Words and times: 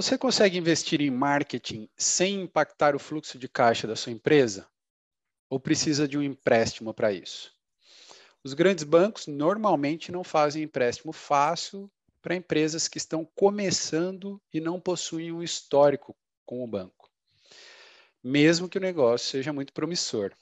Você 0.00 0.16
consegue 0.16 0.56
investir 0.56 1.00
em 1.00 1.10
marketing 1.10 1.88
sem 1.96 2.42
impactar 2.42 2.94
o 2.94 3.00
fluxo 3.00 3.36
de 3.36 3.48
caixa 3.48 3.84
da 3.84 3.96
sua 3.96 4.12
empresa? 4.12 4.68
Ou 5.50 5.58
precisa 5.58 6.06
de 6.06 6.16
um 6.16 6.22
empréstimo 6.22 6.94
para 6.94 7.12
isso? 7.12 7.52
Os 8.44 8.54
grandes 8.54 8.84
bancos 8.84 9.26
normalmente 9.26 10.12
não 10.12 10.22
fazem 10.22 10.62
empréstimo 10.62 11.12
fácil 11.12 11.90
para 12.22 12.36
empresas 12.36 12.86
que 12.86 12.96
estão 12.96 13.24
começando 13.34 14.40
e 14.54 14.60
não 14.60 14.80
possuem 14.80 15.32
um 15.32 15.42
histórico 15.42 16.16
com 16.46 16.62
o 16.62 16.66
banco, 16.68 17.10
mesmo 18.22 18.68
que 18.68 18.78
o 18.78 18.80
negócio 18.80 19.28
seja 19.28 19.52
muito 19.52 19.72
promissor. 19.72 20.32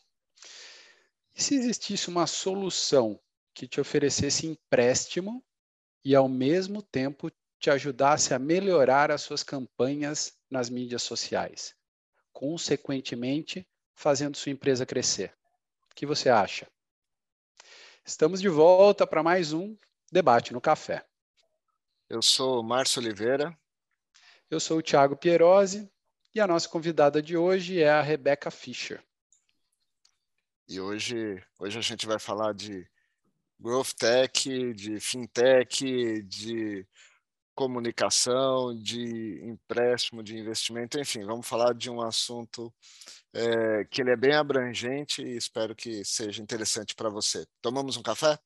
E 1.34 1.42
se 1.42 1.54
existisse 1.54 2.08
uma 2.08 2.26
solução 2.26 3.18
que 3.54 3.66
te 3.66 3.80
oferecesse 3.80 4.46
empréstimo 4.46 5.42
e, 6.04 6.14
ao 6.14 6.28
mesmo 6.28 6.82
tempo, 6.82 7.32
te 7.58 7.70
ajudasse 7.70 8.34
a 8.34 8.38
melhorar 8.38 9.10
as 9.10 9.22
suas 9.22 9.42
campanhas 9.42 10.36
nas 10.50 10.68
mídias 10.70 11.02
sociais, 11.02 11.74
consequentemente, 12.32 13.66
fazendo 13.94 14.36
sua 14.36 14.52
empresa 14.52 14.86
crescer? 14.86 15.34
O 15.90 15.94
que 15.94 16.06
você 16.06 16.28
acha? 16.28 16.68
Estamos 18.04 18.40
de 18.40 18.48
volta 18.48 19.06
para 19.06 19.22
mais 19.22 19.52
um 19.52 19.76
Debate 20.12 20.52
no 20.52 20.60
Café. 20.60 21.04
Eu 22.08 22.22
sou 22.22 22.62
Márcio 22.62 23.00
Oliveira. 23.00 23.56
Eu 24.48 24.60
sou 24.60 24.78
o 24.78 24.82
Thiago 24.82 25.16
Pierosi 25.16 25.90
e 26.32 26.40
a 26.40 26.46
nossa 26.46 26.68
convidada 26.68 27.20
de 27.20 27.36
hoje 27.36 27.80
é 27.80 27.90
a 27.90 28.02
Rebeca 28.02 28.50
Fischer. 28.50 29.02
E 30.68 30.80
hoje, 30.80 31.42
hoje 31.58 31.78
a 31.78 31.82
gente 31.82 32.06
vai 32.06 32.18
falar 32.18 32.52
de 32.52 32.88
growth 33.58 33.92
tech, 33.98 34.72
de 34.74 35.00
fintech, 35.00 36.22
de 36.22 36.86
comunicação, 37.56 38.76
de 38.76 39.40
empréstimo, 39.42 40.22
de 40.22 40.36
investimento, 40.38 41.00
enfim, 41.00 41.24
vamos 41.24 41.48
falar 41.48 41.74
de 41.74 41.90
um 41.90 42.02
assunto 42.02 42.72
é, 43.34 43.84
que 43.90 44.02
ele 44.02 44.10
é 44.10 44.16
bem 44.16 44.34
abrangente 44.34 45.22
e 45.22 45.36
espero 45.36 45.74
que 45.74 46.04
seja 46.04 46.42
interessante 46.42 46.94
para 46.94 47.08
você. 47.08 47.46
Tomamos 47.62 47.96
um 47.96 48.02
café? 48.02 48.38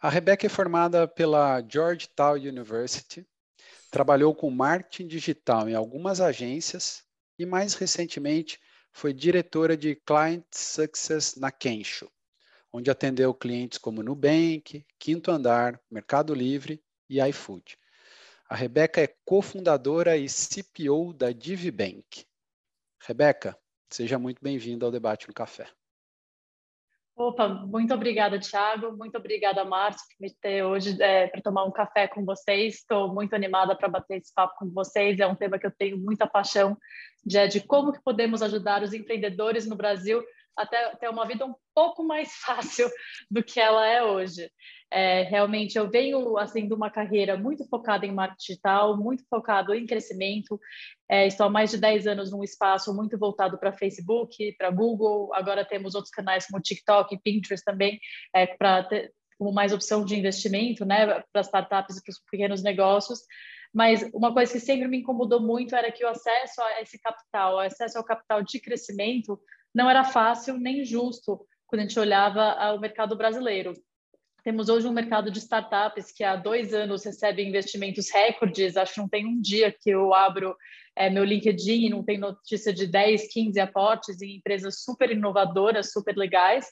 A 0.00 0.08
Rebecca 0.08 0.46
é 0.46 0.48
formada 0.48 1.08
pela 1.08 1.60
Georgetown 1.60 2.34
University, 2.34 3.26
trabalhou 3.90 4.32
com 4.32 4.48
marketing 4.48 5.08
digital 5.08 5.68
em 5.68 5.74
algumas 5.74 6.20
agências 6.20 7.02
e, 7.36 7.44
mais 7.44 7.74
recentemente, 7.74 8.60
foi 8.92 9.12
diretora 9.12 9.76
de 9.76 9.96
Client 9.96 10.44
Success 10.52 11.34
na 11.34 11.50
Kensho, 11.50 12.08
onde 12.72 12.92
atendeu 12.92 13.34
clientes 13.34 13.76
como 13.76 14.00
Nubank, 14.00 14.86
Quinto 15.00 15.32
Andar, 15.32 15.80
Mercado 15.90 16.32
Livre 16.32 16.80
e 17.10 17.20
iFood. 17.20 17.76
A 18.48 18.54
Rebeca 18.54 19.00
é 19.00 19.12
cofundadora 19.24 20.16
e 20.16 20.28
CPO 20.28 21.12
da 21.12 21.32
DiviBank. 21.32 22.24
Rebeca, 23.00 23.58
seja 23.90 24.16
muito 24.16 24.40
bem-vinda 24.40 24.86
ao 24.86 24.92
Debate 24.92 25.26
no 25.26 25.34
Café. 25.34 25.68
Opa, 27.18 27.48
muito 27.48 27.92
obrigada, 27.92 28.38
Thiago. 28.38 28.96
Muito 28.96 29.18
obrigada, 29.18 29.64
Márcio, 29.64 30.06
por 30.06 30.22
me 30.22 30.32
ter 30.40 30.62
hoje 30.62 30.96
é, 31.02 31.26
para 31.26 31.42
tomar 31.42 31.64
um 31.64 31.70
café 31.72 32.06
com 32.06 32.24
vocês. 32.24 32.76
Estou 32.76 33.12
muito 33.12 33.34
animada 33.34 33.74
para 33.74 33.88
bater 33.88 34.18
esse 34.18 34.32
papo 34.32 34.54
com 34.56 34.70
vocês. 34.70 35.18
É 35.18 35.26
um 35.26 35.34
tema 35.34 35.58
que 35.58 35.66
eu 35.66 35.72
tenho 35.72 35.98
muita 35.98 36.28
paixão 36.28 36.78
de, 37.26 37.36
é, 37.36 37.48
de 37.48 37.60
como 37.60 37.92
que 37.92 38.00
podemos 38.04 38.40
ajudar 38.40 38.84
os 38.84 38.92
empreendedores 38.92 39.66
no 39.66 39.74
Brasil 39.74 40.22
até 40.58 40.96
ter 40.96 41.08
uma 41.08 41.26
vida 41.26 41.46
um 41.46 41.54
pouco 41.74 42.02
mais 42.02 42.32
fácil 42.44 42.88
do 43.30 43.42
que 43.42 43.60
ela 43.60 43.86
é 43.86 44.02
hoje. 44.02 44.50
É, 44.90 45.22
realmente, 45.22 45.76
eu 45.76 45.90
venho 45.90 46.38
assim 46.38 46.66
de 46.66 46.72
uma 46.72 46.90
carreira 46.90 47.36
muito 47.36 47.66
focada 47.68 48.06
em 48.06 48.12
marketing 48.12 48.52
digital, 48.52 48.96
muito 48.96 49.22
focado 49.28 49.74
em 49.74 49.86
crescimento. 49.86 50.58
É, 51.10 51.26
estou 51.26 51.46
há 51.46 51.50
mais 51.50 51.70
de 51.70 51.78
10 51.78 52.06
anos 52.06 52.30
num 52.30 52.42
espaço 52.42 52.94
muito 52.94 53.18
voltado 53.18 53.58
para 53.58 53.72
Facebook, 53.72 54.54
para 54.56 54.70
Google. 54.70 55.32
Agora 55.34 55.64
temos 55.64 55.94
outros 55.94 56.10
canais 56.10 56.46
como 56.46 56.62
TikTok 56.62 57.14
e 57.14 57.20
Pinterest 57.20 57.64
também, 57.64 58.00
é, 58.34 58.46
para 58.46 58.88
como 59.38 59.52
mais 59.52 59.72
opção 59.72 60.04
de 60.04 60.18
investimento, 60.18 60.84
né, 60.84 61.22
para 61.32 61.42
startups 61.42 61.96
e 61.96 62.02
para 62.02 62.10
os 62.10 62.18
pequenos 62.30 62.62
negócios. 62.62 63.20
Mas 63.72 64.02
uma 64.12 64.32
coisa 64.32 64.52
que 64.52 64.60
sempre 64.60 64.88
me 64.88 64.98
incomodou 64.98 65.40
muito 65.40 65.76
era 65.76 65.92
que 65.92 66.04
o 66.04 66.08
acesso 66.08 66.60
a 66.60 66.82
esse 66.82 66.98
capital, 66.98 67.56
o 67.56 67.60
acesso 67.60 67.98
ao 67.98 68.04
capital 68.04 68.42
de 68.42 68.58
crescimento, 68.60 69.38
não 69.74 69.88
era 69.88 70.04
fácil 70.04 70.58
nem 70.58 70.84
justo 70.84 71.46
quando 71.66 71.80
a 71.80 71.84
gente 71.84 72.00
olhava 72.00 72.74
o 72.74 72.80
mercado 72.80 73.16
brasileiro. 73.16 73.74
Temos 74.42 74.70
hoje 74.70 74.88
um 74.88 74.92
mercado 74.92 75.30
de 75.30 75.38
startups 75.38 76.10
que 76.10 76.24
há 76.24 76.34
dois 76.34 76.72
anos 76.72 77.04
recebe 77.04 77.46
investimentos 77.46 78.10
recordes. 78.10 78.76
Acho 78.76 78.94
que 78.94 79.00
não 79.00 79.08
tem 79.08 79.26
um 79.26 79.38
dia 79.38 79.70
que 79.70 79.90
eu 79.90 80.14
abro 80.14 80.56
é, 80.98 81.08
meu 81.08 81.22
LinkedIn 81.22 81.90
não 81.90 82.02
tem 82.02 82.18
notícia 82.18 82.72
de 82.72 82.84
10, 82.84 83.32
15 83.32 83.60
aportes 83.60 84.20
em 84.20 84.36
empresas 84.36 84.82
super 84.82 85.08
inovadoras, 85.12 85.92
super 85.92 86.16
legais. 86.16 86.66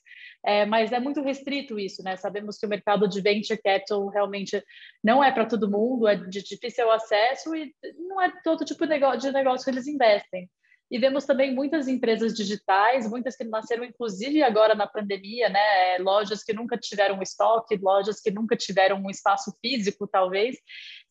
É, 0.44 0.66
mas 0.66 0.90
é 0.90 0.98
muito 0.98 1.22
restrito 1.22 1.78
isso, 1.78 2.02
né? 2.02 2.16
Sabemos 2.16 2.58
que 2.58 2.66
o 2.66 2.68
mercado 2.68 3.08
de 3.08 3.20
venture 3.20 3.60
capital 3.62 4.08
realmente 4.08 4.60
não 5.02 5.22
é 5.22 5.30
para 5.30 5.46
todo 5.46 5.70
mundo, 5.70 6.08
é 6.08 6.16
de 6.16 6.42
difícil 6.42 6.90
acesso 6.90 7.54
e 7.54 7.72
não 7.96 8.20
é 8.20 8.32
todo 8.42 8.64
tipo 8.64 8.84
de 8.84 8.90
negócio, 8.90 9.20
de 9.20 9.32
negócio 9.32 9.64
que 9.64 9.70
eles 9.70 9.86
investem. 9.86 10.50
E 10.88 10.98
vemos 10.98 11.24
também 11.24 11.52
muitas 11.52 11.88
empresas 11.88 12.32
digitais, 12.32 13.10
muitas 13.10 13.36
que 13.36 13.42
nasceram 13.42 13.84
inclusive 13.84 14.42
agora 14.42 14.74
na 14.74 14.86
pandemia, 14.86 15.48
né? 15.48 15.98
Lojas 15.98 16.44
que 16.44 16.52
nunca 16.52 16.76
tiveram 16.76 17.20
estoque, 17.20 17.76
lojas 17.76 18.20
que 18.20 18.30
nunca 18.30 18.56
tiveram 18.56 19.02
um 19.02 19.10
espaço 19.10 19.52
físico, 19.60 20.06
talvez, 20.06 20.56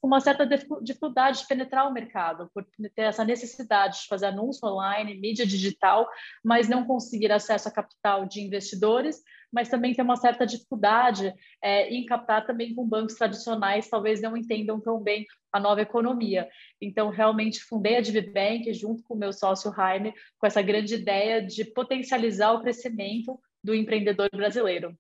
com 0.01 0.07
uma 0.07 0.19
certa 0.19 0.45
dificuldade 0.81 1.39
de 1.39 1.47
penetrar 1.47 1.87
o 1.87 1.93
mercado, 1.93 2.49
por 2.53 2.65
ter 2.95 3.03
essa 3.03 3.23
necessidade 3.23 4.01
de 4.01 4.07
fazer 4.07 4.27
anúncio 4.27 4.67
online, 4.67 5.19
mídia 5.19 5.45
digital, 5.45 6.07
mas 6.43 6.69
não 6.69 6.85
conseguir 6.85 7.31
acesso 7.31 7.67
a 7.67 7.71
capital 7.71 8.25
de 8.25 8.41
investidores 8.41 9.21
mas 9.55 9.69
também 9.69 9.93
tem 9.93 10.03
uma 10.03 10.17
certa 10.17 10.45
dificuldade 10.45 11.33
é, 11.61 11.87
em 11.89 12.05
captar 12.05 12.45
também 12.45 12.75
com 12.75 12.85
bancos 12.85 13.15
tradicionais, 13.15 13.89
talvez 13.89 14.21
não 14.21 14.35
entendam 14.35 14.81
tão 14.81 15.01
bem 15.01 15.25
a 15.49 15.61
nova 15.61 15.81
economia. 15.81 16.49
Então, 16.81 17.09
realmente 17.09 17.63
fundei 17.63 17.95
a 17.95 18.01
DiviBank 18.01 18.73
junto 18.73 19.01
com 19.03 19.13
o 19.13 19.17
meu 19.17 19.31
sócio 19.31 19.73
Jaime, 19.73 20.13
com 20.37 20.45
essa 20.45 20.61
grande 20.61 20.95
ideia 20.95 21.41
de 21.41 21.63
potencializar 21.63 22.51
o 22.51 22.61
crescimento 22.61 23.39
do 23.63 23.73
empreendedor 23.73 24.29
brasileiro. 24.29 24.93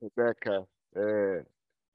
Rebeca, 0.00 0.64
é 0.94 1.44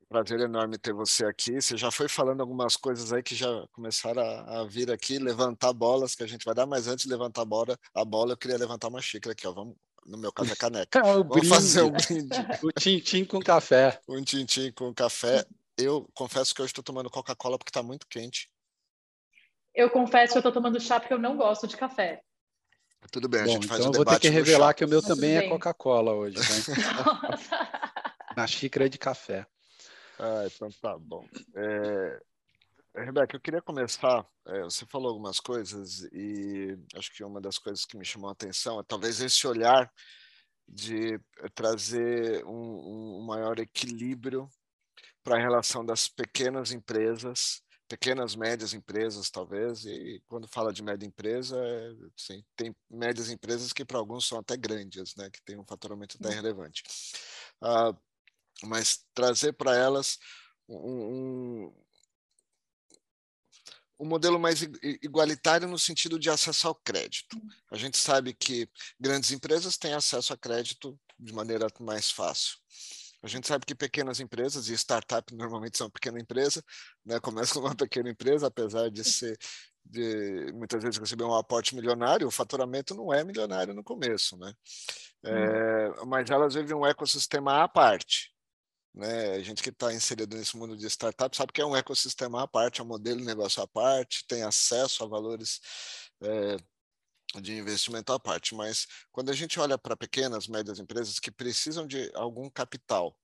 prazer 0.08 0.40
enorme 0.40 0.78
ter 0.78 0.94
você 0.94 1.26
aqui. 1.26 1.62
Você 1.62 1.78
já 1.78 1.92
foi 1.92 2.08
falando 2.08 2.42
algumas 2.42 2.76
coisas 2.76 3.12
aí 3.12 3.22
que 3.22 3.36
já 3.36 3.48
começaram 3.72 4.22
a, 4.22 4.62
a, 4.62 4.64
vir 4.66 4.92
aqui, 4.92 5.20
levantar 5.20 5.74
bolas 5.74 6.16
que 6.16 6.24
a 6.24 6.28
gente 6.28 6.46
vai 6.46 6.56
dar, 6.56 6.66
mas 6.66 6.88
antes 6.88 7.06
de 7.06 7.12
levantar 7.12 7.42
a 7.42 7.46
bola, 7.46 7.78
a 7.94 8.06
bola 8.06 8.34
eu 8.34 8.38
queria 8.38 8.58
levantar 8.58 8.88
uma 8.88 9.02
xícara 9.02 9.34
aqui, 9.34 9.48
ó. 9.48 9.52
Vamos, 9.52 9.76
no 10.06 10.18
meu 10.18 10.32
caso 10.32 10.52
é 10.52 10.56
caneca. 10.56 11.00
É 11.00 11.02
Vamos 11.04 11.28
brinde. 11.28 11.50
fazer 11.50 11.82
um 11.82 11.92
brinde. 11.92 12.38
o 12.64 12.72
tintim 12.72 13.26
com 13.26 13.40
café. 13.40 14.00
Um 14.08 14.24
tintim 14.24 14.72
com 14.72 14.94
café. 14.94 15.46
Eu 15.78 16.10
confesso 16.14 16.56
que 16.56 16.62
eu 16.62 16.66
estou 16.66 16.84
tomando 16.84 17.10
Coca-Cola 17.10 17.58
porque 17.58 17.70
está 17.70 17.84
muito 17.84 18.08
quente. 18.08 18.50
Eu 19.76 19.92
confesso 19.92 20.34
que 20.34 20.38
eu 20.38 20.40
estou 20.40 20.52
tomando 20.52 20.80
chá 20.80 21.00
porque 21.00 21.14
eu 21.14 21.20
não 21.20 21.38
gosto 21.38 21.68
de 21.68 21.78
café. 21.78 22.22
Tudo 23.12 23.30
bem, 23.30 23.44
Bom, 23.44 23.50
a 23.50 23.54
gente 23.54 23.68
faz 23.68 23.80
então 23.80 23.92
um 23.92 23.94
eu 23.94 24.04
vou 24.04 24.14
ter 24.14 24.20
que 24.20 24.30
revelar 24.30 24.74
que 24.74 24.84
o 24.84 24.88
meu 24.88 25.02
Tudo 25.02 25.14
também 25.14 25.38
é. 25.38 25.50
Coca-Cola 25.50 26.14
hoje, 26.14 26.38
né? 26.38 26.44
Na 28.36 28.48
xícara 28.48 28.90
de 28.90 28.98
café. 28.98 29.46
Ah, 30.20 30.44
então 30.46 30.70
tá 30.82 30.98
bom. 30.98 31.28
É, 31.56 32.20
Rebeca, 32.96 33.36
eu 33.36 33.42
queria 33.42 33.62
começar. 33.62 34.28
É, 34.48 34.64
você 34.64 34.86
falou 34.86 35.10
algumas 35.10 35.40
coisas 35.40 36.04
e 36.12 36.78
acho 36.96 37.14
que 37.14 37.24
uma 37.24 37.40
das 37.40 37.60
coisas 37.60 37.86
que 37.86 37.98
me 37.98 38.06
chamou 38.06 38.30
a 38.30 38.34
atenção 38.34 38.80
é 38.80 38.84
talvez 38.84 39.22
esse 39.22 39.46
olhar 39.46 39.92
de 40.68 41.20
trazer 41.54 42.44
um, 42.46 43.20
um 43.20 43.26
maior 43.26 43.60
equilíbrio 43.60 44.50
para 45.24 45.38
a 45.38 45.42
relação 45.42 45.86
das 45.86 46.08
pequenas 46.08 46.72
empresas, 46.72 47.62
pequenas 47.88 48.36
médias 48.36 48.74
empresas 48.74 49.30
talvez. 49.30 49.86
E 49.86 50.22
quando 50.28 50.48
fala 50.48 50.74
de 50.74 50.82
média 50.82 51.06
empresa, 51.06 51.56
é, 51.56 51.92
assim, 52.18 52.44
tem 52.56 52.76
médias 52.90 53.30
empresas 53.30 53.72
que 53.72 53.86
para 53.86 54.00
alguns 54.00 54.28
são 54.28 54.40
até 54.40 54.58
grandes, 54.58 55.16
né, 55.16 55.30
que 55.30 55.42
tem 55.44 55.58
um 55.58 55.66
faturamento 55.66 56.18
até 56.20 56.34
relevante. 56.34 56.84
Ah, 57.62 57.96
mas 58.64 59.06
trazer 59.14 59.54
para 59.54 59.76
elas 59.76 60.18
um, 60.68 60.76
um 60.76 61.74
um 64.00 64.06
modelo 64.06 64.40
mais 64.40 64.62
igualitário 65.02 65.68
no 65.68 65.80
sentido 65.80 66.20
de 66.20 66.30
acesso 66.30 66.68
ao 66.68 66.76
crédito. 66.76 67.36
A 67.72 67.76
gente 67.76 67.98
sabe 67.98 68.34
que 68.34 68.70
grandes 69.00 69.32
empresas 69.32 69.78
têm 69.78 69.94
acesso 69.94 70.34
a 70.34 70.38
crédito 70.38 70.98
de 71.20 71.34
maneira 71.34 71.68
mais 71.80 72.12
fácil. 72.12 72.58
A 73.24 73.28
gente 73.28 73.48
sabe 73.48 73.66
que 73.66 73.74
pequenas 73.74 74.20
empresas 74.20 74.70
e 74.70 74.74
startup 74.78 75.34
normalmente 75.36 75.78
são 75.78 75.90
pequena 75.90 76.20
empresa, 76.20 76.64
né? 77.04 77.20
Começa 77.20 77.54
com 77.56 77.60
uma 77.66 77.76
pequena 77.76 78.10
empresa, 78.10 78.48
apesar 78.48 78.92
de 78.92 79.04
ser 79.04 79.38
de 79.90 80.52
muitas 80.54 80.84
vezes 80.84 81.00
receber 81.00 81.24
um 81.24 81.34
aporte 81.34 81.74
milionário, 81.74 82.28
o 82.28 82.32
faturamento 82.32 82.94
não 82.94 83.14
é 83.14 83.24
milionário 83.24 83.74
no 83.74 83.84
começo, 83.84 84.38
né? 84.38 84.54
É, 85.24 86.06
mas 86.06 86.30
elas 86.30 86.54
vivem 86.54 86.76
um 86.76 86.86
ecossistema 86.86 87.64
à 87.64 87.68
parte. 87.68 88.32
Né? 88.98 89.34
A 89.36 89.42
gente 89.44 89.62
que 89.62 89.70
está 89.70 89.94
inserido 89.94 90.36
nesse 90.36 90.58
mundo 90.58 90.76
de 90.76 90.88
startup 90.88 91.36
sabe 91.38 91.54
que 91.54 91.62
é 91.62 91.66
um 91.66 91.76
ecossistema 91.76 92.42
à 92.42 92.48
parte, 92.48 92.82
é 92.82 92.84
um 92.84 92.88
modelo 92.88 93.20
de 93.20 93.26
negócio 93.26 93.62
à 93.62 93.68
parte, 93.68 94.26
tem 94.28 94.42
acesso 94.42 95.04
a 95.04 95.08
valores 95.08 95.62
é, 96.20 96.58
de 97.40 97.56
investimento 97.56 98.12
à 98.12 98.20
parte. 98.20 98.56
Mas 98.56 98.88
quando 99.12 99.30
a 99.30 99.34
gente 99.34 99.60
olha 99.60 99.78
para 99.78 99.96
pequenas, 99.96 100.48
médias 100.48 100.80
empresas 100.80 101.20
que 101.20 101.30
precisam 101.30 101.86
de 101.86 102.12
algum 102.16 102.50
capital 102.50 103.16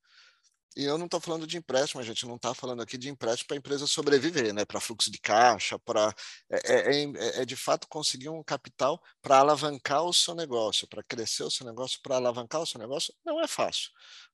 e 0.76 0.84
eu 0.84 0.98
não 0.98 1.06
estou 1.06 1.20
falando 1.20 1.46
de 1.46 1.58
empréstimo, 1.58 2.02
a 2.02 2.04
gente 2.04 2.26
não 2.26 2.36
está 2.36 2.54
falando 2.54 2.82
aqui 2.82 2.98
de 2.98 3.10
empréstimo 3.10 3.48
para 3.48 3.58
a 3.58 3.60
empresa 3.60 3.88
sobreviver, 3.88 4.54
né? 4.54 4.66
para 4.66 4.80
fluxo 4.80 5.12
de 5.12 5.20
caixa, 5.20 5.78
para 5.80 6.14
é, 6.50 6.74
é, 6.74 7.04
é, 7.04 7.42
é, 7.42 7.46
de 7.46 7.56
fato 7.56 7.88
conseguir 7.88 8.30
um 8.30 8.44
capital 8.44 9.02
para 9.22 9.40
alavancar 9.40 10.04
o 10.04 10.14
seu 10.14 10.36
negócio, 10.36 10.88
para 10.88 11.04
crescer 11.04 11.44
o 11.44 11.52
seu 11.52 11.66
negócio, 11.66 12.00
para 12.02 12.16
alavancar 12.16 12.62
o 12.62 12.66
seu 12.66 12.80
negócio, 12.80 13.14
não 13.26 13.40
é 13.42 13.48
fácil. 13.48 13.90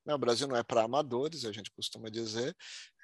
Né? 0.05 0.13
O 0.13 0.17
Brasil 0.17 0.47
não 0.47 0.55
é 0.55 0.63
para 0.63 0.83
amadores, 0.83 1.45
a 1.45 1.51
gente 1.51 1.71
costuma 1.71 2.09
dizer, 2.09 2.55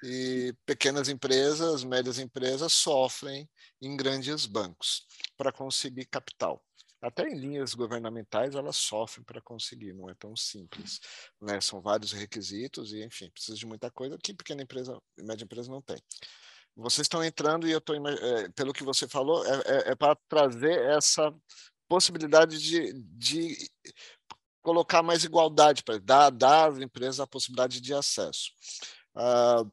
e 0.02 0.54
pequenas 0.64 1.08
empresas, 1.08 1.84
médias 1.84 2.18
empresas 2.18 2.72
sofrem 2.72 3.48
em 3.80 3.96
grandes 3.96 4.46
bancos 4.46 5.06
para 5.36 5.52
conseguir 5.52 6.06
capital 6.06 6.65
até 7.06 7.28
em 7.28 7.38
linhas 7.38 7.74
governamentais 7.74 8.54
elas 8.54 8.76
sofrem 8.76 9.24
para 9.24 9.40
conseguir, 9.40 9.92
não 9.92 10.10
é 10.10 10.14
tão 10.14 10.34
simples, 10.36 11.00
né? 11.40 11.60
São 11.60 11.80
vários 11.80 12.12
requisitos 12.12 12.92
e, 12.92 13.04
enfim, 13.04 13.30
precisa 13.30 13.56
de 13.56 13.66
muita 13.66 13.90
coisa 13.90 14.18
que 14.18 14.34
pequena 14.34 14.62
empresa 14.62 15.00
média 15.18 15.44
empresa 15.44 15.70
não 15.70 15.80
tem. 15.80 15.98
Vocês 16.74 17.06
estão 17.06 17.24
entrando 17.24 17.66
e 17.66 17.72
eu 17.72 17.78
estou, 17.78 17.96
é, 17.96 18.48
pelo 18.50 18.72
que 18.72 18.84
você 18.84 19.08
falou, 19.08 19.44
é, 19.46 19.62
é, 19.66 19.90
é 19.92 19.94
para 19.94 20.16
trazer 20.28 20.78
essa 20.90 21.32
possibilidade 21.88 22.58
de, 22.60 22.92
de 22.92 23.70
colocar 24.60 25.02
mais 25.02 25.24
igualdade, 25.24 25.84
para 25.84 25.98
dar, 25.98 26.30
dar 26.30 26.70
às 26.70 26.78
empresas 26.78 27.20
a 27.20 27.26
possibilidade 27.26 27.80
de 27.80 27.94
acesso. 27.94 28.50
Uh, 29.14 29.70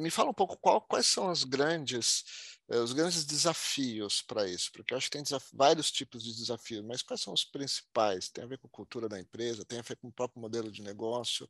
me 0.00 0.10
fala 0.10 0.30
um 0.30 0.34
pouco 0.34 0.56
qual, 0.56 0.80
quais 0.80 1.06
são 1.06 1.28
as 1.28 1.44
grandes 1.44 2.24
eh, 2.24 2.53
os 2.68 2.92
grandes 2.92 3.24
desafios 3.26 4.22
para 4.22 4.48
isso, 4.48 4.72
porque 4.72 4.94
eu 4.94 4.98
acho 4.98 5.10
que 5.10 5.18
tem 5.18 5.38
vários 5.52 5.90
tipos 5.90 6.22
de 6.22 6.34
desafios, 6.34 6.82
mas 6.84 7.02
quais 7.02 7.20
são 7.20 7.34
os 7.34 7.44
principais? 7.44 8.30
Tem 8.30 8.42
a 8.42 8.46
ver 8.46 8.58
com 8.58 8.66
a 8.66 8.70
cultura 8.70 9.08
da 9.08 9.20
empresa, 9.20 9.64
tem 9.64 9.78
a 9.78 9.82
ver 9.82 9.96
com 9.96 10.08
o 10.08 10.12
próprio 10.12 10.40
modelo 10.40 10.72
de 10.72 10.82
negócio 10.82 11.48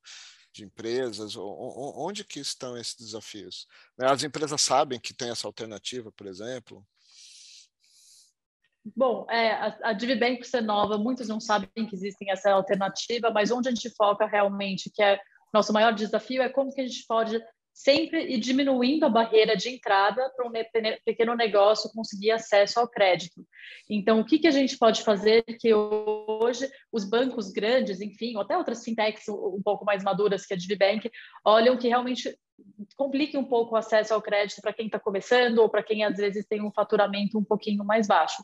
de 0.53 0.65
empresas, 0.65 1.37
onde 1.37 2.25
que 2.25 2.41
estão 2.41 2.77
esses 2.77 2.97
desafios? 2.97 3.67
Né, 3.97 4.11
as 4.11 4.23
empresas 4.25 4.61
sabem 4.61 4.99
que 4.99 5.15
tem 5.15 5.31
essa 5.31 5.47
alternativa, 5.47 6.11
por 6.13 6.27
exemplo? 6.27 6.85
Bom, 8.97 9.27
é, 9.31 9.53
a, 9.53 9.79
a 9.85 9.93
DiviBank, 9.93 10.39
por 10.39 10.47
ser 10.47 10.61
nova, 10.61 10.99
muitos 10.99 11.29
não 11.29 11.41
sabem 11.41 11.71
que 11.89 11.95
existem 11.95 12.31
essa 12.31 12.51
alternativa, 12.51 13.31
mas 13.31 13.51
onde 13.51 13.69
a 13.69 13.73
gente 13.73 13.89
foca 13.91 14.27
realmente, 14.27 14.91
que 14.91 15.03
é 15.03 15.19
nosso 15.53 15.73
maior 15.73 15.95
desafio, 15.95 16.43
é 16.43 16.49
como 16.49 16.75
que 16.75 16.81
a 16.81 16.87
gente 16.87 17.07
pode 17.07 17.41
sempre 17.75 18.33
e 18.33 18.39
diminuindo 18.39 19.05
a 19.05 19.09
barreira 19.09 19.57
de 19.57 19.69
entrada 19.69 20.33
para 20.37 20.47
um 20.47 20.53
pequeno 21.05 21.35
negócio 21.35 21.91
conseguir 21.93 22.31
acesso 22.31 22.79
ao 22.79 22.89
crédito. 22.89 23.45
Então, 23.91 24.21
o 24.21 24.25
que, 24.25 24.39
que 24.39 24.47
a 24.47 24.53
gente 24.53 24.79
pode 24.79 25.03
fazer 25.03 25.43
que 25.43 25.75
hoje 25.75 26.71
os 26.93 27.05
bancos 27.05 27.51
grandes, 27.51 28.01
enfim, 28.01 28.37
ou 28.37 28.43
até 28.43 28.57
outras 28.57 28.85
fintechs 28.85 29.29
um 29.29 29.61
pouco 29.63 29.85
mais 29.85 30.05
maduras 30.05 30.47
que 30.47 30.55
a 30.55 30.57
DiviBank, 30.57 31.11
olham 31.45 31.77
que 31.77 31.89
realmente 31.89 32.39
complique 32.97 33.37
um 33.37 33.45
pouco 33.45 33.75
o 33.75 33.77
acesso 33.77 34.15
ao 34.15 34.23
crédito 34.23 34.61
para 34.61 34.73
quem 34.73 34.87
está 34.87 34.99
começando 34.99 35.59
ou 35.59 35.69
para 35.69 35.83
quem 35.83 36.05
às 36.05 36.17
vezes 36.17 36.47
tem 36.47 36.63
um 36.63 36.71
faturamento 36.71 37.39
um 37.39 37.45
pouquinho 37.45 37.85
mais 37.85 38.07
baixo. 38.07 38.43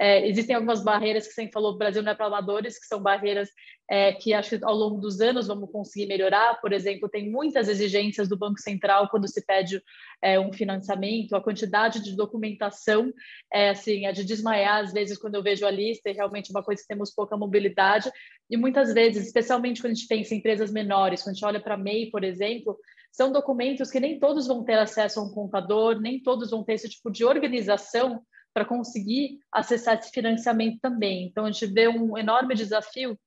É, 0.00 0.26
existem 0.26 0.56
algumas 0.56 0.82
barreiras 0.82 1.26
que 1.26 1.32
você 1.32 1.48
falou, 1.48 1.72
o 1.72 1.78
Brasil 1.78 2.02
não 2.02 2.12
é 2.12 2.14
para 2.14 2.26
amadores, 2.26 2.78
que 2.78 2.86
são 2.86 3.00
barreiras 3.00 3.48
é, 3.88 4.12
que 4.12 4.32
acho 4.32 4.58
que 4.58 4.64
ao 4.64 4.74
longo 4.74 5.00
dos 5.00 5.20
anos 5.20 5.46
vamos 5.46 5.70
conseguir 5.70 6.06
melhorar. 6.06 6.60
Por 6.60 6.72
exemplo, 6.72 7.08
tem 7.08 7.30
muitas 7.30 7.68
exigências 7.68 8.28
do 8.28 8.36
Banco 8.36 8.60
Central 8.60 9.08
quando 9.08 9.28
se 9.28 9.44
pede 9.44 9.82
é, 10.22 10.40
um 10.40 10.52
financiamento, 10.52 11.36
a 11.36 11.42
quantidade 11.42 12.02
de 12.02 12.16
documentação 12.16 13.12
é 13.52 13.70
assim, 13.70 14.06
é 14.06 14.12
de 14.12 14.24
desmaiar 14.24 14.84
às 14.84 14.92
vezes 14.92 15.18
quando 15.18 15.34
eu 15.34 15.42
vejo 15.42 15.66
a 15.66 15.70
lista, 15.70 16.10
é 16.10 16.12
realmente 16.12 16.50
uma 16.50 16.62
coisa 16.62 16.80
que 16.80 16.88
temos 16.88 17.12
pouca 17.12 17.36
mobilidade. 17.36 18.10
E 18.48 18.56
muitas 18.56 18.92
vezes, 18.92 19.26
especialmente 19.26 19.80
quando 19.80 19.92
a 19.92 19.94
gente 19.94 20.08
pensa 20.08 20.34
em 20.34 20.38
empresas 20.38 20.70
menores, 20.70 21.22
quando 21.22 21.30
a 21.30 21.34
gente 21.34 21.44
olha 21.44 21.60
para 21.60 21.76
MEI, 21.76 22.10
por 22.10 22.24
exemplo, 22.24 22.78
são 23.12 23.30
documentos 23.30 23.90
que 23.90 24.00
nem 24.00 24.18
todos 24.18 24.46
vão 24.46 24.64
ter 24.64 24.78
acesso 24.78 25.20
a 25.20 25.22
um 25.22 25.30
contador, 25.30 26.00
nem 26.00 26.20
todos 26.22 26.50
vão 26.50 26.64
ter 26.64 26.74
esse 26.74 26.88
tipo 26.88 27.10
de 27.10 27.24
organização 27.24 28.22
para 28.54 28.64
conseguir 28.64 29.38
acessar 29.52 29.98
esse 29.98 30.10
financiamento 30.10 30.78
também. 30.80 31.26
Então, 31.26 31.44
a 31.44 31.50
gente 31.50 31.66
vê 31.66 31.88
um 31.88 32.16
enorme 32.16 32.54
desafio 32.54 33.18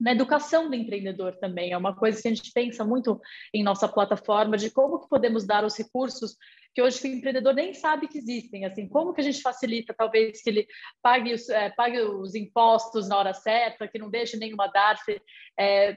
na 0.00 0.12
educação 0.12 0.68
do 0.68 0.74
empreendedor 0.74 1.36
também. 1.36 1.72
É 1.72 1.78
uma 1.78 1.94
coisa 1.94 2.20
que 2.20 2.28
a 2.28 2.34
gente 2.34 2.50
pensa 2.52 2.84
muito 2.84 3.20
em 3.52 3.62
nossa 3.62 3.88
plataforma 3.88 4.56
de 4.56 4.70
como 4.70 5.00
que 5.00 5.08
podemos 5.08 5.46
dar 5.46 5.64
os 5.64 5.76
recursos 5.76 6.36
que 6.74 6.82
hoje 6.82 7.00
o 7.04 7.06
empreendedor 7.06 7.54
nem 7.54 7.72
sabe 7.72 8.08
que 8.08 8.18
existem. 8.18 8.64
Assim, 8.64 8.88
como 8.88 9.14
que 9.14 9.20
a 9.20 9.24
gente 9.24 9.40
facilita, 9.40 9.94
talvez, 9.96 10.42
que 10.42 10.50
ele 10.50 10.66
pague 11.00 11.32
os, 11.32 11.48
é, 11.48 11.70
pague 11.70 12.00
os 12.00 12.34
impostos 12.34 13.08
na 13.08 13.16
hora 13.16 13.32
certa, 13.32 13.86
que 13.86 13.98
não 13.98 14.10
deixe 14.10 14.36
nenhuma 14.36 14.66
DARF, 14.66 15.20
é, 15.58 15.96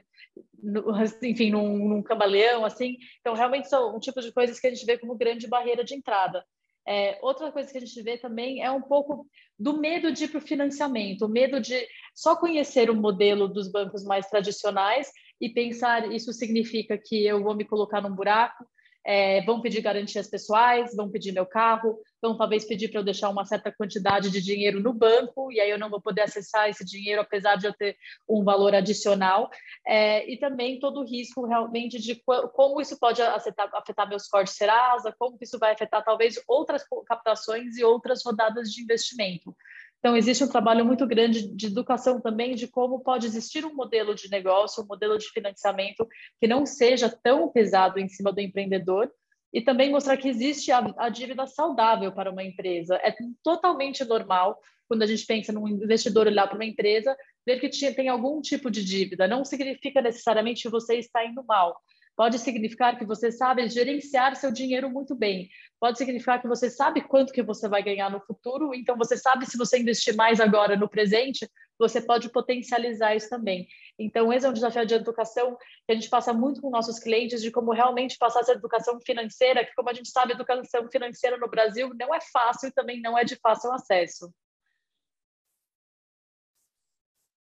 no, 0.62 0.84
enfim, 1.24 1.50
num, 1.50 1.88
num 1.88 2.02
cambaleão, 2.02 2.64
assim. 2.64 2.96
Então, 3.20 3.34
realmente 3.34 3.68
são 3.68 3.96
um 3.96 3.98
tipo 3.98 4.20
de 4.20 4.32
coisas 4.32 4.60
que 4.60 4.68
a 4.68 4.70
gente 4.70 4.86
vê 4.86 4.96
como 4.96 5.18
grande 5.18 5.48
barreira 5.48 5.82
de 5.82 5.96
entrada. 5.96 6.44
É, 6.90 7.18
outra 7.20 7.52
coisa 7.52 7.70
que 7.70 7.76
a 7.76 7.80
gente 7.82 8.02
vê 8.02 8.16
também 8.16 8.62
é 8.62 8.70
um 8.70 8.80
pouco 8.80 9.26
do 9.58 9.78
medo 9.78 10.10
de 10.10 10.24
ir 10.24 10.28
para 10.28 10.38
o 10.38 10.40
financiamento, 10.40 11.26
o 11.26 11.28
medo 11.28 11.60
de 11.60 11.86
só 12.14 12.34
conhecer 12.34 12.88
o 12.88 12.94
modelo 12.94 13.46
dos 13.46 13.70
bancos 13.70 14.02
mais 14.04 14.26
tradicionais 14.30 15.12
e 15.38 15.50
pensar 15.50 16.10
isso 16.10 16.32
significa 16.32 16.96
que 16.96 17.26
eu 17.26 17.42
vou 17.42 17.54
me 17.54 17.66
colocar 17.66 18.00
num 18.00 18.14
buraco, 18.14 18.64
é, 19.04 19.42
vão 19.42 19.60
pedir 19.60 19.80
garantias 19.80 20.28
pessoais, 20.28 20.94
vão 20.94 21.10
pedir 21.10 21.32
meu 21.32 21.46
carro, 21.46 21.98
vão 22.20 22.36
talvez 22.36 22.64
pedir 22.64 22.88
para 22.88 23.00
eu 23.00 23.04
deixar 23.04 23.30
uma 23.30 23.44
certa 23.44 23.72
quantidade 23.72 24.30
de 24.30 24.42
dinheiro 24.42 24.80
no 24.80 24.92
banco, 24.92 25.50
e 25.52 25.60
aí 25.60 25.70
eu 25.70 25.78
não 25.78 25.88
vou 25.88 26.00
poder 26.00 26.22
acessar 26.22 26.68
esse 26.68 26.84
dinheiro, 26.84 27.20
apesar 27.20 27.56
de 27.56 27.66
eu 27.66 27.72
ter 27.72 27.96
um 28.28 28.44
valor 28.44 28.74
adicional, 28.74 29.48
é, 29.86 30.30
e 30.30 30.36
também 30.38 30.78
todo 30.78 31.00
o 31.00 31.04
risco 31.04 31.46
realmente 31.46 31.98
de 31.98 32.20
como 32.52 32.80
isso 32.80 32.98
pode 32.98 33.22
afetar, 33.22 33.70
afetar 33.74 34.08
meus 34.08 34.26
cortes 34.26 34.54
Serasa, 34.54 35.14
como 35.18 35.38
isso 35.40 35.58
vai 35.58 35.72
afetar 35.72 36.04
talvez 36.04 36.40
outras 36.46 36.84
captações 37.06 37.76
e 37.76 37.84
outras 37.84 38.22
rodadas 38.24 38.70
de 38.70 38.82
investimento. 38.82 39.54
Então, 39.98 40.16
existe 40.16 40.44
um 40.44 40.48
trabalho 40.48 40.84
muito 40.84 41.06
grande 41.06 41.48
de 41.48 41.66
educação 41.66 42.20
também 42.20 42.54
de 42.54 42.68
como 42.68 43.00
pode 43.00 43.26
existir 43.26 43.64
um 43.64 43.74
modelo 43.74 44.14
de 44.14 44.30
negócio, 44.30 44.82
um 44.82 44.86
modelo 44.86 45.18
de 45.18 45.28
financiamento 45.30 46.06
que 46.40 46.46
não 46.46 46.64
seja 46.64 47.08
tão 47.08 47.50
pesado 47.50 47.98
em 47.98 48.08
cima 48.08 48.32
do 48.32 48.40
empreendedor 48.40 49.10
e 49.52 49.60
também 49.60 49.90
mostrar 49.90 50.16
que 50.16 50.28
existe 50.28 50.70
a, 50.70 50.94
a 50.98 51.08
dívida 51.08 51.46
saudável 51.46 52.12
para 52.12 52.30
uma 52.30 52.44
empresa. 52.44 52.96
É 53.02 53.14
totalmente 53.42 54.04
normal 54.04 54.58
quando 54.86 55.02
a 55.02 55.06
gente 55.06 55.26
pensa 55.26 55.52
num 55.52 55.68
investidor 55.68 56.26
olhar 56.26 56.46
para 56.46 56.56
uma 56.56 56.64
empresa, 56.64 57.16
ver 57.44 57.60
que 57.60 57.68
tem 57.92 58.08
algum 58.08 58.40
tipo 58.40 58.70
de 58.70 58.84
dívida. 58.84 59.28
Não 59.28 59.44
significa 59.44 60.00
necessariamente 60.00 60.62
que 60.62 60.68
você 60.68 60.96
está 60.96 61.24
indo 61.24 61.44
mal, 61.44 61.76
Pode 62.18 62.36
significar 62.40 62.98
que 62.98 63.04
você 63.04 63.30
sabe 63.30 63.68
gerenciar 63.68 64.34
seu 64.34 64.50
dinheiro 64.50 64.90
muito 64.90 65.14
bem. 65.14 65.48
Pode 65.78 65.98
significar 65.98 66.42
que 66.42 66.48
você 66.48 66.68
sabe 66.68 67.00
quanto 67.00 67.32
que 67.32 67.44
você 67.44 67.68
vai 67.68 67.80
ganhar 67.80 68.10
no 68.10 68.18
futuro, 68.18 68.74
então 68.74 68.96
você 68.96 69.16
sabe 69.16 69.46
se 69.46 69.56
você 69.56 69.78
investir 69.78 70.16
mais 70.16 70.40
agora 70.40 70.76
no 70.76 70.88
presente, 70.88 71.48
você 71.78 72.00
pode 72.00 72.28
potencializar 72.30 73.14
isso 73.14 73.30
também. 73.30 73.68
Então, 73.96 74.32
esse 74.32 74.44
é 74.44 74.48
um 74.48 74.52
desafio 74.52 74.84
de 74.84 74.94
educação 74.94 75.56
que 75.86 75.92
a 75.92 75.94
gente 75.94 76.10
passa 76.10 76.32
muito 76.32 76.60
com 76.60 76.70
nossos 76.70 76.98
clientes, 76.98 77.40
de 77.40 77.52
como 77.52 77.70
realmente 77.70 78.18
passar 78.18 78.40
essa 78.40 78.50
educação 78.50 78.98
financeira, 79.00 79.64
que 79.64 79.72
como 79.76 79.88
a 79.88 79.94
gente 79.94 80.10
sabe, 80.10 80.32
educação 80.32 80.90
financeira 80.90 81.36
no 81.38 81.48
Brasil 81.48 81.92
não 81.94 82.12
é 82.12 82.18
fácil 82.32 82.68
e 82.68 82.72
também 82.72 83.00
não 83.00 83.16
é 83.16 83.22
de 83.22 83.36
fácil 83.36 83.70
acesso. 83.70 84.28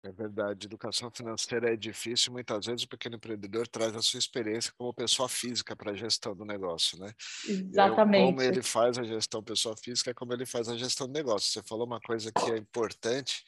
É 0.08 0.12
verdade, 0.12 0.66
educação 0.66 1.10
financeira 1.10 1.70
é 1.70 1.76
difícil. 1.76 2.32
Muitas 2.32 2.64
vezes 2.64 2.84
o 2.84 2.88
pequeno 2.88 3.16
empreendedor 3.16 3.68
traz 3.68 3.94
a 3.94 4.00
sua 4.00 4.18
experiência 4.18 4.72
como 4.78 4.94
pessoa 4.94 5.28
física 5.28 5.76
para 5.76 5.90
a 5.90 5.94
gestão 5.94 6.34
do 6.34 6.46
negócio, 6.46 6.98
né? 6.98 7.12
Exatamente. 7.46 8.30
como 8.30 8.40
ele 8.40 8.62
faz 8.62 8.96
a 8.96 9.04
gestão 9.04 9.42
pessoa 9.42 9.76
física 9.76 10.10
é 10.10 10.14
como 10.14 10.32
ele 10.32 10.46
faz 10.46 10.66
a 10.70 10.78
gestão 10.78 11.06
do 11.06 11.12
negócio. 11.12 11.52
Você 11.52 11.62
falou 11.62 11.86
uma 11.86 12.00
coisa 12.00 12.32
que 12.32 12.50
é 12.50 12.56
importante 12.56 13.44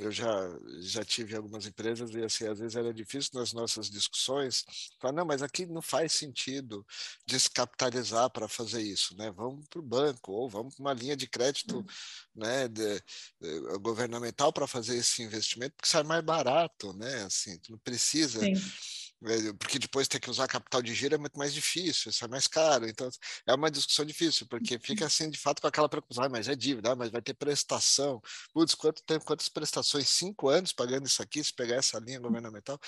eu 0.00 0.10
já 0.10 0.28
já 0.80 1.04
tive 1.04 1.36
algumas 1.36 1.66
empresas 1.66 2.10
e 2.14 2.24
assim 2.24 2.46
às 2.46 2.58
vezes 2.58 2.76
era 2.76 2.92
difícil 2.92 3.30
nas 3.34 3.52
nossas 3.52 3.88
discussões 3.88 4.64
falar 5.00 5.12
não 5.12 5.24
mas 5.24 5.42
aqui 5.42 5.66
não 5.66 5.80
faz 5.80 6.12
sentido 6.12 6.84
descapitalizar 7.26 8.28
para 8.30 8.48
fazer 8.48 8.82
isso 8.82 9.16
né? 9.16 9.30
Vamos 9.30 9.66
para 9.68 9.78
o 9.78 9.82
banco 9.82 10.32
ou 10.32 10.48
vamos 10.48 10.74
para 10.74 10.82
uma 10.82 10.92
linha 10.92 11.16
de 11.16 11.28
crédito 11.28 11.76
uhum. 11.76 11.86
né 12.34 12.68
de, 12.68 13.02
de, 13.40 13.60
governamental 13.80 14.52
para 14.52 14.66
fazer 14.66 14.96
esse 14.96 15.22
investimento 15.22 15.74
porque 15.76 15.88
sai 15.88 16.02
mais 16.02 16.24
barato 16.24 16.92
né? 16.94 17.22
Assim 17.24 17.58
não 17.68 17.78
precisa 17.78 18.40
Sim 18.40 18.54
porque 19.58 19.78
depois 19.78 20.06
ter 20.06 20.20
que 20.20 20.30
usar 20.30 20.46
capital 20.46 20.82
de 20.82 20.94
giro 20.94 21.14
é 21.14 21.18
muito 21.18 21.38
mais 21.38 21.54
difícil, 21.54 22.10
isso 22.10 22.24
é 22.24 22.28
mais 22.28 22.46
caro. 22.46 22.86
Então, 22.88 23.08
é 23.46 23.54
uma 23.54 23.70
discussão 23.70 24.04
difícil, 24.04 24.46
porque 24.46 24.78
fica 24.78 25.06
assim, 25.06 25.30
de 25.30 25.38
fato, 25.38 25.62
com 25.62 25.68
aquela 25.68 25.88
preocupação, 25.88 26.24
ah, 26.24 26.28
mas 26.28 26.48
é 26.48 26.54
dívida, 26.54 26.92
ah, 26.92 26.96
mas 26.96 27.10
vai 27.10 27.22
ter 27.22 27.34
prestação. 27.34 28.20
Putz, 28.52 28.74
quanto 28.74 29.02
tempo, 29.04 29.24
quantas 29.24 29.48
prestações? 29.48 30.08
Cinco 30.08 30.48
anos 30.48 30.72
pagando 30.72 31.06
isso 31.06 31.22
aqui, 31.22 31.42
se 31.42 31.54
pegar 31.54 31.76
essa 31.76 31.98
linha 31.98 32.20
governamental. 32.20 32.78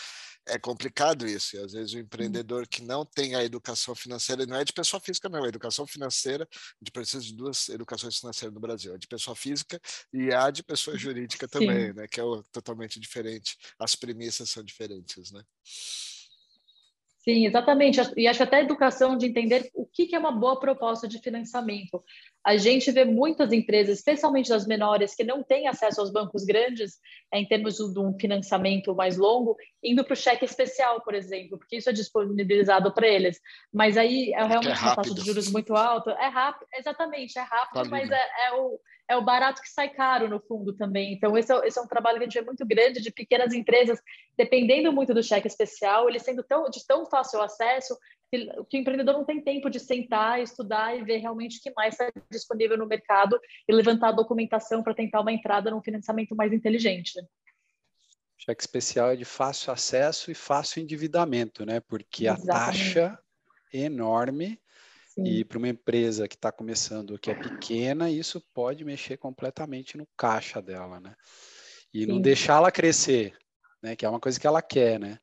É 0.47 0.59
complicado 0.59 1.27
isso. 1.27 1.57
E 1.57 1.59
às 1.61 1.73
vezes 1.73 1.95
o 1.95 1.99
empreendedor 1.99 2.67
que 2.69 2.83
não 2.83 3.05
tem 3.05 3.35
a 3.35 3.45
educação 3.45 3.95
financeira, 3.95 4.47
não 4.47 4.57
é 4.57 4.65
de 4.65 4.73
pessoa 4.73 5.01
física, 5.01 5.29
não, 5.29 5.45
é 5.45 5.49
educação 5.49 5.87
financeira, 5.87 6.47
de 6.81 6.91
precisa 6.91 7.25
de 7.25 7.35
duas 7.35 7.69
educações 7.69 8.19
financeiras 8.19 8.55
no 8.55 8.61
Brasil, 8.61 8.95
a 8.95 8.99
de 8.99 9.07
pessoa 9.07 9.35
física 9.35 9.81
e 10.13 10.33
a 10.33 10.51
de 10.51 10.63
pessoa 10.63 10.97
jurídica 10.97 11.49
também, 11.49 11.89
Sim. 11.89 11.93
né? 11.95 12.07
Que 12.09 12.21
é 12.21 12.25
totalmente 12.53 13.01
diferente. 13.01 13.57
As 13.79 13.95
premissas 13.95 14.51
são 14.51 14.63
diferentes, 14.63 15.33
né? 15.33 15.43
Sim, 17.29 17.45
exatamente. 17.45 18.01
E 18.17 18.29
acho 18.29 18.45
até 18.45 18.59
a 18.59 18.61
educação 18.61 19.17
de 19.19 19.27
entender 19.27 19.69
o 19.75 19.85
que 19.85 20.15
é 20.15 20.19
uma 20.19 20.31
boa 20.31 20.61
proposta 20.61 21.09
de 21.09 21.19
financiamento. 21.19 22.05
A 22.45 22.57
gente 22.57 22.93
vê 22.93 23.05
muitas 23.05 23.53
empresas, 23.53 23.99
especialmente 23.99 24.49
das 24.49 24.65
menores, 24.65 25.13
que 25.13 25.25
não 25.25 25.43
têm 25.43 25.67
acesso 25.67 26.01
aos 26.01 26.13
bancos 26.13 26.45
grandes, 26.45 27.01
é, 27.33 27.41
em 27.41 27.45
termos 27.45 27.79
de 27.79 27.99
um 27.99 28.17
financiamento 28.17 28.95
mais 28.95 29.17
longo, 29.17 29.57
indo 29.83 30.05
para 30.05 30.13
o 30.13 30.17
cheque 30.17 30.45
especial, 30.45 31.01
por 31.01 31.15
exemplo, 31.15 31.59
porque 31.59 31.79
isso 31.79 31.91
é 31.91 31.93
disponibilizado 31.93 32.95
para 32.95 33.09
eles. 33.09 33.41
Mas 33.75 33.97
aí 33.97 34.33
é, 34.33 34.43
é 34.43 34.45
realmente 34.45 34.79
é 34.79 34.83
uma 34.83 34.95
taxa 34.95 35.13
de 35.13 35.21
juros 35.23 35.51
muito 35.51 35.75
alta. 35.75 36.13
É 36.13 36.29
rápido, 36.29 36.69
exatamente, 36.77 37.37
é 37.37 37.43
rápido, 37.43 37.83
tá 37.83 37.89
mas 37.91 38.09
é, 38.09 38.25
é 38.47 38.53
o 38.55 38.79
é 39.09 39.17
o 39.17 39.25
barato 39.25 39.63
que 39.63 39.69
sai 39.69 39.89
caro 39.89 40.29
no 40.29 40.41
fundo 40.41 40.73
também. 40.75 41.13
Então, 41.13 41.37
esse 41.39 41.53
é, 41.53 41.67
esse 41.67 41.79
é, 41.79 41.83
um 41.83 41.87
trabalho 41.87 42.19
que 42.19 42.25
a 42.25 42.27
gente 42.27 42.39
vê 42.39 42.45
muito 42.45 42.67
grande 42.67 43.01
de 43.01 43.13
pequenas 43.13 43.55
empresas, 43.55 44.01
dependendo 44.37 44.93
muito 44.93 45.15
do 45.15 45.23
cheque 45.23 45.47
especial, 45.47 46.09
ele 46.09 46.19
sendo 46.19 46.43
tão, 46.43 46.69
de 46.69 46.85
tão 46.87 47.07
fácil 47.07 47.41
acesso, 47.41 47.97
que, 48.31 48.47
que 48.69 48.77
o 48.77 48.81
empreendedor 48.81 49.15
não 49.15 49.25
tem 49.25 49.41
tempo 49.41 49.71
de 49.71 49.79
sentar, 49.79 50.41
estudar 50.43 50.97
e 50.97 51.05
ver 51.05 51.19
realmente 51.19 51.59
o 51.59 51.63
que 51.63 51.73
mais 51.77 51.95
está 51.95 52.11
disponível 52.31 52.77
no 52.77 52.87
mercado 52.87 53.39
e 53.69 53.73
levantar 53.73 54.09
a 54.09 54.13
documentação 54.13 54.83
para 54.83 54.95
tentar 54.95 55.21
uma 55.21 55.33
entrada 55.33 55.71
num 55.71 55.83
financiamento 55.83 56.35
mais 56.35 56.53
inteligente. 56.53 57.13
Cheque 58.39 58.63
especial 58.63 59.13
é 59.13 59.17
de 59.17 59.25
fácil 59.25 59.73
acesso 59.73 60.31
e 60.31 60.35
fácil 60.35 60.83
endividamento, 60.83 61.65
né? 61.65 61.81
Porque 61.81 62.27
Exatamente. 62.27 62.51
a 62.51 62.55
taxa 62.55 63.19
é 63.73 63.79
enorme 63.79 64.61
e 65.25 65.45
para 65.45 65.59
uma 65.59 65.69
empresa 65.69 66.29
que 66.29 66.35
está 66.35 66.53
começando, 66.53 67.19
que 67.19 67.31
é 67.31 67.35
pequena, 67.35 68.11
isso 68.11 68.43
pode 68.53 68.85
mexer 68.85 69.17
completamente 69.17 69.97
no 69.97 70.07
caixa 70.17 70.61
dela, 70.61 71.01
né? 71.01 71.15
E 71.93 72.01
Sim. 72.01 72.07
não 72.07 72.21
deixá-la 72.21 72.71
crescer, 72.71 73.35
né? 73.83 73.97
Que 73.97 74.05
é 74.05 74.09
uma 74.09 74.21
coisa 74.21 74.39
que 74.39 74.47
ela 74.47 74.61
quer, 74.61 75.01
né? 75.01 75.19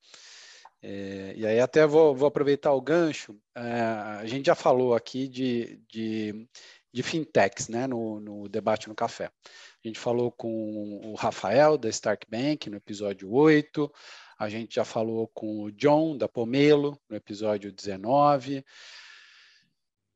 É, 0.81 1.33
e 1.37 1.45
aí 1.45 1.59
até 1.59 1.85
vou, 1.85 2.15
vou 2.15 2.27
aproveitar 2.27 2.73
o 2.73 2.81
gancho. 2.81 3.37
É, 3.55 3.61
a 3.61 4.25
gente 4.25 4.47
já 4.47 4.55
falou 4.55 4.95
aqui 4.95 5.27
de, 5.27 5.79
de, 5.87 6.47
de 6.91 7.03
fintechs, 7.03 7.69
né? 7.69 7.85
No, 7.85 8.19
no 8.19 8.49
debate 8.49 8.89
no 8.89 8.95
café. 8.95 9.25
A 9.25 9.87
gente 9.87 9.99
falou 9.99 10.31
com 10.31 11.01
o 11.03 11.13
Rafael 11.13 11.77
da 11.77 11.89
Stark 11.89 12.25
Bank 12.29 12.69
no 12.69 12.77
episódio 12.77 13.31
8. 13.31 13.91
A 14.39 14.49
gente 14.49 14.75
já 14.75 14.83
falou 14.83 15.27
com 15.27 15.63
o 15.63 15.71
John 15.71 16.17
da 16.17 16.27
Pomelo 16.27 16.99
no 17.07 17.15
episódio 17.15 17.71
19. 17.71 18.65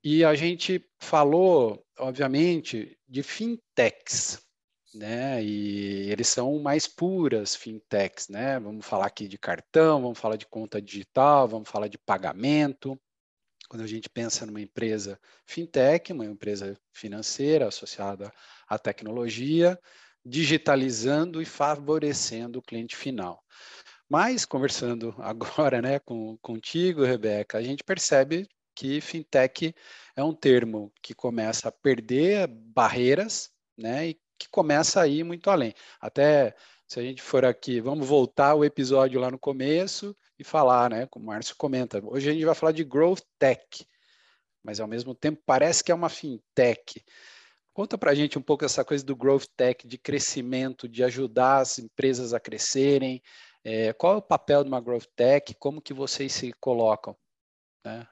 E 0.09 0.23
a 0.23 0.33
gente 0.35 0.81
falou, 1.01 1.85
obviamente, 1.99 2.97
de 3.05 3.21
fintechs, 3.21 4.41
né? 4.95 5.43
E 5.43 6.09
eles 6.09 6.29
são 6.29 6.57
mais 6.59 6.87
puras 6.87 7.57
fintechs, 7.57 8.29
né? 8.29 8.57
Vamos 8.57 8.85
falar 8.85 9.07
aqui 9.07 9.27
de 9.27 9.37
cartão, 9.37 10.01
vamos 10.01 10.17
falar 10.17 10.37
de 10.37 10.45
conta 10.45 10.81
digital, 10.81 11.45
vamos 11.49 11.67
falar 11.67 11.89
de 11.89 11.97
pagamento. 11.97 12.97
Quando 13.67 13.81
a 13.83 13.85
gente 13.87 14.07
pensa 14.07 14.45
numa 14.45 14.61
empresa 14.61 15.19
fintech, 15.45 16.13
uma 16.13 16.25
empresa 16.25 16.79
financeira 16.93 17.67
associada 17.67 18.31
à 18.65 18.79
tecnologia, 18.79 19.77
digitalizando 20.25 21.41
e 21.41 21.45
favorecendo 21.45 22.59
o 22.59 22.63
cliente 22.63 22.95
final. 22.95 23.43
Mas, 24.07 24.45
conversando 24.45 25.13
agora 25.19 25.81
né, 25.81 25.99
com, 25.99 26.37
contigo, 26.37 27.03
Rebeca, 27.03 27.57
a 27.57 27.61
gente 27.61 27.83
percebe 27.83 28.47
que 28.77 29.01
fintech 29.01 29.73
é 30.15 30.23
um 30.23 30.35
termo 30.35 30.93
que 31.01 31.15
começa 31.15 31.67
a 31.67 31.71
perder 31.71 32.45
barreiras, 32.47 33.49
né, 33.75 34.09
e 34.09 34.19
que 34.37 34.47
começa 34.49 35.01
a 35.01 35.07
ir 35.07 35.23
muito 35.23 35.49
além. 35.49 35.73
Até 35.99 36.55
se 36.87 36.99
a 36.99 37.03
gente 37.03 37.19
for 37.19 37.43
aqui, 37.43 37.81
vamos 37.81 38.07
voltar 38.07 38.53
o 38.53 38.63
episódio 38.63 39.19
lá 39.19 39.31
no 39.31 39.39
começo 39.39 40.15
e 40.37 40.43
falar, 40.43 40.91
né, 40.91 41.07
como 41.07 41.25
o 41.25 41.27
Márcio 41.27 41.55
comenta, 41.57 41.99
hoje 42.05 42.29
a 42.29 42.33
gente 42.33 42.45
vai 42.45 42.53
falar 42.53 42.71
de 42.71 42.83
growth 42.83 43.23
tech, 43.39 43.83
mas 44.63 44.79
ao 44.79 44.87
mesmo 44.87 45.15
tempo 45.15 45.41
parece 45.43 45.83
que 45.83 45.91
é 45.91 45.95
uma 45.95 46.09
fintech. 46.09 47.03
Conta 47.73 47.97
para 47.97 48.11
a 48.11 48.15
gente 48.15 48.37
um 48.37 48.43
pouco 48.43 48.63
essa 48.63 48.85
coisa 48.85 49.03
do 49.03 49.15
growth 49.15 49.47
tech, 49.57 49.87
de 49.87 49.97
crescimento, 49.97 50.87
de 50.87 51.03
ajudar 51.03 51.57
as 51.61 51.79
empresas 51.79 52.31
a 52.31 52.39
crescerem. 52.39 53.23
É, 53.63 53.91
qual 53.93 54.13
é 54.13 54.17
o 54.17 54.21
papel 54.21 54.63
de 54.63 54.69
uma 54.69 54.81
growth 54.81 55.07
tech? 55.15 55.55
Como 55.55 55.81
que 55.81 55.93
vocês 55.93 56.31
se 56.31 56.53
colocam? 56.53 57.15
Né? 57.83 58.07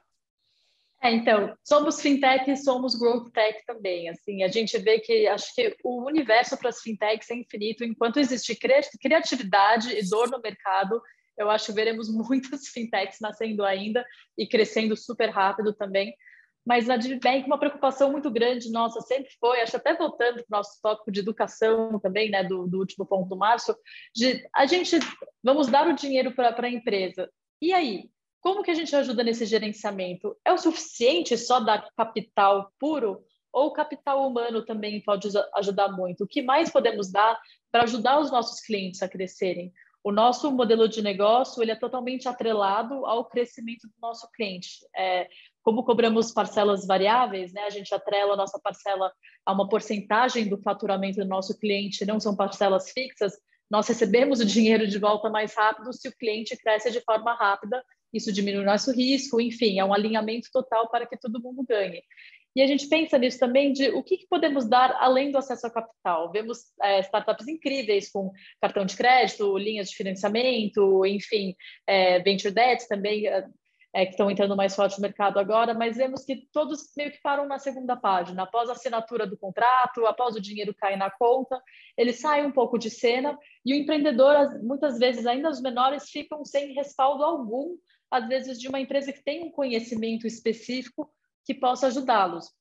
É, 1.05 1.11
então, 1.11 1.55
somos 1.63 2.01
fintech 2.01 2.49
e 2.49 2.57
somos 2.57 2.95
growth 2.95 3.31
tech 3.31 3.63
também. 3.67 4.09
Assim, 4.09 4.41
a 4.41 4.47
gente 4.47 4.75
vê 4.79 4.99
que 4.99 5.27
acho 5.27 5.53
que 5.53 5.77
o 5.83 6.03
universo 6.03 6.57
para 6.57 6.69
as 6.69 6.81
fintechs 6.81 7.29
é 7.29 7.35
infinito. 7.35 7.83
Enquanto 7.83 8.19
existe 8.19 8.57
criatividade 8.99 9.95
e 9.95 10.09
dor 10.09 10.31
no 10.31 10.41
mercado, 10.41 10.99
eu 11.37 11.51
acho 11.51 11.67
que 11.67 11.73
veremos 11.73 12.09
muitas 12.27 12.69
fintechs 12.69 13.19
nascendo 13.21 13.63
ainda 13.63 14.03
e 14.35 14.47
crescendo 14.47 14.97
super 14.97 15.29
rápido 15.29 15.75
também. 15.75 16.11
Mas 16.65 16.89
a 16.89 16.97
Divibank, 16.97 17.45
uma 17.45 17.59
preocupação 17.59 18.11
muito 18.11 18.31
grande 18.31 18.71
nossa 18.71 18.99
sempre 19.01 19.29
foi, 19.39 19.61
acho 19.61 19.77
até 19.77 19.95
voltando 19.95 20.37
para 20.37 20.57
o 20.57 20.57
nosso 20.57 20.81
tópico 20.81 21.11
de 21.11 21.19
educação 21.19 21.99
também, 21.99 22.31
né, 22.31 22.43
do, 22.43 22.65
do 22.65 22.79
último 22.79 23.05
ponto 23.05 23.29
do 23.29 23.37
Márcio, 23.37 23.75
de 24.15 24.43
a 24.51 24.65
gente 24.65 24.97
vamos 25.43 25.67
dar 25.67 25.87
o 25.87 25.93
dinheiro 25.93 26.33
para 26.33 26.65
a 26.65 26.71
empresa. 26.71 27.29
E 27.61 27.71
aí, 27.71 28.09
como 28.45 28.61
que 28.61 28.69
a 28.69 28.75
gente 28.75 28.95
ajuda 28.95 29.23
nesse 29.23 29.43
gerenciamento? 29.47 30.37
É 30.45 30.53
o 30.53 30.57
suficiente 30.59 31.35
só 31.35 31.59
dar 31.59 31.89
capital 31.97 32.71
puro? 32.79 33.25
Ou 33.51 33.69
o 33.69 33.73
capital 33.73 34.27
humano 34.27 34.63
também 34.63 35.01
pode 35.01 35.29
ajudar 35.55 35.89
muito? 35.89 36.23
O 36.23 36.27
que 36.27 36.43
mais 36.43 36.69
podemos 36.69 37.11
dar 37.11 37.41
para 37.71 37.85
ajudar 37.85 38.19
os 38.19 38.29
nossos 38.29 38.59
clientes 38.61 39.01
a 39.01 39.09
crescerem? 39.09 39.73
O 40.03 40.11
nosso 40.11 40.51
modelo 40.51 40.87
de 40.87 41.01
negócio 41.01 41.63
ele 41.63 41.71
é 41.71 41.75
totalmente 41.75 42.29
atrelado 42.29 43.07
ao 43.07 43.25
crescimento 43.25 43.87
do 43.87 43.95
nosso 43.99 44.29
cliente. 44.29 44.85
É, 44.95 45.27
como 45.63 45.83
cobramos 45.83 46.31
parcelas 46.31 46.85
variáveis, 46.85 47.51
né, 47.51 47.63
a 47.63 47.71
gente 47.71 47.95
atrela 47.95 48.35
a 48.35 48.37
nossa 48.37 48.59
parcela 48.59 49.11
a 49.43 49.53
uma 49.53 49.67
porcentagem 49.67 50.47
do 50.47 50.61
faturamento 50.61 51.19
do 51.19 51.25
nosso 51.25 51.57
cliente, 51.57 52.05
não 52.05 52.19
são 52.19 52.35
parcelas 52.35 52.91
fixas, 52.91 53.33
nós 53.71 53.87
recebemos 53.87 54.39
o 54.39 54.45
dinheiro 54.45 54.85
de 54.85 54.99
volta 54.99 55.31
mais 55.31 55.55
rápido 55.55 55.91
se 55.91 56.07
o 56.07 56.15
cliente 56.15 56.55
cresce 56.55 56.91
de 56.91 57.01
forma 57.01 57.33
rápida 57.33 57.83
isso 58.15 58.31
diminui 58.31 58.63
nosso 58.63 58.91
risco, 58.91 59.41
enfim, 59.41 59.79
é 59.79 59.85
um 59.85 59.93
alinhamento 59.93 60.49
total 60.51 60.89
para 60.89 61.05
que 61.05 61.17
todo 61.17 61.41
mundo 61.41 61.65
ganhe. 61.67 62.01
E 62.55 62.61
a 62.61 62.67
gente 62.67 62.87
pensa 62.87 63.17
nisso 63.17 63.37
também 63.37 63.73
de 63.73 63.89
o 63.89 64.01
que, 64.01 64.17
que 64.17 64.27
podemos 64.27 64.65
dar 64.65 64.95
além 65.01 65.29
do 65.29 65.37
acesso 65.37 65.65
ao 65.65 65.73
capital. 65.73 66.31
Vemos 66.31 66.59
é, 66.81 67.01
startups 67.01 67.49
incríveis 67.49 68.09
com 68.09 68.31
cartão 68.61 68.85
de 68.85 68.95
crédito, 68.95 69.57
linhas 69.57 69.89
de 69.89 69.97
financiamento, 69.97 71.05
enfim, 71.05 71.53
é, 71.85 72.19
venture 72.19 72.53
debt 72.53 72.87
também, 72.87 73.27
é, 73.27 73.45
é 73.93 74.05
que 74.05 74.11
estão 74.11 74.31
entrando 74.31 74.55
mais 74.55 74.73
forte 74.73 74.95
no 74.97 75.01
mercado 75.01 75.37
agora, 75.37 75.73
mas 75.73 75.97
vemos 75.97 76.23
que 76.23 76.47
todos 76.53 76.93
meio 76.95 77.11
que 77.11 77.21
param 77.21 77.45
na 77.45 77.59
segunda 77.59 77.95
página. 77.97 78.43
Após 78.43 78.69
a 78.69 78.73
assinatura 78.73 79.27
do 79.27 79.37
contrato, 79.37 80.05
após 80.05 80.35
o 80.35 80.41
dinheiro 80.41 80.73
cair 80.73 80.97
na 80.97 81.09
conta, 81.09 81.61
eles 81.97 82.19
saem 82.19 82.45
um 82.45 82.51
pouco 82.51 82.77
de 82.77 82.89
cena 82.89 83.37
e 83.65 83.73
o 83.73 83.77
empreendedor, 83.77 84.61
muitas 84.63 84.97
vezes, 84.97 85.25
ainda 85.25 85.49
os 85.49 85.61
menores, 85.61 86.09
ficam 86.09 86.45
sem 86.45 86.73
respaldo 86.73 87.23
algum 87.23 87.75
às 88.09 88.27
vezes, 88.27 88.59
de 88.59 88.67
uma 88.67 88.79
empresa 88.79 89.11
que 89.11 89.23
tem 89.23 89.43
um 89.43 89.51
conhecimento 89.51 90.25
específico 90.27 91.11
que 91.45 91.53
possa 91.53 91.87
ajudá-los. 91.87 92.51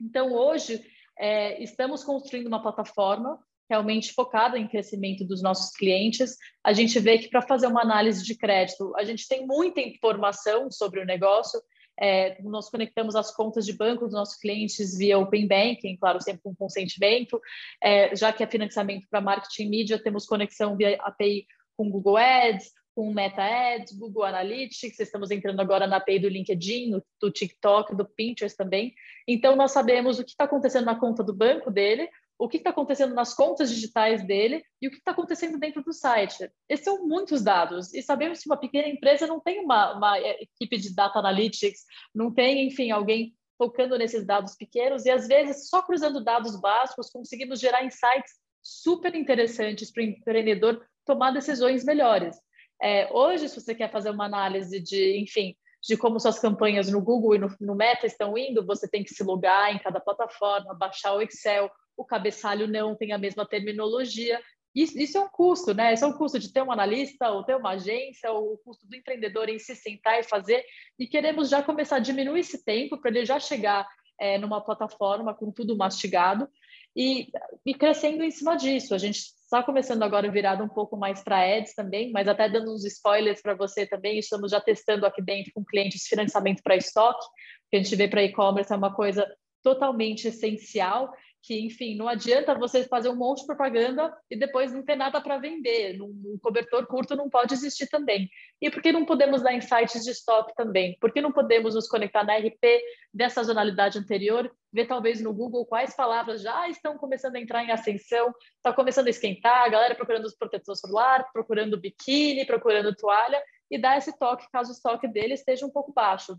Então, 0.00 0.32
hoje, 0.32 0.84
é, 1.18 1.62
estamos 1.62 2.02
construindo 2.02 2.46
uma 2.46 2.62
plataforma 2.62 3.38
realmente 3.68 4.12
focada 4.12 4.58
em 4.58 4.68
crescimento 4.68 5.24
dos 5.24 5.42
nossos 5.42 5.74
clientes. 5.74 6.36
A 6.62 6.72
gente 6.72 6.98
vê 7.00 7.18
que 7.18 7.28
para 7.28 7.42
fazer 7.42 7.66
uma 7.66 7.82
análise 7.82 8.22
de 8.24 8.36
crédito, 8.36 8.92
a 8.96 9.04
gente 9.04 9.26
tem 9.26 9.46
muita 9.46 9.80
informação 9.80 10.70
sobre 10.70 11.00
o 11.00 11.06
negócio. 11.06 11.60
É, 11.98 12.42
nós 12.42 12.68
conectamos 12.68 13.14
as 13.14 13.34
contas 13.34 13.64
de 13.64 13.72
banco 13.72 14.04
dos 14.04 14.14
nossos 14.14 14.36
clientes 14.36 14.98
via 14.98 15.18
Open 15.18 15.46
Banking, 15.46 15.96
claro, 15.96 16.20
sempre 16.20 16.42
com 16.42 16.54
consentimento. 16.54 17.40
É, 17.82 18.14
já 18.14 18.32
que 18.32 18.42
é 18.42 18.46
financiamento 18.46 19.06
para 19.08 19.20
marketing 19.20 19.68
mídia, 19.68 20.02
temos 20.02 20.26
conexão 20.26 20.76
via 20.76 20.96
API 21.00 21.46
com 21.76 21.90
Google 21.90 22.16
Ads, 22.16 22.70
com 22.94 23.12
Meta 23.12 23.42
Ads, 23.42 23.92
Google 23.98 24.24
Analytics, 24.24 24.98
estamos 25.00 25.30
entrando 25.30 25.60
agora 25.60 25.86
na 25.86 25.96
API 25.96 26.20
do 26.20 26.28
LinkedIn, 26.28 27.00
do 27.20 27.30
TikTok, 27.30 27.94
do 27.94 28.04
Pinterest 28.04 28.56
também. 28.56 28.94
Então, 29.26 29.56
nós 29.56 29.72
sabemos 29.72 30.18
o 30.18 30.24
que 30.24 30.30
está 30.30 30.44
acontecendo 30.44 30.84
na 30.84 30.98
conta 30.98 31.22
do 31.22 31.34
banco 31.34 31.70
dele, 31.70 32.08
o 32.38 32.48
que 32.48 32.58
está 32.58 32.70
acontecendo 32.70 33.14
nas 33.14 33.34
contas 33.34 33.70
digitais 33.70 34.24
dele 34.24 34.64
e 34.80 34.88
o 34.88 34.90
que 34.90 34.98
está 34.98 35.10
acontecendo 35.10 35.58
dentro 35.58 35.82
do 35.82 35.92
site. 35.92 36.50
Esses 36.68 36.84
são 36.84 37.06
muitos 37.06 37.42
dados 37.42 37.92
e 37.92 38.02
sabemos 38.02 38.40
que 38.40 38.48
uma 38.48 38.56
pequena 38.56 38.88
empresa 38.88 39.26
não 39.26 39.40
tem 39.40 39.60
uma, 39.60 39.96
uma 39.96 40.18
equipe 40.18 40.76
de 40.76 40.94
data 40.94 41.18
analytics, 41.18 41.80
não 42.14 42.32
tem, 42.32 42.66
enfim, 42.66 42.90
alguém 42.90 43.34
focando 43.56 43.96
nesses 43.96 44.26
dados 44.26 44.56
pequenos 44.56 45.04
e 45.04 45.10
às 45.10 45.28
vezes 45.28 45.68
só 45.68 45.80
cruzando 45.82 46.22
dados 46.22 46.60
básicos 46.60 47.10
conseguimos 47.10 47.60
gerar 47.60 47.84
insights 47.84 48.32
super 48.60 49.14
interessantes 49.14 49.92
para 49.92 50.02
o 50.02 50.06
empreendedor 50.06 50.84
tomar 51.04 51.30
decisões 51.30 51.84
melhores. 51.84 52.36
É, 52.82 53.10
hoje, 53.12 53.48
se 53.48 53.60
você 53.60 53.74
quer 53.74 53.90
fazer 53.90 54.10
uma 54.10 54.26
análise 54.26 54.80
de, 54.80 55.18
enfim, 55.18 55.56
de 55.82 55.96
como 55.96 56.18
suas 56.18 56.38
campanhas 56.38 56.90
no 56.90 57.00
Google 57.00 57.34
e 57.34 57.38
no, 57.38 57.54
no 57.60 57.74
Meta 57.74 58.06
estão 58.06 58.36
indo, 58.36 58.64
você 58.64 58.88
tem 58.88 59.04
que 59.04 59.14
se 59.14 59.22
logar 59.22 59.74
em 59.74 59.78
cada 59.78 60.00
plataforma, 60.00 60.74
baixar 60.74 61.14
o 61.14 61.22
Excel, 61.22 61.70
o 61.96 62.04
cabeçalho 62.04 62.66
não 62.66 62.96
tem 62.96 63.12
a 63.12 63.18
mesma 63.18 63.46
terminologia. 63.46 64.40
Isso, 64.74 64.98
isso, 64.98 65.16
é 65.16 65.20
um 65.20 65.28
custo, 65.28 65.72
né? 65.72 65.94
Isso 65.94 66.04
é 66.04 66.08
um 66.08 66.12
custo 66.12 66.38
de 66.38 66.52
ter 66.52 66.62
um 66.62 66.72
analista, 66.72 67.30
ou 67.30 67.44
ter 67.44 67.54
uma 67.54 67.70
agência, 67.70 68.32
ou 68.32 68.54
o 68.54 68.58
custo 68.58 68.88
do 68.88 68.96
empreendedor 68.96 69.48
em 69.48 69.58
se 69.58 69.76
sentar 69.76 70.18
e 70.18 70.24
fazer. 70.24 70.64
E 70.98 71.06
queremos 71.06 71.48
já 71.48 71.62
começar 71.62 71.96
a 71.96 72.00
diminuir 72.00 72.40
esse 72.40 72.64
tempo 72.64 72.98
para 72.98 73.10
ele 73.10 73.24
já 73.24 73.38
chegar 73.38 73.86
é, 74.18 74.38
numa 74.38 74.60
plataforma 74.60 75.34
com 75.34 75.52
tudo 75.52 75.76
mastigado 75.76 76.48
e, 76.96 77.28
e 77.64 77.74
crescendo 77.74 78.22
em 78.22 78.30
cima 78.30 78.56
disso. 78.56 78.94
A 78.94 78.98
gente 78.98 79.18
está 79.18 79.62
começando 79.62 80.02
agora 80.02 80.30
virado 80.30 80.62
um 80.62 80.68
pouco 80.68 80.96
mais 80.96 81.22
para 81.22 81.38
ads 81.38 81.74
também, 81.74 82.12
mas 82.12 82.28
até 82.28 82.48
dando 82.48 82.72
uns 82.72 82.84
spoilers 82.84 83.42
para 83.42 83.54
você 83.54 83.86
também. 83.86 84.18
Estamos 84.18 84.50
já 84.50 84.60
testando 84.60 85.06
aqui 85.06 85.22
dentro 85.22 85.52
com 85.54 85.64
clientes 85.64 86.06
financiamento 86.06 86.62
para 86.62 86.76
estoque, 86.76 87.24
que 87.70 87.76
a 87.76 87.82
gente 87.82 87.96
vê 87.96 88.08
para 88.08 88.22
e-commerce 88.22 88.72
é 88.72 88.76
uma 88.76 88.94
coisa 88.94 89.26
totalmente 89.62 90.28
essencial 90.28 91.12
que, 91.44 91.60
enfim, 91.60 91.94
não 91.94 92.08
adianta 92.08 92.54
você 92.54 92.84
fazer 92.84 93.10
um 93.10 93.14
monte 93.14 93.40
de 93.40 93.46
propaganda 93.46 94.16
e 94.30 94.36
depois 94.36 94.72
não 94.72 94.82
ter 94.82 94.96
nada 94.96 95.20
para 95.20 95.36
vender. 95.36 96.00
Um 96.00 96.38
cobertor 96.40 96.86
curto 96.86 97.14
não 97.14 97.28
pode 97.28 97.52
existir 97.52 97.86
também. 97.88 98.30
E 98.62 98.70
por 98.70 98.80
que 98.80 98.90
não 98.90 99.04
podemos 99.04 99.42
dar 99.42 99.52
insights 99.52 100.02
de 100.02 100.10
estoque 100.10 100.54
também? 100.56 100.96
Por 100.98 101.12
que 101.12 101.20
não 101.20 101.30
podemos 101.30 101.74
nos 101.74 101.86
conectar 101.86 102.24
na 102.24 102.38
RP 102.38 102.80
dessa 103.12 103.34
sazonalidade 103.36 103.98
anterior, 103.98 104.50
ver 104.72 104.86
talvez 104.86 105.20
no 105.20 105.34
Google 105.34 105.66
quais 105.66 105.94
palavras 105.94 106.40
já 106.40 106.66
estão 106.68 106.96
começando 106.96 107.36
a 107.36 107.40
entrar 107.40 107.62
em 107.62 107.70
ascensão, 107.70 108.32
está 108.56 108.72
começando 108.72 109.08
a 109.08 109.10
esquentar, 109.10 109.64
a 109.64 109.68
galera 109.68 109.94
procurando 109.94 110.24
os 110.24 110.34
protetores 110.34 110.80
solar, 110.80 111.30
procurando 111.30 111.78
biquíni, 111.78 112.46
procurando 112.46 112.94
toalha, 112.96 113.42
e 113.70 113.78
dar 113.78 113.98
esse 113.98 114.16
toque 114.18 114.50
caso 114.50 114.70
o 114.70 114.74
estoque 114.74 115.06
dele 115.06 115.34
esteja 115.34 115.66
um 115.66 115.70
pouco 115.70 115.92
baixo. 115.92 116.38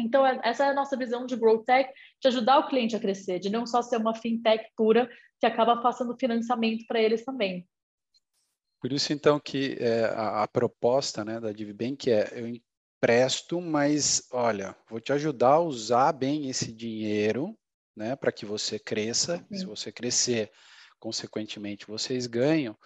Então, 0.00 0.26
é, 0.26 0.40
essa 0.42 0.64
é 0.64 0.68
a 0.70 0.74
nossa 0.74 0.96
visão 0.96 1.26
de 1.26 1.36
Growth 1.36 1.64
Tech, 1.64 1.90
de 2.20 2.28
ajudar 2.28 2.58
o 2.58 2.68
cliente 2.68 2.96
a 2.96 3.00
crescer, 3.00 3.38
de 3.38 3.50
não 3.50 3.66
só 3.66 3.82
ser 3.82 3.96
uma 3.98 4.14
fintech 4.14 4.64
pura 4.76 5.08
que 5.38 5.46
acaba 5.46 5.80
passando 5.80 6.16
financiamento 6.18 6.84
para 6.86 7.00
eles 7.00 7.24
também. 7.24 7.66
Por 8.80 8.92
isso, 8.92 9.12
então, 9.12 9.38
que 9.38 9.76
é, 9.78 10.04
a, 10.06 10.42
a, 10.42 10.48
proposta 10.48 11.24
né, 11.24 11.38
da 11.38 11.52
DivBank 11.52 12.10
é 12.10 12.30
eu 12.32 12.48
empresto, 12.48 13.60
mas, 13.60 14.26
olha, 14.32 14.74
vou 14.88 15.00
te 15.00 15.12
ajudar 15.12 15.54
a 15.54 15.60
usar 15.60 16.12
bem 16.12 16.48
esse 16.48 16.72
dinheiro 16.72 17.56
né, 17.94 18.16
para 18.16 18.32
que 18.32 18.46
você 18.46 18.78
cresça. 18.78 19.44
Sim. 19.48 19.58
Se 19.58 19.66
você 19.66 19.92
crescer, 19.92 20.50
consequentemente, 20.98 21.86
vocês 21.86 22.26
ganham. 22.26 22.76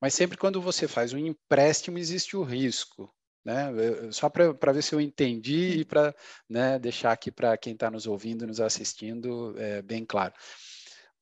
Mas 0.00 0.14
sempre 0.14 0.38
quando 0.38 0.60
você 0.60 0.88
faz 0.88 1.12
um 1.12 1.18
empréstimo, 1.18 1.98
existe 1.98 2.36
o 2.36 2.42
risco 2.42 3.12
né? 3.44 3.70
Só 4.12 4.28
para 4.28 4.72
ver 4.72 4.82
se 4.82 4.94
eu 4.94 5.00
entendi 5.00 5.80
e 5.80 5.84
para 5.84 6.14
né, 6.48 6.78
deixar 6.78 7.12
aqui 7.12 7.30
para 7.30 7.56
quem 7.56 7.72
está 7.72 7.90
nos 7.90 8.06
ouvindo, 8.06 8.46
nos 8.46 8.60
assistindo, 8.60 9.54
é, 9.58 9.82
bem 9.82 10.04
claro. 10.04 10.32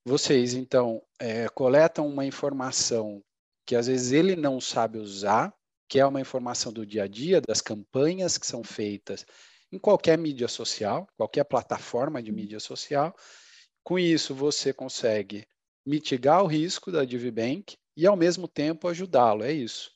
Vocês, 0.04 0.54
então, 0.54 1.02
é, 1.18 1.48
coletam 1.48 2.06
uma 2.06 2.24
informação 2.24 3.22
que 3.66 3.76
às 3.76 3.86
vezes 3.86 4.12
ele 4.12 4.34
não 4.34 4.60
sabe 4.60 4.98
usar, 4.98 5.54
que 5.88 6.00
é 6.00 6.06
uma 6.06 6.20
informação 6.20 6.72
do 6.72 6.86
dia 6.86 7.04
a 7.04 7.08
dia, 7.08 7.40
das 7.40 7.60
campanhas 7.60 8.38
que 8.38 8.46
são 8.46 8.62
feitas 8.62 9.26
em 9.72 9.78
qualquer 9.78 10.18
mídia 10.18 10.48
social, 10.48 11.06
qualquer 11.16 11.44
plataforma 11.44 12.22
de 12.22 12.32
mídia 12.32 12.58
social. 12.58 13.14
Com 13.82 13.98
isso, 13.98 14.34
você 14.34 14.72
consegue 14.72 15.46
mitigar 15.86 16.42
o 16.42 16.46
risco 16.46 16.90
da 16.90 17.04
DivBank 17.04 17.76
e, 17.96 18.06
ao 18.06 18.16
mesmo 18.16 18.48
tempo, 18.48 18.88
ajudá-lo. 18.88 19.44
É 19.44 19.52
isso. 19.52 19.90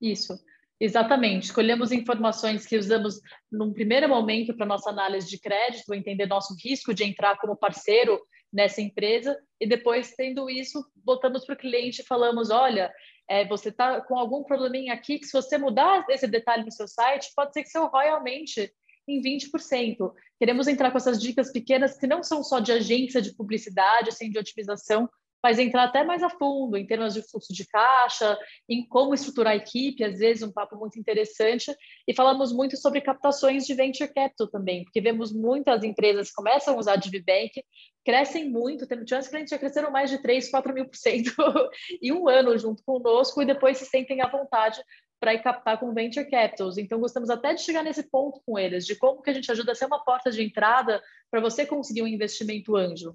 Isso. 0.00 0.38
Exatamente. 0.80 1.44
Escolhemos 1.44 1.92
informações 1.92 2.64
que 2.64 2.78
usamos 2.78 3.20
num 3.52 3.70
primeiro 3.70 4.08
momento 4.08 4.56
para 4.56 4.64
nossa 4.64 4.88
análise 4.88 5.28
de 5.28 5.38
crédito, 5.38 5.92
entender 5.92 6.26
nosso 6.26 6.56
risco 6.64 6.94
de 6.94 7.04
entrar 7.04 7.36
como 7.36 7.54
parceiro 7.54 8.18
nessa 8.50 8.80
empresa, 8.80 9.38
e 9.60 9.66
depois, 9.66 10.14
tendo 10.16 10.48
isso, 10.48 10.82
voltamos 11.04 11.44
para 11.44 11.54
o 11.54 11.58
cliente 11.58 12.00
e 12.00 12.06
falamos: 12.06 12.50
olha, 12.50 12.90
é, 13.28 13.46
você 13.46 13.68
está 13.68 14.00
com 14.00 14.18
algum 14.18 14.42
probleminha 14.42 14.94
aqui, 14.94 15.18
que 15.18 15.26
se 15.26 15.32
você 15.32 15.58
mudar 15.58 16.04
esse 16.08 16.26
detalhe 16.26 16.64
no 16.64 16.72
seu 16.72 16.88
site, 16.88 17.30
pode 17.36 17.52
ser 17.52 17.62
que 17.62 17.68
seu 17.68 17.86
ROI 17.86 18.08
aumente 18.08 18.72
em 19.06 19.20
20%. 19.20 20.12
Queremos 20.38 20.66
entrar 20.66 20.90
com 20.90 20.96
essas 20.96 21.20
dicas 21.20 21.52
pequenas 21.52 21.98
que 21.98 22.06
não 22.06 22.22
são 22.22 22.42
só 22.42 22.58
de 22.58 22.72
agência 22.72 23.20
de 23.20 23.34
publicidade, 23.34 24.08
assim, 24.08 24.30
de 24.30 24.38
otimização, 24.38 25.08
mas 25.42 25.58
entrar 25.58 25.84
até 25.84 26.04
mais 26.04 26.22
a 26.22 26.30
fundo 26.30 26.76
em 26.76 26.86
termos 26.86 27.14
de 27.14 27.22
fluxo 27.22 27.52
de 27.52 27.66
caixa, 27.66 28.38
em 28.68 28.86
como 28.86 29.14
estruturar 29.14 29.52
a 29.52 29.56
equipe, 29.56 30.04
às 30.04 30.18
vezes 30.18 30.42
um 30.42 30.52
papo 30.52 30.76
muito 30.76 30.98
interessante, 30.98 31.74
e 32.06 32.14
falamos 32.14 32.52
muito 32.52 32.76
sobre 32.76 33.00
captações 33.00 33.66
de 33.66 33.74
venture 33.74 34.12
capital 34.12 34.48
também, 34.48 34.84
porque 34.84 35.00
vemos 35.00 35.32
muitas 35.32 35.82
empresas 35.82 36.28
que 36.28 36.34
começam 36.34 36.74
a 36.74 36.78
usar 36.78 36.96
DivBank, 36.96 37.62
crescem 38.04 38.50
muito, 38.50 38.86
tivemos 38.86 39.28
clientes 39.28 39.50
que 39.50 39.56
já 39.56 39.58
cresceram 39.58 39.90
mais 39.90 40.10
de 40.10 40.20
3, 40.20 40.50
4 40.50 40.74
mil 40.74 40.86
por 40.86 40.96
cento 40.96 41.32
em 42.02 42.12
um 42.12 42.28
ano 42.28 42.56
junto 42.58 42.82
conosco, 42.84 43.42
e 43.42 43.46
depois 43.46 43.78
se 43.78 43.86
sentem 43.86 44.20
à 44.20 44.28
vontade 44.28 44.82
para 45.20 45.34
ir 45.34 45.42
captar 45.42 45.78
com 45.78 45.92
venture 45.92 46.28
capitals. 46.28 46.78
Então, 46.78 46.98
gostamos 46.98 47.28
até 47.28 47.52
de 47.52 47.60
chegar 47.60 47.82
nesse 47.82 48.02
ponto 48.10 48.40
com 48.44 48.58
eles, 48.58 48.86
de 48.86 48.96
como 48.96 49.20
que 49.20 49.28
a 49.28 49.34
gente 49.34 49.52
ajuda 49.52 49.72
a 49.72 49.74
ser 49.74 49.84
uma 49.84 50.02
porta 50.02 50.30
de 50.30 50.42
entrada 50.42 51.02
para 51.30 51.40
você 51.40 51.66
conseguir 51.66 52.02
um 52.02 52.06
investimento 52.06 52.74
anjo. 52.74 53.14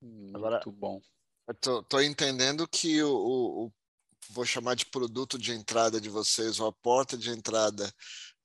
Muito 0.00 0.36
Agora, 0.36 0.60
bom. 0.66 1.00
Tô, 1.60 1.82
tô, 1.82 2.00
entendendo 2.00 2.68
que 2.68 3.02
o, 3.02 3.10
o, 3.10 3.66
o, 3.66 3.72
vou 4.30 4.44
chamar 4.44 4.74
de 4.74 4.86
produto 4.86 5.38
de 5.38 5.52
entrada 5.52 6.00
de 6.00 6.08
vocês, 6.08 6.60
ou 6.60 6.68
a 6.68 6.72
porta 6.72 7.16
de 7.16 7.30
entrada 7.30 7.90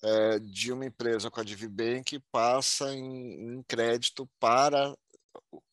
é, 0.01 0.39
de 0.39 0.71
uma 0.71 0.85
empresa 0.85 1.29
com 1.29 1.39
a 1.39 1.43
DivBank 1.43 2.19
passa 2.31 2.93
em, 2.93 3.55
em 3.55 3.63
crédito 3.63 4.29
para 4.39 4.95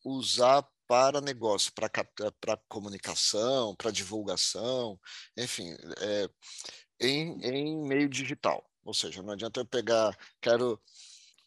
usar 0.03 0.67
para 0.87 1.21
negócio, 1.21 1.71
para, 1.73 1.89
para 1.89 2.57
comunicação, 2.67 3.73
para 3.75 3.91
divulgação, 3.91 4.99
enfim, 5.37 5.73
é, 6.01 6.29
em, 6.99 7.39
em 7.45 7.87
meio 7.87 8.09
digital. 8.09 8.61
Ou 8.83 8.93
seja, 8.93 9.21
não 9.21 9.31
adianta 9.31 9.61
eu 9.61 9.65
pegar, 9.65 10.17
quero 10.41 10.77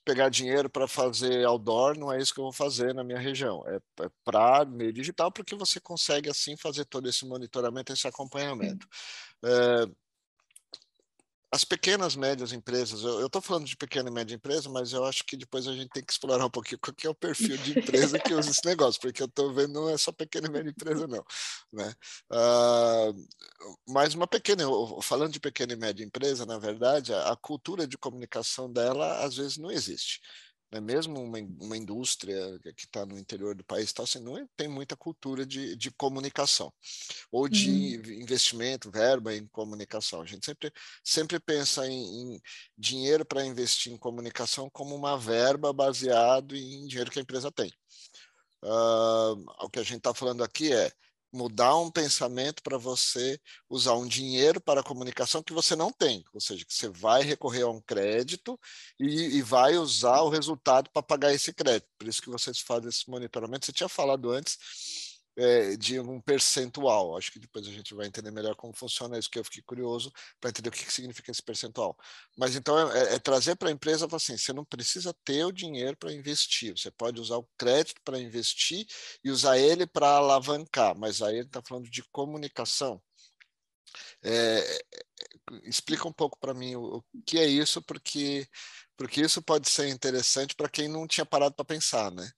pegar 0.04 0.28
dinheiro 0.28 0.68
para 0.68 0.86
fazer 0.86 1.44
outdoor, 1.46 1.98
não 1.98 2.12
é 2.12 2.20
isso 2.20 2.34
que 2.34 2.40
eu 2.40 2.44
vou 2.44 2.52
fazer 2.52 2.94
na 2.94 3.02
minha 3.02 3.18
região. 3.18 3.64
É, 3.66 3.76
é 4.04 4.08
para 4.24 4.64
meio 4.64 4.92
digital, 4.92 5.32
porque 5.32 5.54
você 5.54 5.80
consegue 5.80 6.28
assim 6.28 6.56
fazer 6.56 6.84
todo 6.84 7.08
esse 7.08 7.26
monitoramento, 7.26 7.92
esse 7.92 8.06
acompanhamento. 8.06 8.86
É, 9.44 9.86
as 11.54 11.62
pequenas, 11.62 12.16
médias 12.16 12.52
empresas, 12.52 13.04
eu 13.04 13.26
estou 13.26 13.40
falando 13.40 13.64
de 13.64 13.76
pequena 13.76 14.08
e 14.08 14.12
média 14.12 14.34
empresa, 14.34 14.68
mas 14.68 14.92
eu 14.92 15.04
acho 15.04 15.22
que 15.24 15.36
depois 15.36 15.68
a 15.68 15.72
gente 15.72 15.88
tem 15.90 16.04
que 16.04 16.12
explorar 16.12 16.44
um 16.44 16.50
pouquinho 16.50 16.80
qual 16.80 16.92
que 16.92 17.06
é 17.06 17.10
o 17.10 17.14
perfil 17.14 17.56
de 17.58 17.78
empresa 17.78 18.18
que 18.18 18.34
usa 18.34 18.50
esse 18.50 18.64
negócio, 18.64 19.00
porque 19.00 19.22
eu 19.22 19.26
estou 19.26 19.54
vendo 19.54 19.74
não 19.74 19.88
é 19.88 19.96
só 19.96 20.10
pequena 20.10 20.48
e 20.48 20.50
média 20.50 20.70
empresa, 20.70 21.06
não. 21.06 21.24
Né? 21.72 21.94
Uh, 22.28 23.26
mas 23.88 24.14
uma 24.14 24.26
pequena, 24.26 24.64
falando 25.00 25.30
de 25.30 25.38
pequena 25.38 25.74
e 25.74 25.76
média 25.76 26.04
empresa, 26.04 26.44
na 26.44 26.58
verdade, 26.58 27.14
a, 27.14 27.30
a 27.30 27.36
cultura 27.36 27.86
de 27.86 27.96
comunicação 27.96 28.68
dela 28.72 29.24
às 29.24 29.36
vezes 29.36 29.56
não 29.56 29.70
existe 29.70 30.20
né? 30.74 30.80
mesmo 30.80 31.22
uma, 31.22 31.38
uma 31.60 31.76
indústria 31.76 32.58
que 32.76 32.84
está 32.84 33.06
no 33.06 33.16
interior 33.16 33.54
do 33.54 33.62
país, 33.62 33.92
tá, 33.92 34.02
assim, 34.02 34.18
não 34.18 34.44
tem 34.56 34.66
muita 34.66 34.96
cultura 34.96 35.46
de, 35.46 35.76
de 35.76 35.88
comunicação 35.92 36.72
ou 37.30 37.48
de 37.48 37.70
uhum. 37.70 38.22
investimento, 38.22 38.90
verba 38.90 39.32
em 39.32 39.46
comunicação. 39.46 40.20
A 40.20 40.26
gente 40.26 40.44
sempre, 40.44 40.72
sempre 41.04 41.38
pensa 41.38 41.86
em, 41.86 42.34
em 42.34 42.42
dinheiro 42.76 43.24
para 43.24 43.46
investir 43.46 43.92
em 43.92 43.96
comunicação 43.96 44.68
como 44.68 44.96
uma 44.96 45.16
verba 45.16 45.72
baseado 45.72 46.56
em 46.56 46.86
dinheiro 46.88 47.10
que 47.10 47.20
a 47.20 47.22
empresa 47.22 47.52
tem. 47.52 47.72
Uh, 48.60 49.44
o 49.60 49.70
que 49.70 49.78
a 49.78 49.82
gente 49.82 49.98
está 49.98 50.12
falando 50.12 50.42
aqui 50.42 50.72
é 50.72 50.90
mudar 51.34 51.76
um 51.76 51.90
pensamento 51.90 52.62
para 52.62 52.78
você 52.78 53.38
usar 53.68 53.94
um 53.94 54.06
dinheiro 54.06 54.60
para 54.60 54.82
comunicação 54.82 55.42
que 55.42 55.52
você 55.52 55.74
não 55.74 55.90
tem, 55.92 56.24
ou 56.32 56.40
seja, 56.40 56.64
que 56.64 56.72
você 56.72 56.88
vai 56.88 57.22
recorrer 57.22 57.62
a 57.62 57.68
um 57.68 57.80
crédito 57.80 58.58
e, 58.98 59.38
e 59.38 59.42
vai 59.42 59.76
usar 59.76 60.22
o 60.22 60.28
resultado 60.28 60.88
para 60.90 61.02
pagar 61.02 61.34
esse 61.34 61.52
crédito. 61.52 61.88
Por 61.98 62.08
isso 62.08 62.22
que 62.22 62.30
vocês 62.30 62.60
fazem 62.60 62.88
esse 62.88 63.10
monitoramento. 63.10 63.66
Você 63.66 63.72
tinha 63.72 63.88
falado 63.88 64.30
antes 64.30 65.13
é, 65.36 65.76
de 65.76 65.98
um 66.00 66.20
percentual. 66.20 67.16
Acho 67.16 67.32
que 67.32 67.38
depois 67.38 67.66
a 67.66 67.70
gente 67.70 67.94
vai 67.94 68.06
entender 68.06 68.30
melhor 68.30 68.54
como 68.56 68.74
funciona 68.74 69.18
isso, 69.18 69.30
que 69.30 69.38
eu 69.38 69.44
fiquei 69.44 69.62
curioso 69.62 70.12
para 70.40 70.50
entender 70.50 70.68
o 70.68 70.72
que, 70.72 70.84
que 70.84 70.92
significa 70.92 71.30
esse 71.30 71.42
percentual. 71.42 71.96
Mas 72.36 72.56
então 72.56 72.78
é, 72.92 72.98
é, 72.98 73.14
é 73.14 73.18
trazer 73.18 73.56
para 73.56 73.68
a 73.68 73.72
empresa 73.72 74.08
assim: 74.12 74.36
você 74.36 74.52
não 74.52 74.64
precisa 74.64 75.14
ter 75.24 75.44
o 75.44 75.52
dinheiro 75.52 75.96
para 75.96 76.12
investir, 76.12 76.76
você 76.76 76.90
pode 76.90 77.20
usar 77.20 77.36
o 77.38 77.48
crédito 77.58 78.00
para 78.04 78.18
investir 78.18 78.86
e 79.22 79.30
usar 79.30 79.58
ele 79.58 79.86
para 79.86 80.08
alavancar, 80.08 80.96
mas 80.96 81.22
aí 81.22 81.36
ele 81.36 81.46
está 81.46 81.62
falando 81.62 81.90
de 81.90 82.02
comunicação. 82.10 83.02
É, 84.22 84.82
explica 85.64 86.08
um 86.08 86.12
pouco 86.12 86.38
para 86.38 86.54
mim 86.54 86.74
o, 86.76 86.96
o, 86.98 87.04
que 87.24 87.38
é 87.38 87.46
isso, 87.46 87.82
porque, 87.82 88.48
porque 88.96 89.20
isso 89.20 89.42
pode 89.42 89.68
ser 89.68 89.88
interessante 89.88 90.54
para 90.54 90.68
quem 90.68 90.88
não 90.88 91.06
tinha 91.06 91.26
parado 91.26 91.54
para 91.54 91.64
pensar, 91.64 92.10
né? 92.10 92.30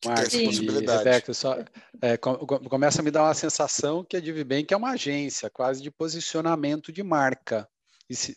Que 0.00 0.08
Marcos 0.08 0.28
tem 0.28 0.40
essa 0.40 0.50
possibilidade. 0.50 1.04
Rebeca, 1.04 1.34
só, 1.34 1.58
é, 2.02 2.16
começa 2.16 3.00
a 3.00 3.04
me 3.04 3.10
dar 3.10 3.24
uma 3.24 3.34
sensação 3.34 4.04
que 4.04 4.16
a 4.16 4.20
Divibank 4.20 4.72
é 4.72 4.76
uma 4.76 4.90
agência, 4.90 5.48
quase 5.48 5.82
de 5.82 5.90
posicionamento 5.90 6.92
de 6.92 7.02
marca. 7.02 7.68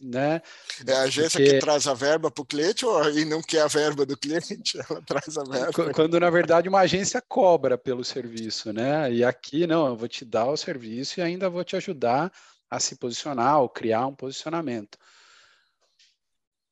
né? 0.02 0.42
É 0.86 0.94
a 0.94 1.02
agência 1.04 1.40
Porque... 1.40 1.54
que 1.54 1.60
traz 1.60 1.88
a 1.88 1.94
verba 1.94 2.32
para 2.32 2.42
o 2.42 2.46
cliente 2.46 2.86
ou, 2.86 3.10
e 3.12 3.26
não 3.26 3.42
quer 3.42 3.62
a 3.62 3.68
verba 3.68 4.06
do 4.06 4.18
cliente, 4.18 4.78
ela 4.90 5.02
traz 5.02 5.38
a 5.38 5.44
verba. 5.44 5.94
Quando, 5.94 6.20
na 6.20 6.30
verdade, 6.30 6.70
uma 6.70 6.80
agência 6.80 7.22
cobra 7.22 7.78
pelo 7.78 8.04
serviço, 8.04 8.72
né? 8.72 9.12
E 9.12 9.24
aqui, 9.24 9.68
não, 9.68 9.88
eu 9.88 9.96
vou 9.96 10.08
te 10.08 10.24
dar 10.24 10.48
o 10.48 10.58
serviço 10.58 11.20
e 11.20 11.24
ainda 11.24 11.50
vou 11.50 11.64
te 11.64 11.76
ajudar 11.76 12.32
a 12.70 12.80
se 12.80 12.96
posicionar 12.96 13.60
ou 13.62 13.68
criar 13.68 14.08
um 14.08 14.16
posicionamento. 14.16 14.98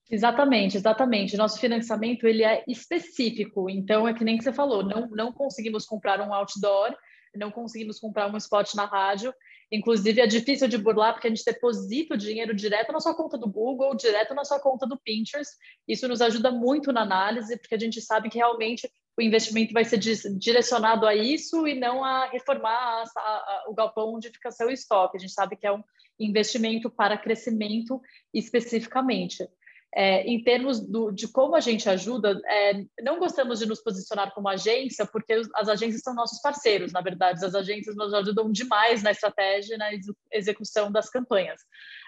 Exatamente, 0.09 0.75
exatamente. 0.75 1.37
Nosso 1.37 1.59
financiamento 1.59 2.25
ele 2.25 2.43
é 2.43 2.63
específico, 2.67 3.69
então 3.69 4.07
é 4.07 4.13
que 4.13 4.23
nem 4.23 4.37
que 4.37 4.43
você 4.43 4.51
falou, 4.51 4.83
não, 4.83 5.07
não 5.09 5.31
conseguimos 5.31 5.85
comprar 5.85 6.19
um 6.19 6.33
outdoor, 6.33 6.95
não 7.35 7.51
conseguimos 7.51 7.99
comprar 7.99 8.27
um 8.33 8.37
spot 8.37 8.73
na 8.73 8.85
rádio, 8.85 9.31
inclusive 9.71 10.19
é 10.19 10.25
difícil 10.25 10.67
de 10.67 10.79
burlar 10.79 11.13
porque 11.13 11.27
a 11.27 11.29
gente 11.29 11.45
deposita 11.45 12.15
o 12.15 12.17
dinheiro 12.17 12.55
direto 12.55 12.91
na 12.91 12.99
sua 12.99 13.13
conta 13.13 13.37
do 13.37 13.47
Google, 13.47 13.95
direto 13.95 14.33
na 14.33 14.43
sua 14.43 14.59
conta 14.59 14.87
do 14.87 14.97
Pinterest. 14.97 15.53
Isso 15.87 16.07
nos 16.07 16.21
ajuda 16.21 16.49
muito 16.49 16.91
na 16.91 17.01
análise, 17.01 17.55
porque 17.57 17.75
a 17.75 17.79
gente 17.79 18.01
sabe 18.01 18.31
que 18.31 18.39
realmente 18.39 18.89
o 19.15 19.21
investimento 19.21 19.73
vai 19.73 19.85
ser 19.85 19.97
direcionado 19.97 21.05
a 21.05 21.13
isso 21.13 21.67
e 21.67 21.75
não 21.75 22.03
a 22.03 22.25
reformar 22.25 23.03
a, 23.15 23.19
a, 23.19 23.65
o 23.67 23.75
galpão 23.75 24.15
onde 24.15 24.29
fica 24.29 24.49
seu 24.49 24.71
estoque. 24.71 25.17
A 25.17 25.19
gente 25.19 25.33
sabe 25.33 25.55
que 25.55 25.67
é 25.67 25.71
um 25.71 25.83
investimento 26.19 26.89
para 26.89 27.17
crescimento 27.17 28.01
especificamente. 28.33 29.47
É, 29.95 30.21
em 30.21 30.43
termos 30.43 30.79
do, 30.79 31.11
de 31.11 31.27
como 31.27 31.55
a 31.55 31.59
gente 31.59 31.89
ajuda, 31.89 32.39
é, 32.45 32.85
não 33.01 33.17
gostamos 33.17 33.57
de 33.59 33.65
nos 33.65 33.81
posicionar 33.81 34.33
como 34.33 34.47
agência, 34.47 35.05
porque 35.05 35.33
as 35.55 35.67
agências 35.67 36.01
são 36.03 36.13
nossos 36.13 36.39
parceiros, 36.41 36.91
na 36.91 37.01
verdade. 37.01 37.43
As 37.43 37.55
agências 37.55 37.95
nos 37.95 38.13
ajudam 38.13 38.51
demais 38.51 39.01
na 39.01 39.11
estratégia 39.11 39.75
e 39.75 39.77
na 39.77 39.89
execução 40.31 40.91
das 40.91 41.09
campanhas. 41.09 41.59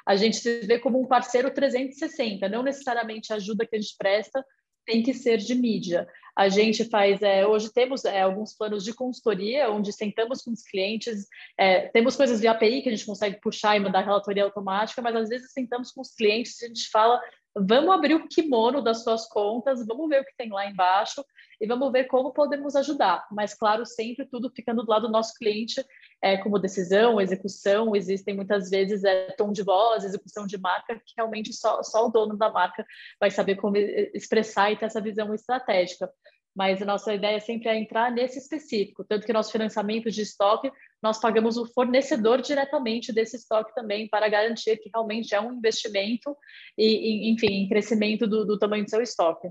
A 0.05 0.15
gente 0.15 0.37
se 0.37 0.61
vê 0.61 0.79
como 0.79 1.01
um 1.01 1.07
parceiro 1.07 1.51
360, 1.51 2.47
não 2.49 2.63
necessariamente 2.63 3.33
a 3.33 3.37
ajuda 3.37 3.65
que 3.65 3.75
a 3.75 3.79
gente 3.79 3.95
presta 3.97 4.45
tem 4.85 5.03
que 5.03 5.13
ser 5.13 5.37
de 5.37 5.55
mídia. 5.55 6.07
A 6.35 6.49
gente 6.49 6.85
faz, 6.85 7.21
é, 7.21 7.45
hoje 7.45 7.71
temos 7.71 8.05
é, 8.05 8.21
alguns 8.21 8.55
planos 8.55 8.83
de 8.83 8.93
consultoria, 8.93 9.69
onde 9.69 9.91
sentamos 9.91 10.41
com 10.41 10.51
os 10.51 10.63
clientes, 10.63 11.27
é, 11.57 11.87
temos 11.89 12.15
coisas 12.15 12.39
de 12.39 12.47
API 12.47 12.81
que 12.81 12.89
a 12.89 12.91
gente 12.91 13.05
consegue 13.05 13.39
puxar 13.41 13.75
e 13.75 13.79
mandar 13.79 14.01
relatoria 14.01 14.43
automática, 14.43 15.01
mas 15.01 15.15
às 15.15 15.29
vezes 15.29 15.51
sentamos 15.51 15.91
com 15.91 16.01
os 16.01 16.13
clientes 16.15 16.61
e 16.61 16.65
a 16.65 16.67
gente 16.69 16.89
fala 16.89 17.19
Vamos 17.55 17.93
abrir 17.93 18.15
o 18.15 18.27
kimono 18.27 18.81
das 18.81 19.03
suas 19.03 19.27
contas, 19.27 19.85
vamos 19.85 20.07
ver 20.07 20.21
o 20.21 20.25
que 20.25 20.35
tem 20.37 20.49
lá 20.49 20.65
embaixo 20.69 21.23
e 21.59 21.67
vamos 21.67 21.91
ver 21.91 22.05
como 22.05 22.31
podemos 22.31 22.75
ajudar. 22.75 23.27
Mas, 23.31 23.53
claro, 23.53 23.85
sempre 23.85 24.25
tudo 24.25 24.49
ficando 24.55 24.83
do 24.83 24.89
lado 24.89 25.07
do 25.07 25.11
nosso 25.11 25.33
cliente, 25.33 25.85
é, 26.21 26.37
como 26.37 26.57
decisão, 26.57 27.19
execução. 27.19 27.95
Existem 27.95 28.35
muitas 28.35 28.69
vezes 28.69 29.03
é, 29.03 29.31
tom 29.37 29.51
de 29.51 29.63
voz, 29.63 30.03
execução 30.03 30.47
de 30.47 30.57
marca, 30.57 30.95
que 30.95 31.13
realmente 31.17 31.51
só, 31.53 31.83
só 31.83 32.07
o 32.07 32.11
dono 32.11 32.37
da 32.37 32.49
marca 32.49 32.85
vai 33.19 33.29
saber 33.29 33.55
como 33.55 33.75
expressar 33.77 34.71
e 34.71 34.77
ter 34.77 34.85
essa 34.85 35.01
visão 35.01 35.33
estratégica 35.33 36.09
mas 36.55 36.81
a 36.81 36.85
nossa 36.85 37.13
ideia 37.13 37.39
sempre 37.39 37.69
é 37.69 37.77
entrar 37.77 38.11
nesse 38.11 38.37
específico, 38.37 39.05
tanto 39.05 39.25
que 39.25 39.33
nosso 39.33 39.51
financiamento 39.51 40.11
de 40.11 40.21
estoque, 40.21 40.71
nós 41.01 41.19
pagamos 41.19 41.57
o 41.57 41.65
fornecedor 41.65 42.41
diretamente 42.41 43.11
desse 43.11 43.35
estoque 43.35 43.73
também 43.73 44.07
para 44.07 44.29
garantir 44.29 44.77
que 44.77 44.89
realmente 44.93 45.33
é 45.33 45.41
um 45.41 45.53
investimento 45.53 46.35
e, 46.77 46.85
e 46.85 47.31
enfim, 47.31 47.47
em 47.47 47.67
crescimento 47.67 48.27
do, 48.27 48.45
do 48.45 48.59
tamanho 48.59 48.83
do 48.83 48.89
seu 48.89 49.01
estoque. 49.01 49.49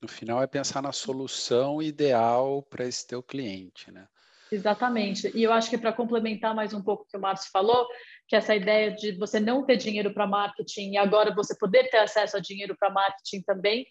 No 0.00 0.08
final 0.08 0.42
é 0.42 0.46
pensar 0.46 0.82
na 0.82 0.92
solução 0.92 1.82
ideal 1.82 2.62
para 2.62 2.86
esse 2.86 3.06
teu 3.06 3.22
cliente, 3.22 3.90
né? 3.90 4.06
Exatamente. 4.52 5.30
E 5.34 5.42
eu 5.42 5.52
acho 5.52 5.68
que 5.70 5.78
para 5.78 5.92
complementar 5.92 6.54
mais 6.54 6.72
um 6.72 6.82
pouco 6.82 7.02
o 7.02 7.06
que 7.06 7.16
o 7.16 7.20
Márcio 7.20 7.50
falou, 7.50 7.88
que 8.28 8.36
essa 8.36 8.54
ideia 8.54 8.90
de 8.94 9.12
você 9.12 9.40
não 9.40 9.64
ter 9.64 9.76
dinheiro 9.76 10.12
para 10.12 10.26
marketing 10.26 10.92
e 10.92 10.96
agora 10.96 11.34
você 11.34 11.56
poder 11.58 11.88
ter 11.90 11.96
acesso 11.98 12.36
a 12.36 12.40
dinheiro 12.40 12.76
para 12.78 12.90
marketing 12.90 13.42
também, 13.42 13.86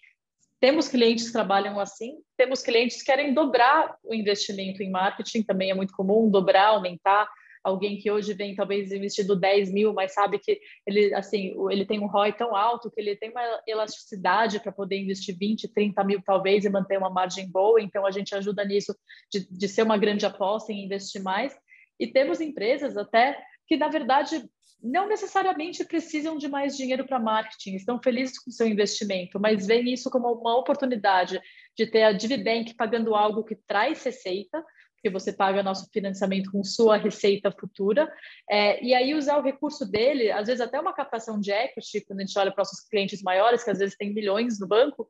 temos 0.63 0.88
clientes 0.88 1.26
que 1.26 1.34
trabalham 1.34 1.78
assim, 1.78 2.19
temos 2.38 2.62
clientes 2.62 2.99
que 2.99 3.04
querem 3.04 3.34
dobrar 3.34 3.97
o 4.02 4.13
investimento 4.13 4.82
em 4.82 4.89
marketing, 4.89 5.43
também 5.43 5.69
é 5.69 5.73
muito 5.73 5.93
comum 5.93 6.32
dobrar, 6.32 6.67
aumentar. 6.67 7.30
Alguém 7.62 7.97
que 7.97 8.10
hoje 8.10 8.34
vem 8.34 8.56
talvez 8.56 8.89
investido 8.89 9.36
10 9.36 9.73
mil, 9.73 9.93
mas 9.93 10.13
sabe 10.13 10.39
que 10.39 10.62
ele 10.88 11.13
assim 11.15 11.54
ele 11.69 11.86
tem 11.86 11.99
um 11.99 12.08
ROI 12.08 12.32
tão 12.32 12.56
alto 12.56 12.89
que 12.89 13.02
ele 13.02 13.13
tem 13.17 13.32
uma 13.32 13.41
elasticidade 13.67 14.58
para 14.62 14.71
poder 14.71 15.02
investir 15.02 15.38
20, 15.38 15.67
30 15.67 16.02
mil 16.06 16.21
talvez 16.26 16.63
e 16.63 16.69
manter 16.69 16.97
uma 16.97 17.10
margem 17.10 17.52
boa. 17.52 17.82
Então 17.82 18.06
a 18.06 18.12
gente 18.12 18.34
ajuda 18.34 18.63
nisso 18.63 18.95
de, 19.30 19.45
de 19.52 19.67
ser 19.67 19.84
uma 19.84 19.97
grande 19.97 20.26
aposta 20.26 20.71
em 20.71 20.86
investir 20.86 21.21
mais. 21.21 21.54
E 21.99 22.08
temos 22.08 22.39
empresas 22.39 22.95
até 22.95 23.38
que 23.67 23.76
na 23.76 23.89
verdade 23.89 24.41
não 24.84 25.08
necessariamente 25.08 25.86
precisam 25.86 26.38
de 26.38 26.50
mais 26.50 26.76
dinheiro 26.76 27.06
para 27.06 27.17
marketing, 27.17 27.76
estão 27.76 28.02
felizes 28.02 28.38
com 28.38 28.52
seu 28.52 28.67
investimento, 28.67 29.39
mas 29.39 29.65
veem 29.65 29.93
isso 29.93 30.10
como 30.10 30.30
uma 30.34 30.58
oportunidade 30.58 31.39
de 31.76 31.88
ter 31.88 32.04
a 32.04 32.12
Divibank 32.12 32.76
pagando 32.76 33.15
algo 33.15 33.46
que 33.46 33.56
traz 33.56 34.04
receita, 34.04 34.62
porque 34.93 35.10
você 35.10 35.32
paga 35.32 35.63
nosso 35.63 35.89
financiamento 35.91 36.52
com 36.52 36.63
sua 36.63 36.98
receita 36.98 37.50
futura, 37.52 38.12
é, 38.50 38.84
e 38.84 38.93
aí 38.93 39.15
usar 39.15 39.38
o 39.38 39.41
recurso 39.41 39.89
dele, 39.89 40.32
às 40.32 40.48
vezes 40.48 40.62
até 40.62 40.80
uma 40.80 40.93
captação 40.93 41.39
de 41.39 41.52
equity, 41.52 42.06
quando 42.06 42.19
a 42.19 42.26
gente 42.26 42.38
olha 42.38 42.52
para 42.52 42.62
nossos 42.62 42.88
clientes 42.88 43.22
maiores, 43.22 43.63
que 43.63 43.69
às 43.69 43.80
vezes 43.80 43.96
tem 43.96 44.13
milhões 44.13 44.60
no 44.60 44.67
banco, 44.67 45.10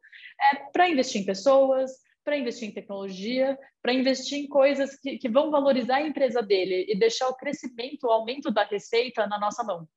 é 0.51 0.55
para 0.71 0.89
investir 0.89 1.21
em 1.21 1.25
pessoas, 1.25 1.91
para 2.23 2.37
investir 2.37 2.69
em 2.69 2.73
tecnologia, 2.73 3.57
para 3.81 3.93
investir 3.93 4.39
em 4.39 4.47
coisas 4.47 4.95
que, 4.95 5.17
que 5.17 5.29
vão 5.29 5.51
valorizar 5.51 5.97
a 5.97 6.07
empresa 6.07 6.41
dele 6.41 6.85
e 6.87 6.97
deixar 6.97 7.27
o 7.29 7.35
crescimento, 7.35 8.05
o 8.05 8.11
aumento 8.11 8.51
da 8.51 8.63
receita 8.63 9.27
na 9.27 9.39
nossa 9.39 9.63
mão. 9.63 9.87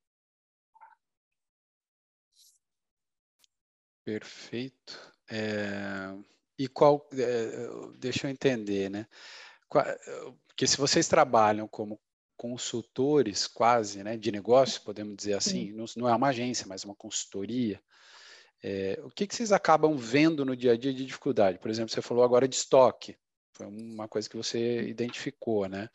Perfeito. 4.04 5.12
É, 5.28 6.16
e 6.58 6.68
qual, 6.68 7.08
é, 7.12 7.96
deixa 7.98 8.26
eu 8.26 8.30
entender, 8.30 8.88
né? 8.88 9.06
Porque 10.46 10.66
se 10.66 10.76
vocês 10.78 11.08
trabalham 11.08 11.66
como 11.66 12.00
consultores 12.36 13.46
quase, 13.46 14.04
né, 14.04 14.16
de 14.16 14.30
negócio, 14.30 14.82
podemos 14.82 15.16
dizer 15.16 15.34
assim, 15.34 15.72
não, 15.72 15.86
não, 15.96 16.08
é 16.08 16.14
uma 16.14 16.28
agência, 16.28 16.66
mas 16.68 16.84
uma 16.84 16.94
consultoria, 16.94 17.82
é, 18.68 18.98
o 19.04 19.10
que, 19.10 19.28
que 19.28 19.34
vocês 19.36 19.52
acabam 19.52 19.96
vendo 19.96 20.44
no 20.44 20.56
dia 20.56 20.72
a 20.72 20.76
dia 20.76 20.92
de 20.92 21.06
dificuldade? 21.06 21.56
Por 21.56 21.70
exemplo, 21.70 21.88
você 21.88 22.02
falou 22.02 22.24
agora 22.24 22.48
de 22.48 22.56
estoque, 22.56 23.16
foi 23.52 23.64
uma 23.64 24.08
coisa 24.08 24.28
que 24.28 24.36
você 24.36 24.82
identificou, 24.88 25.68
né? 25.68 25.88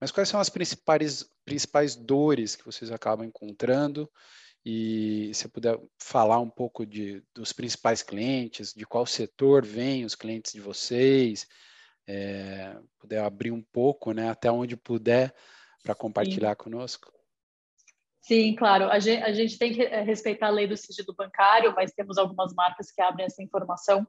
Mas 0.00 0.12
quais 0.12 0.28
são 0.28 0.38
as 0.38 0.48
principais, 0.48 1.28
principais 1.44 1.96
dores 1.96 2.54
que 2.54 2.64
vocês 2.64 2.92
acabam 2.92 3.26
encontrando? 3.26 4.08
E 4.64 5.32
se 5.34 5.48
puder 5.48 5.80
falar 6.00 6.38
um 6.38 6.48
pouco 6.48 6.86
de, 6.86 7.24
dos 7.34 7.52
principais 7.52 8.04
clientes, 8.04 8.72
de 8.72 8.86
qual 8.86 9.04
setor 9.04 9.66
vêm 9.66 10.04
os 10.04 10.14
clientes 10.14 10.52
de 10.52 10.60
vocês, 10.60 11.44
é, 12.06 12.76
puder 13.00 13.18
abrir 13.24 13.50
um 13.50 13.62
pouco, 13.72 14.12
né, 14.12 14.30
até 14.30 14.48
onde 14.48 14.76
puder, 14.76 15.34
para 15.82 15.94
compartilhar 15.94 16.50
Sim. 16.50 16.56
conosco. 16.56 17.15
Sim, 18.26 18.56
claro. 18.56 18.90
A 18.90 18.98
gente, 18.98 19.22
a 19.22 19.32
gente, 19.32 19.56
tem 19.56 19.72
que 19.72 19.82
eh, 19.82 20.02
respeitar 20.02 20.48
a 20.48 20.50
lei 20.50 20.66
do 20.66 20.76
sigilo 20.76 21.14
bancário, 21.16 21.72
mas 21.76 21.92
temos 21.92 22.18
algumas 22.18 22.52
marcas 22.54 22.90
que 22.90 23.00
abrem 23.00 23.24
essa 23.24 23.40
informação. 23.40 24.04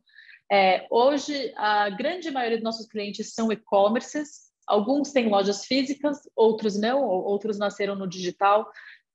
É, 0.52 0.88
hoje, 0.90 1.54
a 1.56 1.88
grande 1.92 2.32
maioria 2.32 2.58
dos 2.58 2.64
nossos 2.64 2.88
clientes 2.88 3.36
são 3.36 3.52
e-commerces. 3.52 4.48
Alguns 4.66 5.12
têm 5.12 5.30
lojas 5.30 5.66
físicas, 5.66 6.18
outros 6.36 6.80
não, 6.80 7.04
outros 7.04 7.60
nasceram 7.60 7.96
no 7.96 8.08
digital. 8.08 8.68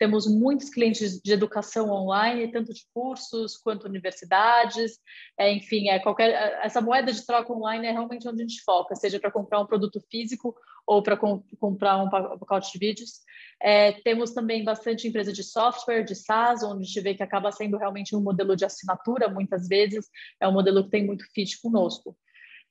Temos 0.03 0.27
muitos 0.27 0.69
clientes 0.69 1.21
de 1.23 1.33
educação 1.33 1.89
online, 1.89 2.51
tanto 2.51 2.75
de 2.75 2.83
cursos 2.93 3.57
quanto 3.57 3.87
universidades. 3.87 4.99
É, 5.39 5.53
enfim, 5.53 5.91
é 5.91 6.01
qualquer 6.01 6.59
essa 6.61 6.81
moeda 6.81 7.13
de 7.13 7.25
troca 7.25 7.53
online 7.53 7.87
é 7.87 7.93
realmente 7.93 8.29
onde 8.29 8.43
a 8.43 8.45
gente 8.45 8.65
foca, 8.65 8.97
seja 8.97 9.21
para 9.21 9.31
comprar 9.31 9.61
um 9.61 9.65
produto 9.65 10.01
físico 10.11 10.57
ou 10.85 11.05
para 11.05 11.17
com, 11.17 11.45
comprar 11.61 12.03
um 12.03 12.11
pacote 12.11 12.73
de 12.73 12.79
vídeos. 12.81 13.21
É, 13.63 13.93
temos 13.93 14.33
também 14.33 14.65
bastante 14.65 15.07
empresa 15.07 15.33
de 15.33 15.45
software, 15.45 16.03
de 16.03 16.17
SaaS, 16.17 16.65
onde 16.65 16.83
a 16.83 16.85
gente 16.85 17.01
vê 17.01 17.15
que 17.15 17.23
acaba 17.23 17.53
sendo 17.53 17.77
realmente 17.77 18.17
um 18.17 18.21
modelo 18.21 18.57
de 18.57 18.65
assinatura, 18.65 19.29
muitas 19.29 19.69
vezes, 19.69 20.09
é 20.41 20.49
um 20.49 20.53
modelo 20.53 20.83
que 20.83 20.91
tem 20.91 21.07
muito 21.07 21.25
fit 21.33 21.61
conosco. 21.61 22.17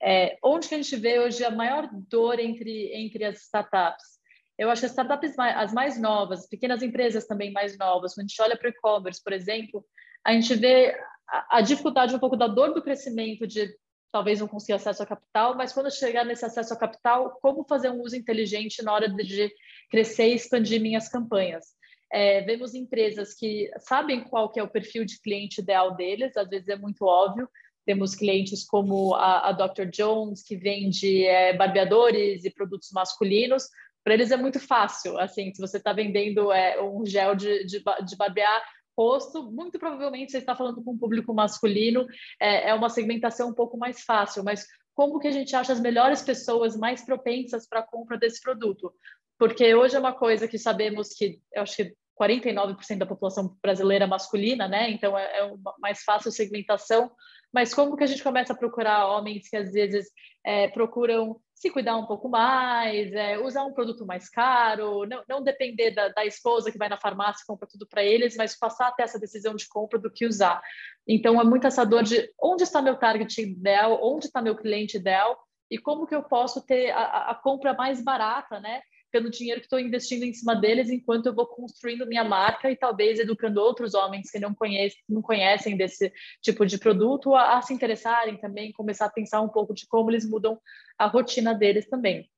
É, 0.04 0.38
onde 0.44 0.68
que 0.68 0.76
a 0.76 0.82
gente 0.82 0.98
vê 0.98 1.18
hoje 1.18 1.46
a 1.46 1.50
maior 1.50 1.90
dor 2.10 2.42
entre, 2.42 2.94
entre 2.94 3.24
as 3.24 3.44
startups? 3.44 4.20
Eu 4.62 4.70
acho 4.70 4.82
que 4.82 4.86
as 4.86 4.92
startups 4.92 5.36
mais, 5.36 5.58
as 5.58 5.74
mais 5.74 6.00
novas, 6.00 6.48
pequenas 6.48 6.84
empresas 6.84 7.26
também 7.26 7.52
mais 7.52 7.76
novas, 7.80 8.14
quando 8.14 8.26
a 8.26 8.28
gente 8.28 8.42
olha 8.44 8.56
para 8.56 8.68
o 8.68 8.70
e-commerce, 8.70 9.24
por 9.24 9.34
exemplo, 9.34 9.84
a 10.24 10.34
gente 10.34 10.54
vê 10.54 10.96
a, 11.28 11.58
a 11.58 11.62
dificuldade 11.62 12.14
um 12.14 12.20
pouco 12.20 12.38
da 12.38 12.46
dor 12.46 12.72
do 12.72 12.84
crescimento 12.84 13.48
de 13.48 13.76
talvez 14.12 14.40
não 14.40 14.48
conseguir 14.48 14.74
acesso 14.74 15.02
a 15.02 15.06
capital, 15.08 15.58
mas 15.58 15.74
quando 15.74 15.90
chegar 15.90 16.24
nesse 16.24 16.46
acesso 16.46 16.76
a 16.76 16.78
capital, 16.78 17.40
como 17.42 17.66
fazer 17.68 17.90
um 17.90 18.04
uso 18.04 18.16
inteligente 18.16 18.84
na 18.84 18.94
hora 18.94 19.10
de 19.10 19.52
crescer 19.90 20.28
e 20.28 20.36
expandir 20.36 20.80
minhas 20.80 21.10
campanhas. 21.10 21.66
É, 22.14 22.42
vemos 22.42 22.76
empresas 22.76 23.34
que 23.34 23.68
sabem 23.80 24.24
qual 24.24 24.52
que 24.52 24.60
é 24.60 24.64
o 24.64 24.70
perfil 24.70 25.06
de 25.06 25.20
cliente 25.22 25.62
ideal 25.62 25.96
deles, 25.96 26.38
às 26.38 26.48
vezes 26.48 26.68
é 26.68 26.76
muito 26.76 27.04
óbvio. 27.04 27.50
Temos 27.84 28.14
clientes 28.14 28.64
como 28.64 29.16
a, 29.16 29.50
a 29.50 29.52
Dr. 29.54 29.86
Jones, 29.92 30.44
que 30.44 30.56
vende 30.56 31.26
é, 31.26 31.52
barbeadores 31.58 32.46
e 32.46 32.52
produtos 32.52 32.92
masculinos. 32.92 33.64
Para 34.04 34.14
eles 34.14 34.32
é 34.32 34.38
muito 34.38 34.60
fácil, 34.60 35.20
assim, 35.20 35.54
se 35.54 35.62
você 35.62 35.78
está 35.78 35.94
vendendo 35.94 36.52
é, 36.52 36.82
um 36.82 37.06
gel 37.06 37.36
de, 37.36 37.66
de, 37.66 37.84
de 38.06 38.16
barbear, 38.18 38.64
rosto, 38.98 39.52
muito 39.52 39.80
provavelmente 39.80 40.32
você 40.32 40.40
está 40.40 40.56
falando 40.56 40.84
com 40.84 40.92
um 40.92 40.98
público 40.98 41.34
masculino, 41.34 42.06
é, 42.40 42.70
é 42.70 42.74
uma 42.74 42.90
segmentação 42.90 43.50
um 43.50 43.54
pouco 43.54 43.78
mais 43.78 44.02
fácil, 44.02 44.44
mas 44.44 44.66
como 44.94 45.20
que 45.20 45.28
a 45.28 45.32
gente 45.32 45.56
acha 45.56 45.74
as 45.74 45.80
melhores 45.80 46.22
pessoas 46.22 46.76
mais 46.76 47.04
propensas 47.04 47.68
para 47.68 47.80
a 47.80 47.88
compra 47.88 48.18
desse 48.18 48.42
produto? 48.42 48.94
Porque 49.38 49.74
hoje 49.74 49.96
é 49.96 50.00
uma 50.00 50.14
coisa 50.14 50.48
que 50.48 50.58
sabemos 50.58 51.10
que, 51.10 51.40
eu 51.54 51.64
acho 51.64 51.76
que 51.76 51.96
49% 52.20 52.98
da 52.98 53.06
população 53.06 53.58
brasileira 53.62 54.08
masculina, 54.08 54.68
né? 54.68 54.90
Então 54.90 55.18
é, 55.18 55.24
é 55.24 55.52
mais 55.80 56.04
fácil 56.04 56.32
segmentação, 56.32 57.12
mas 57.54 57.74
como 57.74 57.98
que 57.98 58.04
a 58.04 58.08
gente 58.08 58.24
começa 58.24 58.54
a 58.54 58.58
procurar 58.58 59.08
homens 59.08 59.50
que 59.50 59.58
às 59.58 59.72
vezes 59.72 60.08
é, 60.46 60.68
procuram 60.70 61.40
se 61.54 61.70
cuidar 61.70 61.96
um 61.96 62.08
pouco 62.08 62.28
mais, 62.28 63.14
é, 63.14 63.38
usar 63.38 63.64
um 63.64 63.74
produto 63.74 64.04
mais 64.04 64.28
caro, 64.28 65.06
não, 65.06 65.24
não 65.30 65.44
depender 65.44 65.92
da, 65.92 66.10
da, 66.10 66.26
esposa 66.26 66.72
que 66.72 66.78
vai 66.78 66.90
na 66.90 66.98
farmácia 66.98 67.44
e 67.44 67.46
compra 67.46 67.68
tudo 67.68 67.88
para 67.88 68.04
eles, 68.04 68.36
mas 68.36 68.58
passar 68.58 68.88
até 68.88 69.04
essa 69.04 69.20
decisão 69.20 69.54
de 69.54 69.68
compra 69.68 70.00
do 70.00 70.10
que 70.10 70.26
usar. 70.26 70.60
Então 71.08 71.40
é 71.40 71.44
muito 71.44 71.68
essa 71.68 71.86
dor 71.86 72.02
de 72.02 72.32
onde 72.42 72.64
está 72.64 72.82
meu 72.82 72.96
target 72.96 73.42
ideal, 73.42 74.00
onde 74.02 74.26
está 74.26 74.42
meu 74.42 74.56
cliente 74.56 74.98
ideal 74.98 75.38
e 75.70 75.78
como 75.78 76.08
que 76.08 76.16
eu 76.16 76.24
posso 76.24 76.66
ter 76.66 76.90
a, 76.92 77.30
a 77.30 77.36
compra 77.36 77.76
mais 77.76 78.04
barata, 78.04 78.60
né? 78.60 78.82
Pelo 79.12 79.30
dinheiro 79.30 79.60
que 79.60 79.66
estou 79.66 79.80
investindo 79.80 80.24
em 80.24 80.34
cima 80.34 80.56
deles, 80.56 80.90
enquanto 80.90 81.26
eu 81.28 81.36
vou 81.36 81.46
construindo 81.46 82.08
minha 82.08 82.24
marca 82.24 82.72
e 82.72 82.76
talvez 82.76 83.20
educando 83.20 83.62
outros 83.62 83.94
homens 83.94 84.32
que 84.32 84.40
não 84.40 84.54
conhecem, 84.54 85.00
não 85.08 85.22
conhecem 85.22 85.76
desse 85.76 86.12
tipo 86.42 86.66
de 86.66 86.78
produto 86.78 87.36
a, 87.36 87.58
a 87.58 87.62
se 87.62 87.74
interessarem 87.74 88.38
também, 88.38 88.72
começar 88.72 89.06
a 89.06 89.12
pensar 89.12 89.42
um 89.42 89.50
pouco 89.50 89.74
de 89.74 89.86
como 89.88 90.10
eles 90.10 90.28
mudam 90.28 90.60
a 90.98 91.08
rotina 91.08 91.54
deles 91.54 91.88
também. 91.90 92.30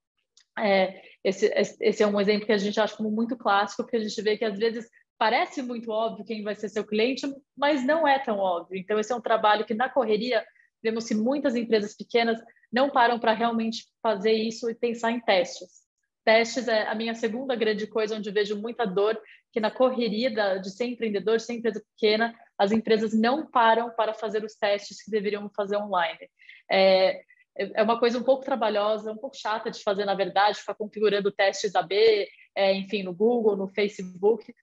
É, 0.58 1.02
esse, 1.24 1.52
esse 1.80 2.04
é 2.04 2.08
um 2.08 2.20
exemplo 2.20 2.46
que 2.46 2.52
a 2.52 2.58
gente 2.58 2.80
acha 2.80 2.96
como 2.96 3.10
muito 3.10 3.38
clássico, 3.38 3.84
porque 3.84 3.98
a 3.98 4.00
gente 4.00 4.22
vê 4.22 4.38
que 4.38 4.46
às 4.46 4.58
vezes 4.58 4.88
parece 5.18 5.62
muito 5.62 5.90
óbvio 5.90 6.26
quem 6.26 6.44
vai 6.44 6.56
ser 6.56 6.70
seu 6.70 6.86
cliente, 6.86 7.26
mas 7.56 7.86
não 7.86 8.08
é 8.08 8.20
tão 8.20 8.38
óbvio. 8.40 8.78
Então, 8.78 9.00
esse 9.00 9.12
é 9.12 9.16
um 9.16 9.22
trabalho 9.22 9.66
que 9.66 9.74
na 9.74 9.90
correria 9.90 10.44
vemos 10.82 11.08
que 11.08 11.16
muitas 11.16 11.56
empresas 11.56 11.96
pequenas 11.96 12.40
não 12.72 12.90
param 12.90 13.20
para 13.20 13.34
realmente 13.34 13.88
fazer 14.02 14.34
isso 14.34 14.70
e 14.70 14.76
pensar 14.76 15.12
em 15.12 15.22
testes. 15.22 15.83
Testes 16.24 16.68
é 16.68 16.88
a 16.88 16.96
minha 16.96 17.14
segunda 17.14 17.56
grande 17.56 17.86
coisa, 17.86 18.16
onde 18.16 18.32
vejo 18.32 18.56
muita 18.56 18.86
dor, 18.86 19.20
que 19.52 19.60
na 19.60 19.70
correria 19.70 20.30
de 20.60 20.70
ser 20.72 20.86
empreendedor, 20.86 21.40
ser 21.40 21.54
empresa 21.54 21.84
pequena, 21.94 22.34
as 22.58 22.72
empresas 22.72 23.14
não 23.14 23.46
param 23.46 23.92
para 23.92 24.14
fazer 24.14 24.44
os 24.44 24.56
testes 24.56 25.04
que 25.04 25.12
deveriam 25.12 25.50
fazer 25.50 25.78
online. 25.78 26.30
É, 26.72 27.22
é 27.56 27.84
uma 27.84 28.00
coisa 28.00 28.18
um 28.18 28.24
pouco 28.24 28.44
trabalhosa, 28.44 29.12
um 29.12 29.18
pouco 29.18 29.38
chata 29.38 29.70
de 29.70 29.84
fazer, 29.84 30.06
na 30.06 30.16
verdade, 30.16 30.60
ficar 30.60 30.76
configurando 30.76 31.32
testes 31.32 31.76
AB, 31.76 32.28
é, 32.56 32.74
enfim, 32.74 33.04
no 33.04 33.14
Google, 33.14 33.56
no 33.56 33.68
Facebook, 33.68 34.54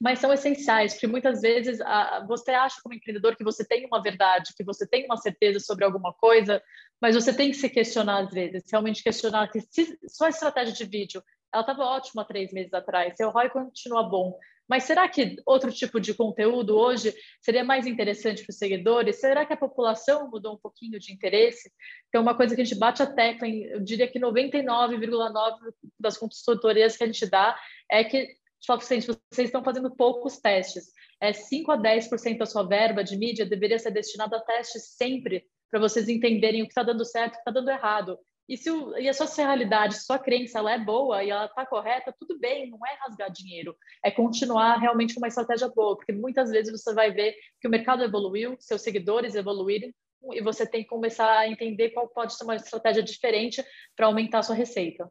mas 0.00 0.20
são 0.20 0.32
essenciais, 0.32 0.92
porque 0.92 1.06
muitas 1.06 1.40
vezes 1.40 1.80
a, 1.80 2.24
você 2.26 2.52
acha 2.52 2.80
como 2.82 2.94
empreendedor 2.94 3.36
que 3.36 3.44
você 3.44 3.66
tem 3.66 3.84
uma 3.86 4.02
verdade, 4.02 4.54
que 4.56 4.64
você 4.64 4.86
tem 4.86 5.04
uma 5.04 5.16
certeza 5.16 5.58
sobre 5.60 5.84
alguma 5.84 6.12
coisa, 6.12 6.62
mas 7.00 7.14
você 7.14 7.34
tem 7.34 7.50
que 7.50 7.56
se 7.56 7.68
questionar 7.68 8.24
às 8.24 8.30
vezes, 8.30 8.64
realmente 8.70 9.02
questionar 9.02 9.48
que 9.48 9.60
se 9.60 9.98
sua 10.08 10.28
estratégia 10.28 10.72
de 10.72 10.84
vídeo, 10.84 11.22
ela 11.52 11.62
estava 11.62 11.82
ótima 11.82 12.24
três 12.24 12.52
meses 12.52 12.72
atrás, 12.72 13.16
seu 13.16 13.30
ROI 13.30 13.50
continua 13.50 14.02
bom, 14.02 14.38
mas 14.68 14.84
será 14.84 15.08
que 15.08 15.36
outro 15.46 15.72
tipo 15.72 15.98
de 15.98 16.12
conteúdo 16.12 16.76
hoje 16.76 17.14
seria 17.40 17.64
mais 17.64 17.86
interessante 17.86 18.44
para 18.44 18.52
os 18.52 18.58
seguidores? 18.58 19.16
Será 19.16 19.46
que 19.46 19.52
a 19.54 19.56
população 19.56 20.28
mudou 20.30 20.54
um 20.54 20.58
pouquinho 20.58 20.98
de 21.00 21.10
interesse? 21.10 21.72
Então, 22.08 22.20
uma 22.20 22.36
coisa 22.36 22.54
que 22.54 22.60
a 22.60 22.64
gente 22.64 22.78
bate 22.78 23.02
a 23.02 23.06
tecla, 23.06 23.48
eu 23.48 23.80
diria 23.80 24.06
que 24.06 24.20
99,9% 24.20 25.72
das 25.98 26.18
consultorias 26.18 26.98
que 26.98 27.04
a 27.04 27.06
gente 27.06 27.26
dá 27.30 27.58
é 27.90 28.04
que 28.04 28.36
fala 28.66 28.80
assim, 28.80 29.00
vocês 29.00 29.48
estão 29.48 29.62
fazendo 29.62 29.94
poucos 29.94 30.38
testes. 30.38 30.92
É 31.20 31.32
5 31.32 31.72
a 31.72 31.78
10% 31.78 32.38
da 32.38 32.46
sua 32.46 32.62
verba 32.62 33.02
de 33.02 33.16
mídia 33.16 33.46
deveria 33.46 33.78
ser 33.78 33.90
destinada 33.90 34.36
a 34.36 34.40
testes 34.40 34.94
sempre, 34.96 35.44
para 35.70 35.80
vocês 35.80 36.08
entenderem 36.08 36.62
o 36.62 36.64
que 36.64 36.70
está 36.70 36.82
dando 36.82 37.04
certo 37.04 37.34
e 37.34 37.34
o 37.34 37.36
que 37.36 37.38
está 37.38 37.50
dando 37.50 37.70
errado. 37.70 38.18
E 38.48 38.56
se 38.56 38.70
o, 38.70 38.96
e 38.96 39.08
a 39.08 39.12
sua 39.12 39.26
realidade, 39.26 40.02
sua 40.02 40.18
crença 40.18 40.58
ela 40.58 40.72
é 40.72 40.78
boa 40.78 41.22
e 41.22 41.28
ela 41.28 41.44
está 41.44 41.66
correta, 41.66 42.14
tudo 42.18 42.38
bem, 42.38 42.70
não 42.70 42.78
é 42.86 42.94
rasgar 42.94 43.30
dinheiro, 43.30 43.76
é 44.02 44.10
continuar 44.10 44.78
realmente 44.78 45.12
com 45.12 45.20
uma 45.20 45.28
estratégia 45.28 45.68
boa, 45.68 45.96
porque 45.96 46.12
muitas 46.12 46.50
vezes 46.50 46.72
você 46.72 46.94
vai 46.94 47.12
ver 47.12 47.36
que 47.60 47.68
o 47.68 47.70
mercado 47.70 48.02
evoluiu, 48.02 48.56
seus 48.58 48.80
seguidores 48.80 49.34
evoluíram, 49.34 49.92
e 50.32 50.40
você 50.40 50.66
tem 50.66 50.82
que 50.82 50.88
começar 50.88 51.30
a 51.38 51.48
entender 51.48 51.90
qual 51.90 52.08
pode 52.08 52.34
ser 52.34 52.44
uma 52.44 52.56
estratégia 52.56 53.02
diferente 53.02 53.62
para 53.94 54.06
aumentar 54.06 54.38
a 54.38 54.42
sua 54.42 54.54
receita. 54.54 55.10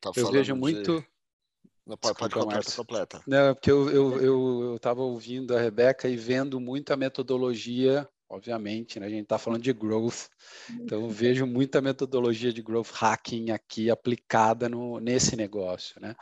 Tá 0.00 0.10
eu 0.16 0.30
vejo 0.30 0.54
de... 0.54 1.06
não, 1.86 1.96
pode, 1.96 2.18
pode 2.18 2.34
completa, 2.34 2.72
completa. 2.72 3.22
Não, 3.26 3.54
porque 3.54 3.70
eu 3.70 3.84
estava 3.86 4.20
eu, 4.20 4.22
eu, 4.22 4.78
eu 4.82 5.04
ouvindo 5.04 5.56
a 5.56 5.60
Rebeca 5.60 6.08
e 6.08 6.16
vendo 6.16 6.58
muita 6.58 6.96
metodologia, 6.96 8.08
obviamente, 8.28 8.98
né? 8.98 9.06
a 9.06 9.08
gente 9.08 9.22
está 9.22 9.38
falando 9.38 9.62
de 9.62 9.72
growth, 9.72 10.26
então 10.80 11.02
eu 11.02 11.08
vejo 11.08 11.46
muita 11.46 11.80
metodologia 11.80 12.52
de 12.52 12.60
growth 12.60 12.90
hacking 12.90 13.52
aqui 13.52 13.88
aplicada 13.88 14.68
no, 14.68 14.98
nesse 14.98 15.36
negócio, 15.36 16.00
né? 16.00 16.16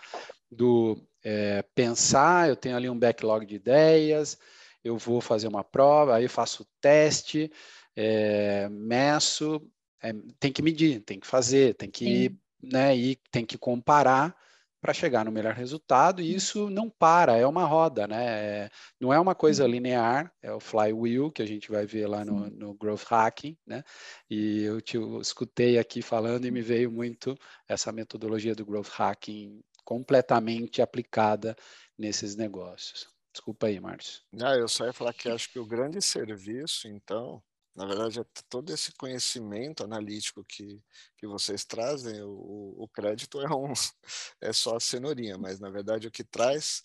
Do 0.51 1.03
é, 1.25 1.63
pensar, 1.75 2.49
eu 2.49 2.57
tenho 2.57 2.77
ali 2.77 2.91
um 2.91 2.99
backlog 2.99 3.47
de 3.47 3.55
ideias, 3.55 4.39
eu 4.85 4.99
vou 4.99 5.23
fazer 5.23 5.49
uma 5.49 5.65
prova, 5.65 6.17
aí 6.17 6.29
faço 6.29 6.67
teste, 6.79 7.51
é, 7.97 8.69
meço, 8.69 9.63
é, 10.03 10.13
tem 10.39 10.53
que 10.53 10.61
medir, 10.61 11.01
tem 11.01 11.19
que 11.19 11.27
fazer, 11.27 11.75
tem 11.75 11.91
que, 11.91 12.37
né, 12.63 12.95
e 12.95 13.17
tem 13.31 13.47
que 13.47 13.57
comparar 13.57 14.37
para 14.85 14.93
chegar 14.93 15.25
no 15.25 15.33
melhor 15.33 15.55
resultado, 15.55 16.21
e 16.21 16.35
isso 16.35 16.69
não 16.69 16.91
para, 16.91 17.39
é 17.39 17.47
uma 17.47 17.65
roda, 17.65 18.07
né? 18.07 18.65
É, 18.65 18.71
não 19.01 19.15
é 19.15 19.19
uma 19.19 19.35
coisa 19.35 19.67
linear, 19.67 20.31
é 20.43 20.53
o 20.53 20.61
flywheel 20.61 21.33
que 21.33 21.41
a 21.41 21.47
gente 21.47 21.71
vai 21.71 21.87
ver 21.87 22.07
lá 22.07 22.23
no, 22.23 22.51
no 22.51 22.75
Growth 22.75 23.11
Hacking, 23.11 23.57
né? 23.67 23.83
E 24.29 24.63
eu 24.63 24.83
te 24.83 24.99
eu 24.99 25.23
escutei 25.23 25.79
aqui 25.79 26.03
falando 26.03 26.45
e 26.45 26.51
me 26.51 26.61
veio 26.61 26.93
muito 26.93 27.35
essa 27.67 27.91
metodologia 27.93 28.55
do 28.55 28.67
Growth 28.67 28.91
Hacking 28.91 29.65
completamente 29.87 30.83
aplicada 30.83 31.57
nesses 31.97 32.37
negócios. 32.37 33.09
Desculpa 33.33 33.69
aí, 33.69 33.81
Márcio. 33.81 34.21
Ah, 34.39 34.55
eu 34.55 34.69
só 34.69 34.85
ia 34.85 34.93
falar 34.93 35.15
que 35.15 35.31
acho 35.31 35.51
que 35.51 35.59
o 35.59 35.65
grande 35.65 36.03
serviço, 36.03 36.89
então, 36.89 37.43
na 37.75 37.87
verdade, 37.87 38.21
é 38.21 38.25
todo 38.49 38.73
esse 38.73 38.93
conhecimento 38.93 39.83
analítico 39.83 40.45
que, 40.45 40.81
que 41.17 41.27
vocês 41.27 41.65
trazem, 41.65 42.23
o, 42.23 42.75
o 42.79 42.89
crédito 42.89 43.41
é, 43.41 43.53
um, 43.53 43.73
é 44.41 44.53
só 44.53 44.77
a 44.77 44.81
cenourinha, 44.81 45.37
mas 45.37 45.59
na 45.59 45.69
verdade 45.71 46.07
o 46.07 46.11
que 46.11 46.23
traz, 46.23 46.85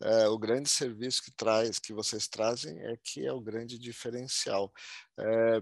é, 0.00 0.28
o 0.28 0.38
grande 0.38 0.68
serviço 0.68 1.22
que 1.22 1.30
traz, 1.30 1.78
que 1.78 1.92
vocês 1.92 2.26
trazem, 2.26 2.78
é 2.80 2.96
que 2.96 3.26
é 3.26 3.32
o 3.32 3.40
grande 3.40 3.78
diferencial. 3.78 4.72
É, 5.18 5.60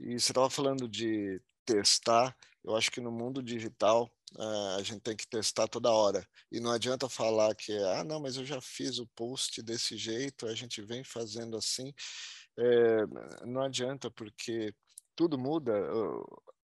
e 0.00 0.18
você 0.18 0.32
estava 0.32 0.48
falando 0.48 0.88
de 0.88 1.40
testar, 1.66 2.34
eu 2.64 2.74
acho 2.74 2.90
que 2.90 3.00
no 3.00 3.12
mundo 3.12 3.42
digital 3.42 4.10
é, 4.38 4.80
a 4.80 4.82
gente 4.82 5.00
tem 5.00 5.16
que 5.16 5.26
testar 5.26 5.68
toda 5.68 5.90
hora. 5.90 6.26
E 6.50 6.60
não 6.60 6.70
adianta 6.72 7.10
falar 7.10 7.54
que, 7.54 7.76
ah, 7.76 8.04
não, 8.04 8.20
mas 8.20 8.36
eu 8.36 8.44
já 8.44 8.60
fiz 8.60 8.98
o 8.98 9.06
post 9.08 9.60
desse 9.62 9.98
jeito, 9.98 10.46
a 10.46 10.54
gente 10.54 10.80
vem 10.80 11.04
fazendo 11.04 11.56
assim 11.58 11.92
é, 12.58 13.46
não 13.46 13.62
adianta, 13.62 14.10
porque 14.10 14.74
tudo 15.14 15.38
muda 15.38 15.72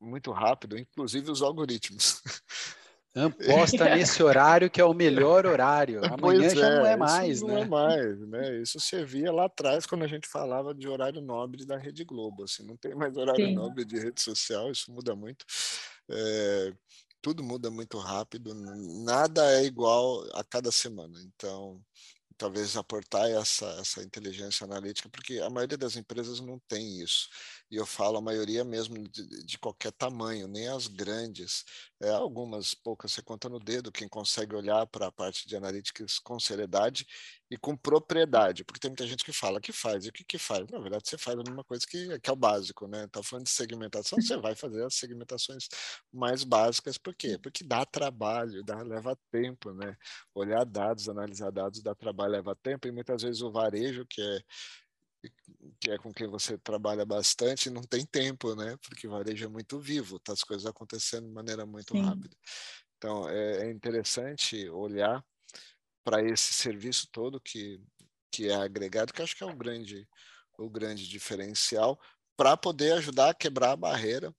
muito 0.01 0.31
rápido, 0.33 0.79
inclusive 0.79 1.31
os 1.31 1.43
algoritmos. 1.43 2.21
Posta 3.47 3.95
nesse 3.95 4.21
horário 4.25 4.69
que 4.69 4.81
é 4.81 4.85
o 4.85 4.93
melhor 4.93 5.47
horário. 5.47 6.01
Amanhã 6.13 6.49
já 6.51 6.67
é, 6.67 6.79
não 6.79 6.87
é 6.87 6.97
mais, 6.97 7.37
isso 7.37 7.47
né? 7.47 7.55
Não 7.55 7.63
é 7.63 7.65
mais, 7.65 8.21
né? 8.29 8.61
Isso 8.61 8.81
servia 8.81 9.31
lá 9.31 9.45
atrás 9.45 9.87
quando 9.87 10.03
a 10.03 10.09
gente 10.09 10.27
falava 10.27 10.75
de 10.75 10.89
horário 10.89 11.21
nobre 11.21 11.65
da 11.65 11.77
Rede 11.77 12.05
Globo. 12.05 12.43
Assim, 12.43 12.67
não 12.67 12.77
tem 12.77 12.93
mais 12.93 13.17
horário 13.17 13.47
Sim. 13.47 13.55
nobre 13.55 13.85
de 13.85 14.01
rede 14.01 14.21
social, 14.21 14.71
isso 14.73 14.93
muda 14.93 15.15
muito. 15.15 15.45
É, 16.11 16.73
tudo 17.23 17.43
muda 17.45 17.71
muito 17.71 17.99
rápido, 17.99 18.53
nada 19.05 19.61
é 19.61 19.65
igual 19.65 20.25
a 20.35 20.43
cada 20.43 20.73
semana. 20.73 21.17
Então, 21.25 21.81
talvez 22.37 22.77
aportar 22.77 23.29
essa, 23.31 23.67
essa 23.81 24.03
inteligência 24.03 24.65
analítica, 24.65 25.09
porque 25.09 25.39
a 25.41 25.51
maioria 25.51 25.79
das 25.79 25.97
empresas 25.97 26.41
não 26.41 26.59
tem 26.61 27.01
isso. 27.01 27.29
E 27.71 27.77
eu 27.77 27.87
falo 27.87 28.19
a 28.19 28.21
maioria 28.21 28.65
mesmo 28.65 28.97
de, 29.09 29.45
de 29.45 29.59
qualquer 29.59 29.93
tamanho, 29.93 30.47
nem 30.47 30.69
as 30.69 30.87
grandes. 30.87 31.65
É, 32.01 32.11
algumas 32.11 32.75
poucas 32.75 33.13
você 33.13 33.23
conta 33.23 33.49
no 33.49 33.59
dedo 33.59 33.91
quem 33.91 34.09
consegue 34.09 34.55
olhar 34.55 34.87
para 34.87 35.07
a 35.09 35.13
parte 35.13 35.49
de 35.49 35.57
analíticas 35.57 36.19
com 36.19 36.39
seriedade 36.39 37.07
e 37.51 37.57
com 37.57 37.77
propriedade, 37.77 38.65
porque 38.65 38.81
tem 38.81 38.91
muita 38.91 39.07
gente 39.07 39.25
que 39.25 39.33
fala 39.33 39.61
que 39.61 39.73
faz, 39.73 40.05
e 40.07 40.09
o 40.09 40.13
que 40.13 40.25
que 40.25 40.39
faz? 40.39 40.67
Na 40.71 40.79
verdade, 40.79 41.09
você 41.09 41.19
faz 41.19 41.39
a 41.39 41.43
mesma 41.43 41.63
coisa 41.63 41.87
que, 41.87 42.19
que 42.19 42.31
é 42.31 42.33
o 42.33 42.37
básico, 42.37 42.87
né? 42.89 43.07
Tá 43.09 43.23
falando 43.23 43.45
de 43.45 43.51
segmentação, 43.51 44.21
você 44.21 44.37
vai 44.37 44.55
fazer 44.55 44.85
as 44.85 44.95
segmentações 44.95 45.69
mais 46.13 46.43
básicas, 46.43 46.99
por 46.99 47.15
quê? 47.15 47.39
Porque 47.39 47.63
dá 47.63 47.85
trabalho, 47.85 48.65
dá, 48.65 48.83
leva 48.83 49.17
tempo, 49.31 49.73
né? 49.73 49.97
Olhar 50.35 50.65
dados, 50.65 51.09
analisar 51.09 51.51
dados 51.51 51.83
dá 51.83 51.95
trabalho, 51.95 52.33
leva 52.33 52.57
tempo, 52.57 52.89
e 52.89 52.93
muitas 52.93 53.23
vezes 53.23 53.43
o 53.43 53.53
varejo, 53.53 54.07
que 54.07 54.21
é 54.21 54.41
que 55.81 55.91
é 55.91 55.99
com 55.99 56.13
quem 56.13 56.29
você 56.29 56.59
trabalha 56.59 57.05
bastante, 57.05 57.71
não 57.71 57.83
tem 57.83 58.05
tempo, 58.05 58.55
né? 58.55 58.77
Porque 58.83 59.09
varejo 59.09 59.45
é 59.45 59.49
muito 59.49 59.79
vivo, 59.79 60.19
tá 60.19 60.33
as 60.33 60.43
coisas 60.43 60.67
acontecendo 60.67 61.27
de 61.27 61.33
maneira 61.33 61.65
muito 61.67 61.95
Sim. 61.95 62.03
rápida. 62.03 62.37
Então, 62.97 63.29
é, 63.29 63.67
é 63.67 63.71
interessante 63.71 64.69
olhar 64.71 65.25
para 66.03 66.23
esse 66.23 66.53
serviço 66.55 67.09
todo 67.11 67.41
que, 67.41 67.81
que 68.31 68.49
é 68.49 68.55
agregado, 68.55 69.13
que 69.13 69.23
acho 69.23 69.37
que 69.37 69.45
é 69.45 69.47
o 69.47 69.57
grande, 69.57 70.07
o 70.59 70.69
grande 70.69 71.09
diferencial, 71.09 72.01
para 72.37 72.57
poder 72.57 72.93
ajudar 72.93 73.31
a 73.31 73.35
quebrar 73.35 73.73
a 73.73 73.77
barreira 73.77 74.35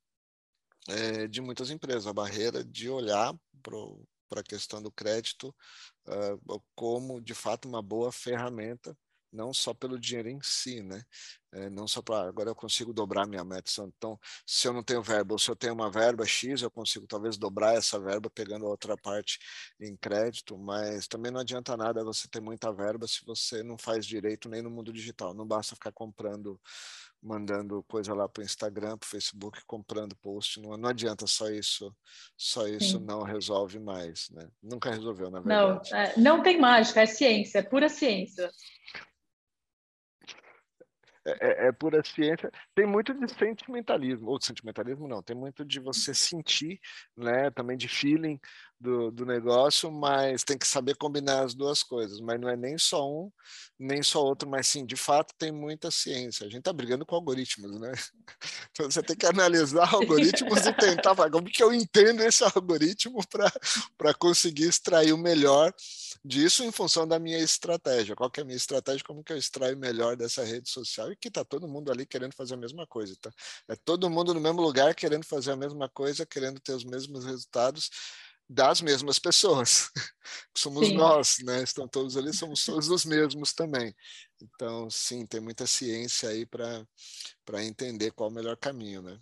é, 0.88 1.28
de 1.28 1.42
muitas 1.42 1.70
empresas, 1.70 2.08
a 2.08 2.14
barreira 2.14 2.64
de 2.64 2.90
olhar 2.90 3.34
para 3.62 4.42
a 4.42 4.44
questão 4.44 4.82
do 4.82 4.92
crédito 4.92 5.56
uh, 6.08 6.64
como, 6.76 7.22
de 7.22 7.34
fato, 7.34 7.68
uma 7.68 7.82
boa 7.82 8.12
ferramenta 8.12 8.96
não 9.36 9.54
só 9.54 9.74
pelo 9.74 10.00
dinheiro 10.00 10.30
em 10.30 10.40
si, 10.42 10.82
né? 10.82 11.04
É, 11.56 11.70
não 11.70 11.88
só 11.88 12.02
para 12.02 12.28
agora 12.28 12.50
eu 12.50 12.56
consigo 12.56 12.92
dobrar 12.92 13.26
minha 13.26 13.44
meta. 13.44 13.72
Então, 13.80 14.20
se 14.46 14.68
eu 14.68 14.74
não 14.74 14.84
tenho 14.84 15.02
verba, 15.02 15.34
ou 15.34 15.40
se 15.40 15.50
eu 15.50 15.56
tenho 15.56 15.74
uma 15.74 15.90
verba 15.90 16.26
X, 16.26 16.62
eu 16.62 16.70
consigo 16.70 17.08
talvez 17.08 17.38
dobrar 17.38 17.76
essa 17.76 17.98
verba 17.98 18.30
pegando 18.30 18.66
a 18.66 18.70
outra 18.70 18.98
parte 18.98 19.40
em 19.80 19.96
crédito, 19.96 20.58
mas 20.58 21.08
também 21.08 21.32
não 21.32 21.40
adianta 21.40 21.78
nada 21.78 22.04
você 22.04 22.28
ter 22.28 22.42
muita 22.42 22.74
verba 22.74 23.08
se 23.08 23.24
você 23.26 23.64
não 23.64 23.78
faz 23.78 24.06
direito 24.06 24.50
nem 24.50 24.62
no 24.62 24.70
mundo 24.70 24.92
digital. 24.92 25.34
Não 25.34 25.48
basta 25.48 25.76
ficar 25.76 25.94
comprando, 25.94 26.60
mandando 27.24 27.84
coisa 27.88 28.14
lá 28.14 28.28
para 28.28 28.42
o 28.42 28.46
Instagram, 28.46 28.98
para 28.98 29.08
o 29.08 29.10
Facebook, 29.10 29.62
comprando 29.66 30.14
post. 30.18 30.60
Não, 30.60 30.76
não 30.76 30.90
adianta 30.90 31.26
só 31.26 31.50
isso, 31.50 31.96
só 32.36 32.68
isso 32.68 33.00
Sim. 33.00 33.06
não 33.06 33.24
resolve 33.24 33.80
mais, 33.80 34.30
né? 34.32 34.50
Nunca 34.62 34.92
resolveu, 34.92 35.32
na 35.32 35.40
verdade. 35.40 35.90
Não, 35.90 35.98
é, 35.98 36.14
não 36.18 36.44
tem 36.44 36.60
mágica, 36.60 37.02
é 37.02 37.06
ciência, 37.06 37.60
é 37.60 37.64
pura 37.64 37.88
ciência. 37.88 38.52
É, 41.28 41.66
é, 41.66 41.68
é, 41.68 41.72
pura 41.72 42.04
ciência. 42.04 42.52
Tem 42.76 42.86
muito 42.86 43.14
de 43.14 43.28
sentimentalismo, 43.34 44.30
ou 44.30 44.38
de 44.38 44.46
sentimentalismo 44.46 45.08
não, 45.08 45.24
tem 45.24 45.36
muito 45.36 45.66
de 45.66 45.80
você 45.80 46.14
sentir, 46.14 46.80
né, 47.18 47.50
também 47.50 47.76
de 47.76 47.88
feeling 47.88 48.40
do, 48.86 49.12
do 49.12 49.26
negócio, 49.26 49.92
mas 49.92 50.44
tem 50.44 50.58
que 50.58 50.68
saber 50.68 50.96
combinar 50.96 51.44
as 51.44 51.54
duas 51.54 51.84
coisas. 51.84 52.20
Mas 52.22 52.40
não 52.40 52.48
é 52.48 52.56
nem 52.56 52.78
só 52.78 53.10
um, 53.10 53.32
nem 53.78 54.02
só 54.02 54.24
outro, 54.24 54.48
mas 54.48 54.68
sim, 54.68 54.86
de 54.86 54.96
fato, 54.96 55.34
tem 55.38 55.52
muita 55.52 55.92
ciência. 55.92 56.46
A 56.46 56.50
gente 56.50 56.60
está 56.60 56.72
brigando 56.72 57.06
com 57.06 57.16
algoritmos, 57.16 57.80
né? 57.80 57.92
Então 58.72 58.90
você 58.90 59.02
tem 59.02 59.16
que 59.16 59.26
analisar 59.26 59.88
algoritmos 59.94 60.66
e 60.66 60.74
tentar, 60.74 61.16
como 61.30 61.46
que 61.46 61.64
eu 61.64 61.74
entendo 61.74 62.22
esse 62.22 62.44
algoritmo 62.44 63.20
para 63.98 64.14
conseguir 64.14 64.68
extrair 64.68 65.14
o 65.14 65.18
melhor 65.18 65.74
disso 66.24 66.64
em 66.64 66.72
função 66.72 67.08
da 67.08 67.18
minha 67.20 67.40
estratégia. 67.40 68.16
Qual 68.16 68.30
que 68.30 68.40
é 68.40 68.44
a 68.44 68.46
minha 68.46 68.58
estratégia? 68.58 69.04
Como 69.06 69.24
que 69.24 69.32
eu 69.32 69.38
extraio 69.38 69.78
melhor 69.78 70.18
dessa 70.18 70.44
rede 70.44 70.70
social? 70.70 71.12
E 71.12 71.16
que 71.16 71.28
está 71.28 71.46
todo 71.46 71.68
mundo 71.68 71.92
ali 71.92 72.06
querendo 72.06 72.34
fazer 72.34 72.56
a 72.56 72.58
mesma 72.58 72.86
coisa, 72.86 73.16
tá? 73.22 73.32
É 73.70 73.76
todo 73.76 74.10
mundo 74.10 74.34
no 74.34 74.42
mesmo 74.42 74.62
lugar 74.62 74.94
querendo 74.96 75.26
fazer 75.26 75.52
a 75.52 75.56
mesma 75.56 75.88
coisa, 75.88 76.26
querendo 76.26 76.60
ter 76.60 76.74
os 76.74 76.84
mesmos 76.84 77.26
resultados 77.26 77.90
das 78.48 78.82
mesmas 78.82 79.18
pessoas, 79.18 79.92
somos 80.56 80.88
sim. 80.88 80.96
nós, 80.96 81.38
né? 81.44 81.64
Estão 81.64 81.88
todos 81.88 82.16
ali, 82.16 82.34
somos 82.34 82.64
todos 82.64 82.90
os 82.90 83.06
mesmos 83.06 83.54
também. 83.54 83.96
Então, 84.42 84.90
sim, 84.90 85.26
tem 85.26 85.40
muita 85.40 85.66
ciência 85.66 86.30
aí 86.30 86.46
para 86.46 87.64
entender 87.64 88.12
qual 88.12 88.30
é 88.30 88.32
o 88.32 88.36
melhor 88.36 88.58
caminho, 88.58 89.02
né? 89.02 89.20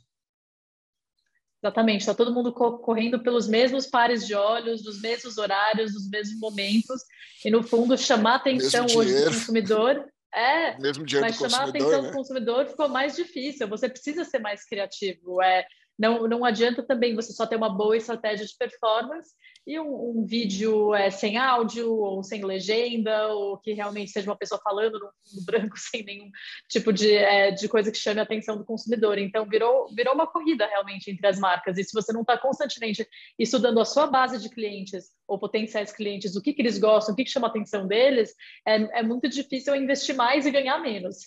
Exatamente, 1.64 2.02
está 2.02 2.14
todo 2.14 2.34
mundo 2.34 2.52
correndo 2.52 3.24
pelos 3.24 3.48
mesmos 3.48 3.88
pares 3.88 4.28
de 4.28 4.36
olhos, 4.36 4.84
dos 4.84 5.00
mesmos 5.00 5.38
horários, 5.38 5.94
dos 5.94 6.10
mesmos 6.10 6.38
momentos, 6.38 7.02
e 7.46 7.50
no 7.50 7.64
fundo 7.64 7.98
chamar 7.98 8.34
a 8.34 8.36
atenção 8.36 8.86
hoje 8.94 9.24
do 9.24 9.32
consumidor 9.32 10.06
é, 10.34 10.76
mas 11.22 11.38
chamar 11.38 11.66
a 11.66 11.70
atenção 11.70 12.02
né? 12.02 12.10
do 12.10 12.14
consumidor 12.14 12.66
ficou 12.66 12.90
mais 12.90 13.16
difícil. 13.16 13.68
Você 13.68 13.88
precisa 13.88 14.26
ser 14.26 14.40
mais 14.40 14.66
criativo. 14.66 15.42
É, 15.42 15.66
não, 15.97 16.27
não 16.27 16.43
adianta 16.43 16.82
também 16.84 17.15
você 17.15 17.32
só 17.34 17.45
ter 17.45 17.56
uma 17.56 17.69
boa 17.69 17.95
estratégia 17.95 18.45
de 18.45 18.56
performance 18.58 19.32
e 19.65 19.79
um, 19.79 20.19
um 20.19 20.25
vídeo 20.25 20.93
é, 20.93 21.10
sem 21.10 21.38
áudio 21.38 21.89
ou 21.89 22.21
sem 22.23 22.43
legenda, 22.43 23.27
ou 23.29 23.58
que 23.58 23.73
realmente 23.73 24.12
seja 24.12 24.29
uma 24.29 24.38
pessoa 24.38 24.60
falando 24.62 24.99
no 24.99 25.08
fundo 25.08 25.45
branco 25.45 25.77
sem 25.77 26.03
nenhum 26.03 26.29
tipo 26.67 26.91
de, 26.91 27.15
é, 27.15 27.51
de 27.51 27.69
coisa 27.69 27.91
que 27.91 27.97
chame 27.97 28.19
a 28.19 28.23
atenção 28.23 28.58
do 28.58 28.65
consumidor. 28.65 29.17
Então, 29.17 29.47
virou, 29.47 29.88
virou 29.95 30.13
uma 30.13 30.27
corrida 30.27 30.67
realmente 30.67 31.10
entre 31.10 31.25
as 31.27 31.39
marcas. 31.39 31.77
E 31.77 31.84
se 31.84 31.93
você 31.93 32.12
não 32.12 32.21
está 32.21 32.38
constantemente 32.38 33.08
estudando 33.39 33.79
a 33.79 33.86
sua 33.86 34.08
base 34.08 34.39
de 34.41 34.49
clientes 34.49 35.12
ou 35.27 35.39
potenciais 35.39 35.93
clientes, 35.93 36.36
o 36.36 36.41
que, 36.41 36.53
que 36.53 36.62
eles 36.62 36.77
gostam, 36.77 37.13
o 37.13 37.15
que, 37.15 37.23
que 37.23 37.32
chama 37.32 37.47
a 37.47 37.49
atenção 37.49 37.88
deles, 37.88 38.34
é, 38.67 38.99
é 38.99 39.03
muito 39.03 39.29
difícil 39.29 39.75
investir 39.75 40.15
mais 40.15 40.45
e 40.45 40.51
ganhar 40.51 40.79
menos. 40.79 41.17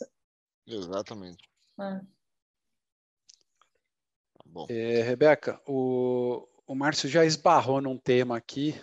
Exatamente. 0.66 1.48
É. 1.81 2.15
É, 4.69 5.03
Rebeca, 5.03 5.61
o, 5.66 6.47
o 6.66 6.75
Márcio 6.75 7.09
já 7.09 7.25
esbarrou 7.25 7.81
num 7.81 7.99
tema 7.99 8.37
aqui. 8.37 8.75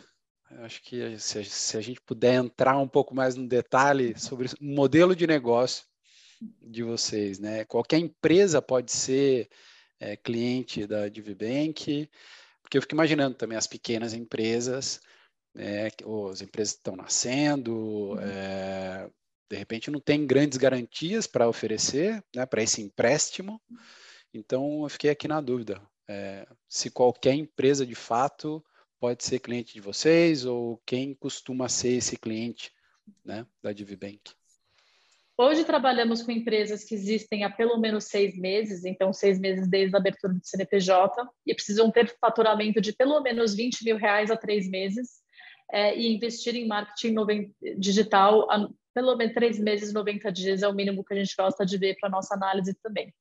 Acho 0.60 0.84
que 0.84 1.18
se, 1.18 1.44
se, 1.46 1.78
a 1.78 1.82
gente 1.82 2.00
puder 2.02 2.36
entrar 2.36 2.78
um 2.78 2.88
pouco 2.88 3.16
mais 3.16 3.36
no 3.36 3.48
detalhe 3.48 4.14
sobre 4.20 4.48
o 4.48 4.52
modelo 4.62 5.16
de 5.16 5.26
negócio 5.26 5.86
de 6.62 6.84
vocês, 6.84 7.40
né? 7.40 7.66
Qualquer 7.66 7.98
empresa 7.98 8.62
pode 8.62 8.92
ser 8.92 9.50
é, 10.00 10.16
cliente 10.16 10.86
da 10.86 11.08
DiviBank, 11.08 12.10
porque 12.62 12.78
eu 12.78 12.82
fico 12.82 12.94
imaginando 12.94 13.36
também 13.36 13.58
as 13.58 13.68
pequenas 13.68 14.14
empresas, 14.14 15.00
né, 15.54 15.90
as 16.32 16.42
empresas 16.42 16.74
estão 16.74 16.96
nascendo, 16.96 17.74
uhum. 17.74 18.20
é, 18.20 19.10
de 19.50 19.56
repente 19.56 19.92
não 19.92 20.00
tem 20.00 20.26
grandes 20.26 20.58
garantias 20.58 21.28
para 21.28 21.48
oferecer, 21.48 22.24
né, 22.36 22.46
para 22.46 22.64
esse 22.64 22.82
empréstimo. 22.82 23.62
Então, 24.34 24.84
eu 24.84 24.90
fiquei 24.90 25.10
aqui 25.10 25.28
na 25.28 25.40
dúvida 25.40 25.82
é, 26.08 26.48
se 26.68 26.90
qualquer 26.90 27.34
empresa 27.36 27.86
de 27.86 27.96
fato 27.96 28.64
pode 29.00 29.24
ser 29.24 29.40
cliente 29.40 29.74
de 29.74 29.82
vocês 29.82 30.46
ou 30.46 30.82
quem 30.86 31.14
costuma 31.14 31.70
ser 31.70 31.98
esse 31.98 32.18
cliente 32.18 32.72
né, 33.24 33.46
da 33.62 33.72
DiviBank. 33.72 34.32
Hoje 35.38 35.66
trabalhamos 35.66 36.22
com 36.22 36.32
empresas 36.32 36.84
que 36.84 36.94
existem 36.94 37.44
há 37.44 37.50
pelo 37.50 37.78
menos 37.78 38.06
seis 38.06 38.38
meses, 38.38 38.86
então 38.86 39.12
seis 39.12 39.40
meses 39.40 39.68
desde 39.68 39.96
a 39.96 40.00
abertura 40.00 40.34
do 40.34 40.46
CNPJ, 40.46 41.28
e 41.46 41.56
precisam 41.56 41.92
ter 41.92 42.16
faturamento 42.20 42.80
de 42.80 42.94
pelo 42.94 43.20
menos 43.22 43.56
20 43.56 43.84
mil 43.84 43.98
reais 43.98 44.30
a 44.30 44.38
três 44.38 44.70
meses 44.70 45.22
é, 45.72 45.98
e 45.98 46.14
investir 46.16 46.56
em 46.56 46.68
marketing 46.68 47.16
digital 47.78 48.50
a 48.50 48.70
pelo 48.94 49.16
menos 49.16 49.34
três 49.34 49.60
meses, 49.60 49.92
90 49.92 50.32
dias 50.32 50.62
é 50.62 50.68
o 50.68 50.74
mínimo 50.74 51.04
que 51.04 51.14
a 51.14 51.18
gente 51.18 51.36
gosta 51.36 51.66
de 51.66 51.78
ver 51.80 51.98
para 52.00 52.10
nossa 52.10 52.36
análise 52.36 52.76
também. 52.76 53.12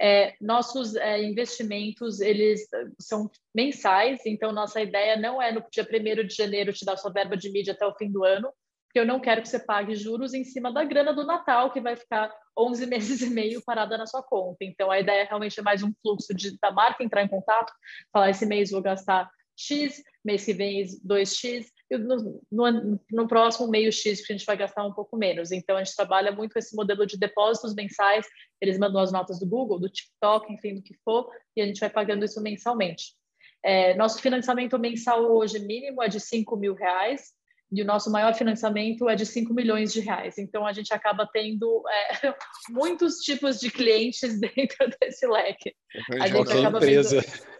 É, 0.00 0.34
nossos 0.40 0.96
é, 0.96 1.22
investimentos, 1.22 2.20
eles 2.20 2.66
são 2.98 3.30
mensais, 3.54 4.20
então 4.26 4.52
nossa 4.52 4.80
ideia 4.80 5.16
não 5.16 5.40
é 5.40 5.52
no 5.52 5.64
dia 5.70 5.86
1 5.88 6.26
de 6.26 6.34
janeiro 6.34 6.72
te 6.72 6.84
dar 6.84 6.96
sua 6.96 7.12
verba 7.12 7.36
de 7.36 7.50
mídia 7.50 7.72
até 7.72 7.86
o 7.86 7.94
fim 7.94 8.10
do 8.10 8.24
ano, 8.24 8.52
porque 8.92 9.00
eu 9.00 9.06
não 9.06 9.20
quero 9.20 9.40
que 9.40 9.48
você 9.48 9.58
pague 9.58 9.94
juros 9.94 10.34
em 10.34 10.44
cima 10.44 10.70
da 10.70 10.84
grana 10.84 11.14
do 11.14 11.24
Natal, 11.24 11.70
que 11.70 11.80
vai 11.80 11.96
ficar 11.96 12.30
11 12.58 12.84
meses 12.88 13.22
e 13.22 13.30
meio 13.30 13.62
parada 13.64 13.96
na 13.96 14.06
sua 14.06 14.22
conta. 14.22 14.58
Então, 14.60 14.90
a 14.90 15.00
ideia 15.00 15.24
realmente 15.24 15.58
é 15.58 15.62
mais 15.62 15.82
um 15.82 15.90
fluxo 16.02 16.34
de, 16.34 16.58
da 16.60 16.70
marca 16.70 17.02
entrar 17.02 17.22
em 17.22 17.28
contato, 17.28 17.72
falar, 18.12 18.28
esse 18.28 18.44
mês 18.44 18.70
vou 18.70 18.82
gastar 18.82 19.30
X, 19.56 20.02
mês 20.22 20.44
que 20.44 20.52
vem 20.52 20.84
2X, 21.06 21.66
no, 21.98 22.42
no, 22.50 23.00
no, 23.10 23.28
próximo 23.28 23.68
meio 23.68 23.92
X, 23.92 24.24
que 24.24 24.32
a 24.32 24.36
gente 24.36 24.46
vai 24.46 24.56
gastar 24.56 24.84
um 24.84 24.92
pouco 24.92 25.16
menos. 25.16 25.52
Então, 25.52 25.76
a 25.76 25.84
gente 25.84 25.96
trabalha 25.96 26.32
muito 26.32 26.52
com 26.52 26.58
esse 26.58 26.74
modelo 26.74 27.06
de 27.06 27.18
depósitos 27.18 27.74
mensais, 27.74 28.26
eles 28.60 28.78
mandam 28.78 29.00
as 29.00 29.12
notas 29.12 29.38
do 29.38 29.46
Google, 29.46 29.78
do 29.78 29.88
TikTok, 29.88 30.52
enfim, 30.52 30.74
do 30.74 30.82
que 30.82 30.94
for, 31.04 31.30
e 31.56 31.62
a 31.62 31.66
gente 31.66 31.80
vai 31.80 31.90
pagando 31.90 32.24
isso 32.24 32.40
mensalmente. 32.42 33.14
É, 33.64 33.94
nosso 33.94 34.20
financiamento 34.20 34.78
mensal 34.78 35.22
hoje 35.24 35.58
mínimo 35.60 36.02
é 36.02 36.08
de 36.08 36.18
5 36.18 36.56
mil 36.56 36.74
reais, 36.74 37.32
e 37.70 37.80
o 37.80 37.86
nosso 37.86 38.10
maior 38.10 38.34
financiamento 38.34 39.08
é 39.08 39.14
de 39.14 39.24
5 39.24 39.54
milhões 39.54 39.92
de 39.92 40.00
reais. 40.00 40.36
Então, 40.36 40.66
a 40.66 40.72
gente 40.74 40.92
acaba 40.92 41.26
tendo 41.32 41.82
é, 41.88 42.34
muitos 42.68 43.16
tipos 43.18 43.58
de 43.58 43.70
clientes 43.70 44.38
dentro 44.40 44.90
desse 45.00 45.26
leque. 45.26 45.74
A 46.20 46.26
gente 46.26 46.52
acaba 46.52 46.78
empresa. 46.78 47.20
Vendo 47.20 47.52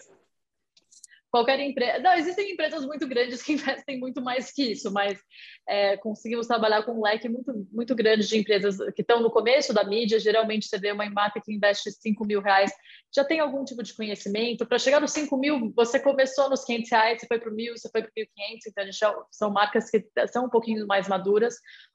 qualquer 1.33 1.59
empresa. 1.61 1.99
Não, 2.01 2.12
existem 2.12 2.53
empresas 2.53 2.85
muito 2.85 3.09
grandes 3.09 3.43
que 3.43 3.55
investem 3.55 3.99
muito 3.99 4.20
mais 4.20 4.53
que 4.53 4.72
isso, 4.72 4.93
mas 4.93 5.18
é, 5.66 5.97
conseguimos 5.97 6.47
trabalhar 6.47 6.83
com 6.83 6.93
um 6.93 7.03
leque 7.03 7.28
muito, 7.28 7.66
muito 7.72 7.95
grande 7.95 8.28
de 8.28 8.39
empresas 8.39 8.76
que 8.95 9.01
estão 9.01 9.20
no 9.20 9.30
começo 9.30 9.72
da 9.72 9.83
mídia. 9.83 10.20
Geralmente 10.20 10.68
você 10.68 10.78
vê 10.78 10.93
uma 10.93 11.09
marca 11.09 11.41
que 11.43 11.53
investe 11.53 11.91
5 11.91 12.26
mil 12.26 12.43
reais, 12.43 12.70
já 13.14 13.24
tem 13.24 13.41
algum 13.41 13.64
tipo 13.64 13.83
de 13.83 13.95
conhecimento. 13.95 14.66
Para 14.66 14.78
chegar 14.78 15.01
nos 15.01 15.12
5 15.12 15.35
mil, 15.39 15.72
você 15.74 15.99
começou 15.99 16.51
nos 16.51 16.64
500 16.64 16.91
reais, 16.91 17.20
você 17.20 17.26
foi 17.26 17.39
para 17.41 17.51
o 17.51 17.55
mil, 17.55 17.76
você 17.76 17.89
foi 17.89 18.03
para 18.03 18.11
o 18.11 18.20
1.500, 18.20 18.26
então 18.66 18.93
já, 18.93 19.14
são 19.30 19.51
marcas 19.51 19.91
que 19.91 20.05
são 20.30 20.45
um 20.45 20.51
pouquinho 20.51 20.87
mais 20.87 21.09
maduras. 21.09 21.55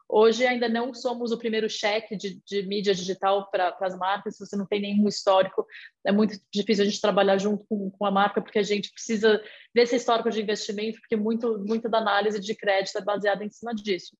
Hoje 0.09 0.45
ainda 0.45 0.69
não 0.69 0.93
somos 0.93 1.31
o 1.31 1.37
primeiro 1.37 1.69
cheque 1.69 2.15
de, 2.15 2.41
de 2.45 2.63
mídia 2.63 2.95
digital 2.95 3.49
para 3.51 3.75
as 3.81 3.97
marcas, 3.97 4.37
se 4.37 4.45
você 4.45 4.55
não 4.55 4.65
tem 4.65 4.79
nenhum 4.79 5.07
histórico, 5.07 5.65
é 6.05 6.11
muito 6.11 6.39
difícil 6.53 6.83
a 6.83 6.87
gente 6.87 7.01
trabalhar 7.01 7.37
junto 7.37 7.65
com, 7.67 7.89
com 7.91 8.05
a 8.05 8.11
marca, 8.11 8.41
porque 8.41 8.59
a 8.59 8.63
gente 8.63 8.91
precisa 8.91 9.41
desse 9.75 9.97
histórico 9.97 10.29
de 10.29 10.41
investimento, 10.41 10.99
porque 10.99 11.17
muito, 11.17 11.59
muito 11.59 11.89
da 11.89 11.97
análise 11.97 12.39
de 12.39 12.55
crédito 12.55 12.97
é 12.97 13.01
baseada 13.01 13.43
em 13.43 13.49
cima 13.49 13.75
disso. 13.75 14.15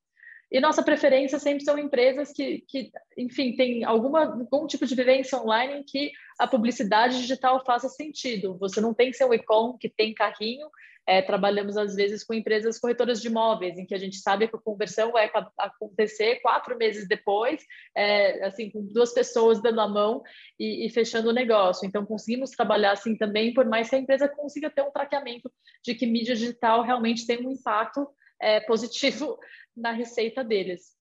E 0.51 0.59
nossa 0.59 0.81
preferência 0.81 1.39
sempre 1.39 1.63
são 1.63 1.77
empresas 1.77 2.31
que, 2.31 2.63
que 2.67 2.91
enfim, 3.17 3.55
tem 3.55 3.83
alguma, 3.83 4.25
algum 4.25 4.65
tipo 4.65 4.85
de 4.85 4.95
vivência 4.95 5.37
online 5.37 5.79
em 5.79 5.83
que 5.83 6.11
a 6.39 6.47
publicidade 6.47 7.17
digital 7.17 7.63
faça 7.65 7.89
sentido. 7.89 8.57
Você 8.57 8.79
não 8.79 8.93
tem 8.93 9.11
um 9.23 9.33
e-com 9.33 9.77
que 9.77 9.89
tem 9.89 10.13
carrinho 10.13 10.67
é, 11.07 11.21
trabalhamos, 11.21 11.77
às 11.77 11.95
vezes, 11.95 12.21
com 12.21 12.33
empresas 12.33 12.77
corretoras 12.77 13.21
de 13.21 13.29
imóveis, 13.29 13.77
em 13.77 13.85
que 13.85 13.95
a 13.95 13.97
gente 13.97 14.17
sabe 14.17 14.45
que 14.45 14.55
a 14.57 14.59
conversão 14.59 15.13
vai 15.13 15.31
acontecer 15.57 16.41
quatro 16.41 16.77
meses 16.77 17.07
depois, 17.07 17.65
é, 17.95 18.45
assim, 18.45 18.69
com 18.69 18.85
duas 18.85 19.13
pessoas 19.13 19.61
dando 19.61 19.79
a 19.79 19.87
mão 19.87 20.21
e, 20.59 20.85
e, 20.85 20.89
fechando 20.89 21.29
o 21.29 21.33
negócio. 21.33 21.87
Então, 21.87 22.05
conseguimos 22.05 22.51
trabalhar 22.51 22.91
assim 22.91 23.15
também, 23.15 23.53
por 23.53 23.65
mais 23.65 23.89
que 23.89 23.95
a 23.95 23.99
empresa 23.99 24.27
consiga 24.27 24.69
ter 24.69 24.81
um 24.81 24.91
traqueamento 24.91 25.49
de 25.81 25.95
que 25.95 26.05
mídia 26.05 26.35
digital 26.35 26.83
realmente 26.83 27.25
tem 27.25 27.39
um 27.39 27.51
impacto 27.51 28.05
é, 28.41 28.59
positivo 28.59 29.39
na 29.77 29.91
receita 29.91 30.43
deles. 30.43 30.95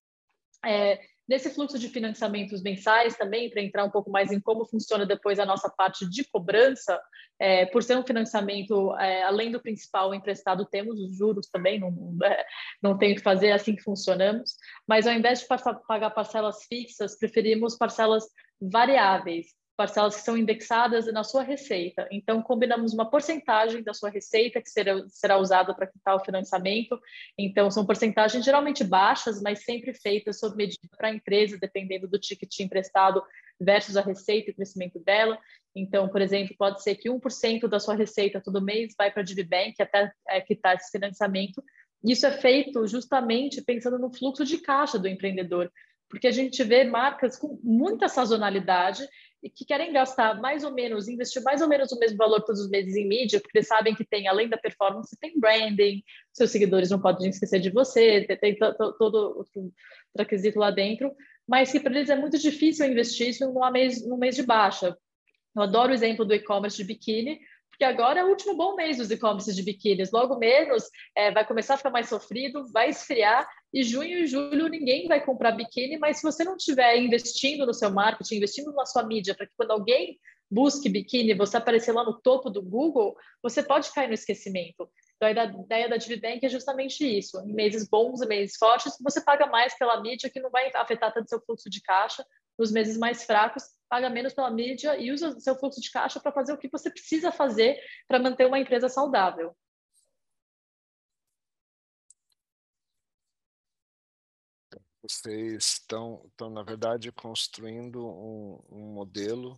É, 0.65 0.99
Nesse 1.27 1.49
fluxo 1.49 1.77
de 1.77 1.89
financiamentos 1.89 2.63
mensais 2.63 3.17
também, 3.17 3.49
para 3.49 3.61
entrar 3.61 3.83
um 3.83 3.89
pouco 3.89 4.09
mais 4.09 4.31
em 4.31 4.39
como 4.39 4.65
funciona 4.65 5.05
depois 5.05 5.39
a 5.39 5.45
nossa 5.45 5.69
parte 5.69 6.09
de 6.09 6.23
cobrança, 6.23 6.97
é, 7.37 7.65
por 7.65 7.83
ser 7.83 7.97
um 7.97 8.05
financiamento, 8.05 8.95
é, 8.97 9.23
além 9.23 9.51
do 9.51 9.61
principal 9.61 10.13
emprestado, 10.15 10.65
temos 10.65 10.97
os 11.01 11.17
juros 11.17 11.49
também, 11.49 11.79
não, 11.79 11.91
não, 12.81 12.93
é, 12.93 12.97
tem 12.97 13.11
o 13.11 13.15
que 13.15 13.21
fazer, 13.21 13.47
é 13.47 13.53
assim 13.53 13.75
que 13.75 13.83
funcionamos, 13.83 14.55
mas 14.87 15.05
ao 15.05 15.13
invés 15.13 15.41
de 15.41 15.47
pagar 15.85 16.11
parcelas 16.11 16.63
fixas, 16.63 17.19
preferimos 17.19 17.75
parcelas 17.75 18.23
variáveis, 18.61 19.47
parcelas 19.77 20.15
que 20.15 20.23
são 20.23 20.35
indexadas 20.35 21.05
na 21.13 21.23
sua 21.23 21.43
receita. 21.43 22.07
Então, 22.11 22.41
combinamos 22.41 22.93
uma 22.93 23.09
porcentagem 23.09 23.83
da 23.83 23.93
sua 23.93 24.09
receita 24.09 24.59
que 24.59 24.69
será, 24.69 25.07
será 25.07 25.37
usada 25.37 25.73
para 25.73 25.85
quitar 25.85 26.15
o 26.15 26.25
financiamento. 26.25 26.99
Então, 27.37 27.69
são 27.69 27.85
porcentagens 27.85 28.43
geralmente 28.43 28.83
baixas, 28.83 29.39
mas 29.39 29.63
sempre 29.63 29.93
feitas 29.93 30.39
sob 30.39 30.55
medida 30.57 30.81
para 30.97 31.09
a 31.09 31.13
empresa, 31.13 31.59
dependendo 31.61 32.07
do 32.07 32.19
ticket 32.19 32.59
emprestado 32.59 33.21
versus 33.61 33.95
a 33.95 34.01
receita 34.01 34.49
e 34.49 34.51
o 34.51 34.55
crescimento 34.55 34.99
dela. 34.99 35.37
Então, 35.75 36.09
por 36.09 36.21
exemplo, 36.21 36.55
pode 36.57 36.81
ser 36.81 36.95
que 36.95 37.07
1% 37.07 37.67
da 37.67 37.79
sua 37.79 37.93
receita 37.93 38.41
todo 38.41 38.59
mês 38.59 38.95
vai 38.97 39.11
para 39.11 39.21
a 39.21 39.25
DiviBank 39.25 39.79
até 39.79 40.11
é, 40.27 40.41
quitar 40.41 40.75
esse 40.75 40.89
financiamento. 40.91 41.63
Isso 42.03 42.25
é 42.25 42.31
feito 42.31 42.87
justamente 42.87 43.61
pensando 43.61 43.99
no 43.99 44.11
fluxo 44.11 44.43
de 44.43 44.57
caixa 44.57 44.97
do 44.97 45.07
empreendedor, 45.07 45.71
porque 46.09 46.27
a 46.27 46.31
gente 46.31 46.63
vê 46.63 46.83
marcas 46.83 47.37
com 47.37 47.59
muita 47.61 48.07
sazonalidade 48.07 49.07
que 49.55 49.65
querem 49.65 49.93
gastar 49.93 50.41
mais 50.41 50.63
ou 50.63 50.71
menos, 50.71 51.07
investir 51.07 51.41
mais 51.43 51.61
ou 51.61 51.67
menos 51.67 51.91
o 51.91 51.99
mesmo 51.99 52.17
valor 52.17 52.41
todos 52.41 52.61
os 52.61 52.69
meses 52.69 52.95
em 52.95 53.07
mídia, 53.07 53.39
porque 53.39 53.61
sabem 53.63 53.95
que 53.95 54.03
tem, 54.03 54.27
além 54.27 54.49
da 54.49 54.57
performance, 54.57 55.17
tem 55.19 55.39
branding, 55.39 56.03
seus 56.33 56.51
seguidores 56.51 56.89
não 56.89 56.99
podem 56.99 57.29
esquecer 57.29 57.59
de 57.59 57.69
você, 57.69 58.25
tem 58.39 58.57
todo 58.57 59.37
outro 59.37 59.71
requisito 60.17 60.59
lá 60.59 60.71
dentro, 60.71 61.13
mas 61.47 61.71
que 61.71 61.79
para 61.79 61.95
eles 61.95 62.09
é 62.09 62.15
muito 62.15 62.37
difícil 62.37 62.85
investir 62.85 63.29
isso 63.29 63.45
num 63.51 63.71
mês, 63.71 64.05
num 64.05 64.17
mês 64.17 64.35
de 64.35 64.43
baixa. 64.43 64.97
Eu 65.55 65.61
adoro 65.61 65.91
o 65.91 65.95
exemplo 65.95 66.25
do 66.25 66.33
e-commerce 66.33 66.77
de 66.77 66.83
biquíni, 66.83 67.39
porque 67.77 67.85
agora 67.85 68.21
é 68.21 68.25
o 68.25 68.29
último 68.29 68.55
bom 68.55 68.73
mês 68.73 68.97
dos 68.97 69.11
e-commerces 69.11 69.55
de 69.55 69.61
biquínis. 69.61 70.11
Logo 70.11 70.35
menos 70.39 70.89
é, 71.15 71.31
vai 71.31 71.45
começar 71.45 71.75
a 71.75 71.77
ficar 71.77 71.91
mais 71.91 72.09
sofrido, 72.09 72.65
vai 72.71 72.89
esfriar, 72.89 73.47
e 73.71 73.83
junho 73.83 74.17
e 74.17 74.25
julho 74.25 74.67
ninguém 74.67 75.07
vai 75.07 75.23
comprar 75.23 75.51
biquíni, 75.51 75.95
mas 75.99 76.17
se 76.17 76.23
você 76.23 76.43
não 76.43 76.55
estiver 76.55 76.97
investindo 76.97 77.67
no 77.67 77.73
seu 77.75 77.91
marketing, 77.91 78.37
investindo 78.37 78.73
na 78.73 78.83
sua 78.87 79.03
mídia, 79.03 79.35
para 79.35 79.45
que 79.45 79.53
quando 79.55 79.69
alguém 79.69 80.17
busque 80.49 80.89
biquíni, 80.89 81.35
você 81.35 81.57
aparecer 81.57 81.91
lá 81.91 82.03
no 82.03 82.19
topo 82.19 82.49
do 82.49 82.63
Google, 82.63 83.15
você 83.43 83.61
pode 83.61 83.93
cair 83.93 84.07
no 84.07 84.15
esquecimento. 84.15 84.89
Então, 85.15 85.27
a 85.27 85.31
ideia 85.31 85.87
da 85.87 85.97
DiviBank 85.97 86.43
é 86.43 86.49
justamente 86.49 87.05
isso. 87.05 87.39
Em 87.41 87.53
meses 87.53 87.87
bons 87.87 88.21
e 88.21 88.25
meses 88.25 88.57
fortes, 88.57 88.97
você 88.99 89.21
paga 89.21 89.45
mais 89.45 89.77
pela 89.77 90.01
mídia, 90.01 90.31
que 90.31 90.39
não 90.39 90.49
vai 90.49 90.71
afetar 90.73 91.13
tanto 91.13 91.29
seu 91.29 91.41
fluxo 91.41 91.69
de 91.69 91.81
caixa. 91.81 92.25
Nos 92.57 92.71
meses 92.71 92.97
mais 92.97 93.23
fracos, 93.23 93.63
paga 93.87 94.09
menos 94.09 94.33
pela 94.33 94.51
mídia 94.51 94.97
e 94.97 95.11
usa 95.11 95.39
seu 95.39 95.55
fluxo 95.55 95.79
de 95.79 95.91
caixa 95.91 96.19
para 96.19 96.31
fazer 96.31 96.53
o 96.53 96.57
que 96.57 96.69
você 96.69 96.89
precisa 96.89 97.31
fazer 97.31 97.79
para 98.07 98.19
manter 98.19 98.45
uma 98.45 98.59
empresa 98.59 98.89
saudável. 98.89 99.55
Vocês 105.01 105.63
estão, 105.63 106.25
estão 106.27 106.49
na 106.49 106.63
verdade, 106.63 107.11
construindo 107.13 108.05
um, 108.05 108.59
um 108.69 108.93
modelo. 108.93 109.57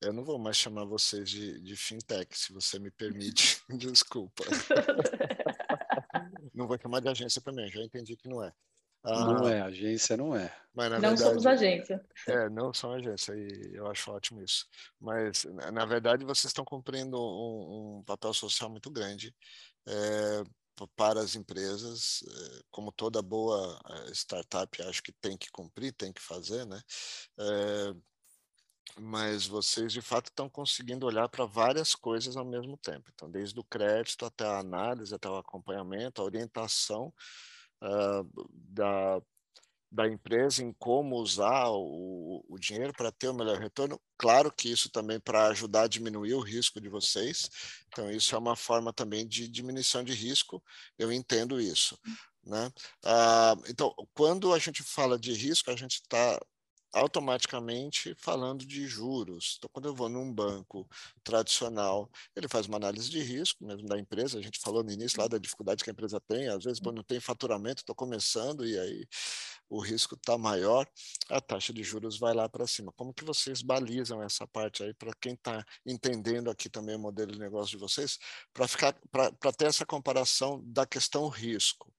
Eu 0.00 0.12
não 0.12 0.24
vou 0.24 0.38
mais 0.38 0.56
chamar 0.56 0.84
vocês 0.84 1.28
de, 1.28 1.60
de 1.60 1.76
fintech, 1.76 2.36
se 2.36 2.52
você 2.52 2.78
me 2.78 2.90
permite. 2.90 3.62
Desculpa. 3.68 4.44
não 6.54 6.66
vou 6.66 6.78
chamar 6.80 7.00
de 7.00 7.08
agência 7.08 7.42
também, 7.42 7.70
já 7.70 7.82
entendi 7.82 8.16
que 8.16 8.28
não 8.28 8.42
é. 8.42 8.52
Ah, 9.04 9.24
não 9.24 9.48
é, 9.48 9.60
agência 9.60 10.16
não 10.16 10.36
é. 10.36 10.54
Mas, 10.74 10.90
não 10.90 11.00
verdade, 11.00 11.20
somos 11.20 11.46
agência. 11.46 12.04
É, 12.26 12.48
não 12.48 12.72
são 12.72 12.92
agência, 12.92 13.34
e 13.34 13.74
eu 13.74 13.86
acho 13.88 14.10
ótimo 14.10 14.42
isso. 14.42 14.66
Mas, 15.00 15.44
na 15.72 15.84
verdade, 15.84 16.24
vocês 16.24 16.46
estão 16.46 16.64
cumprindo 16.64 17.18
um, 17.18 17.98
um 17.98 18.04
papel 18.04 18.32
social 18.32 18.70
muito 18.70 18.90
grande 18.90 19.34
é, 19.86 20.42
para 20.96 21.20
as 21.20 21.36
empresas, 21.36 22.22
é, 22.26 22.62
como 22.70 22.90
toda 22.90 23.20
boa 23.20 23.78
é, 24.08 24.12
startup, 24.12 24.82
acho 24.82 25.02
que 25.02 25.12
tem 25.12 25.36
que 25.36 25.50
cumprir, 25.50 25.92
tem 25.92 26.12
que 26.12 26.22
fazer, 26.22 26.64
né? 26.64 26.80
É, 27.38 27.94
mas 28.98 29.46
vocês, 29.46 29.92
de 29.92 30.02
fato, 30.02 30.26
estão 30.26 30.48
conseguindo 30.48 31.06
olhar 31.06 31.28
para 31.28 31.44
várias 31.44 31.94
coisas 31.94 32.36
ao 32.36 32.44
mesmo 32.44 32.76
tempo. 32.76 33.10
Então, 33.14 33.30
desde 33.30 33.58
o 33.58 33.64
crédito 33.64 34.24
até 34.24 34.44
a 34.44 34.58
análise, 34.58 35.14
até 35.14 35.28
o 35.28 35.36
acompanhamento, 35.36 36.20
a 36.20 36.24
orientação, 36.24 37.12
uh, 37.82 38.48
da, 38.48 39.20
da 39.90 40.08
empresa 40.08 40.62
em 40.62 40.72
como 40.72 41.16
usar 41.16 41.68
o, 41.68 42.44
o 42.48 42.58
dinheiro 42.58 42.92
para 42.94 43.12
ter 43.12 43.28
o 43.28 43.34
melhor 43.34 43.58
retorno. 43.58 44.00
Claro 44.16 44.50
que 44.50 44.70
isso 44.70 44.88
também 44.90 45.20
para 45.20 45.48
ajudar 45.48 45.82
a 45.82 45.88
diminuir 45.88 46.34
o 46.34 46.40
risco 46.40 46.80
de 46.80 46.88
vocês. 46.88 47.50
Então, 47.88 48.10
isso 48.10 48.34
é 48.34 48.38
uma 48.38 48.56
forma 48.56 48.92
também 48.92 49.26
de 49.26 49.48
diminuição 49.48 50.02
de 50.02 50.14
risco. 50.14 50.62
Eu 50.98 51.12
entendo 51.12 51.60
isso. 51.60 51.98
Né? 52.44 52.72
Uh, 53.04 53.62
então, 53.68 53.94
quando 54.14 54.52
a 54.52 54.58
gente 54.58 54.82
fala 54.82 55.18
de 55.18 55.32
risco, 55.32 55.70
a 55.70 55.76
gente 55.76 55.96
está 55.96 56.40
automaticamente 56.92 58.14
falando 58.18 58.66
de 58.66 58.86
juros. 58.86 59.56
Então, 59.58 59.70
quando 59.72 59.86
eu 59.86 59.94
vou 59.94 60.08
num 60.08 60.32
banco 60.32 60.88
tradicional, 61.24 62.10
ele 62.36 62.48
faz 62.48 62.66
uma 62.66 62.76
análise 62.76 63.08
de 63.10 63.20
risco 63.20 63.64
mesmo 63.64 63.88
da 63.88 63.98
empresa. 63.98 64.38
A 64.38 64.42
gente 64.42 64.60
falou 64.60 64.84
no 64.84 64.92
início 64.92 65.20
lá 65.20 65.26
da 65.26 65.38
dificuldade 65.38 65.82
que 65.82 65.90
a 65.90 65.92
empresa 65.92 66.20
tem. 66.20 66.48
Às 66.48 66.64
vezes, 66.64 66.80
quando 66.80 66.96
não 66.96 67.02
tem 67.02 67.20
faturamento, 67.20 67.82
estou 67.82 67.94
começando 67.94 68.66
e 68.66 68.78
aí 68.78 69.06
o 69.70 69.80
risco 69.80 70.14
está 70.16 70.36
maior, 70.36 70.86
a 71.30 71.40
taxa 71.40 71.72
de 71.72 71.82
juros 71.82 72.18
vai 72.18 72.34
lá 72.34 72.46
para 72.46 72.66
cima. 72.66 72.92
Como 72.92 73.14
que 73.14 73.24
vocês 73.24 73.62
balizam 73.62 74.22
essa 74.22 74.46
parte 74.46 74.82
aí 74.82 74.92
para 74.92 75.14
quem 75.18 75.32
está 75.32 75.64
entendendo 75.86 76.50
aqui 76.50 76.68
também 76.68 76.94
o 76.94 76.98
modelo 76.98 77.32
de 77.32 77.38
negócio 77.38 77.70
de 77.70 77.78
vocês, 77.78 78.18
para 78.52 79.52
ter 79.56 79.64
essa 79.64 79.86
comparação 79.86 80.62
da 80.66 80.84
questão 80.84 81.26
risco? 81.28 81.90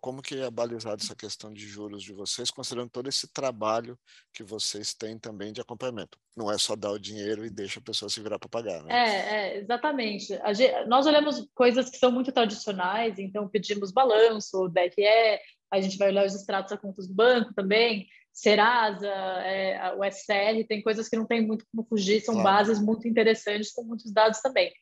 Como 0.00 0.20
que 0.20 0.38
é 0.38 0.50
balizada 0.50 1.02
essa 1.02 1.16
questão 1.16 1.52
de 1.52 1.66
juros 1.66 2.02
de 2.02 2.12
vocês, 2.12 2.50
considerando 2.50 2.90
todo 2.90 3.08
esse 3.08 3.26
trabalho 3.32 3.98
que 4.32 4.42
vocês 4.42 4.92
têm 4.92 5.18
também 5.18 5.52
de 5.52 5.60
acompanhamento. 5.60 6.18
Não 6.36 6.50
é 6.50 6.58
só 6.58 6.76
dar 6.76 6.90
o 6.90 6.98
dinheiro 6.98 7.44
e 7.44 7.50
deixa 7.50 7.80
a 7.80 7.82
pessoa 7.82 8.10
se 8.10 8.20
virar 8.20 8.38
para 8.38 8.48
pagar, 8.48 8.82
né? 8.82 8.92
É, 8.92 9.34
é 9.34 9.58
exatamente. 9.58 10.38
Gente, 10.54 10.84
nós 10.86 11.06
olhamos 11.06 11.48
coisas 11.54 11.88
que 11.88 11.96
são 11.96 12.12
muito 12.12 12.30
tradicionais, 12.30 13.18
então 13.18 13.48
pedimos 13.48 13.90
balanço, 13.90 14.68
DRE, 14.68 15.40
a 15.70 15.80
gente 15.80 15.96
vai 15.96 16.08
olhar 16.08 16.26
os 16.26 16.34
extratos 16.34 16.72
a 16.72 16.76
contas 16.76 17.08
do 17.08 17.14
banco 17.14 17.54
também, 17.54 18.06
Serasa, 18.32 19.08
é, 19.08 19.94
o 19.96 20.04
SR, 20.04 20.66
tem 20.68 20.82
coisas 20.82 21.08
que 21.08 21.16
não 21.16 21.26
tem 21.26 21.46
muito 21.46 21.64
como 21.70 21.86
fugir, 21.88 22.20
são 22.20 22.34
claro. 22.34 22.48
bases 22.48 22.80
muito 22.80 23.08
interessantes 23.08 23.72
com 23.72 23.82
muitos 23.82 24.12
dados 24.12 24.40
também. 24.40 24.72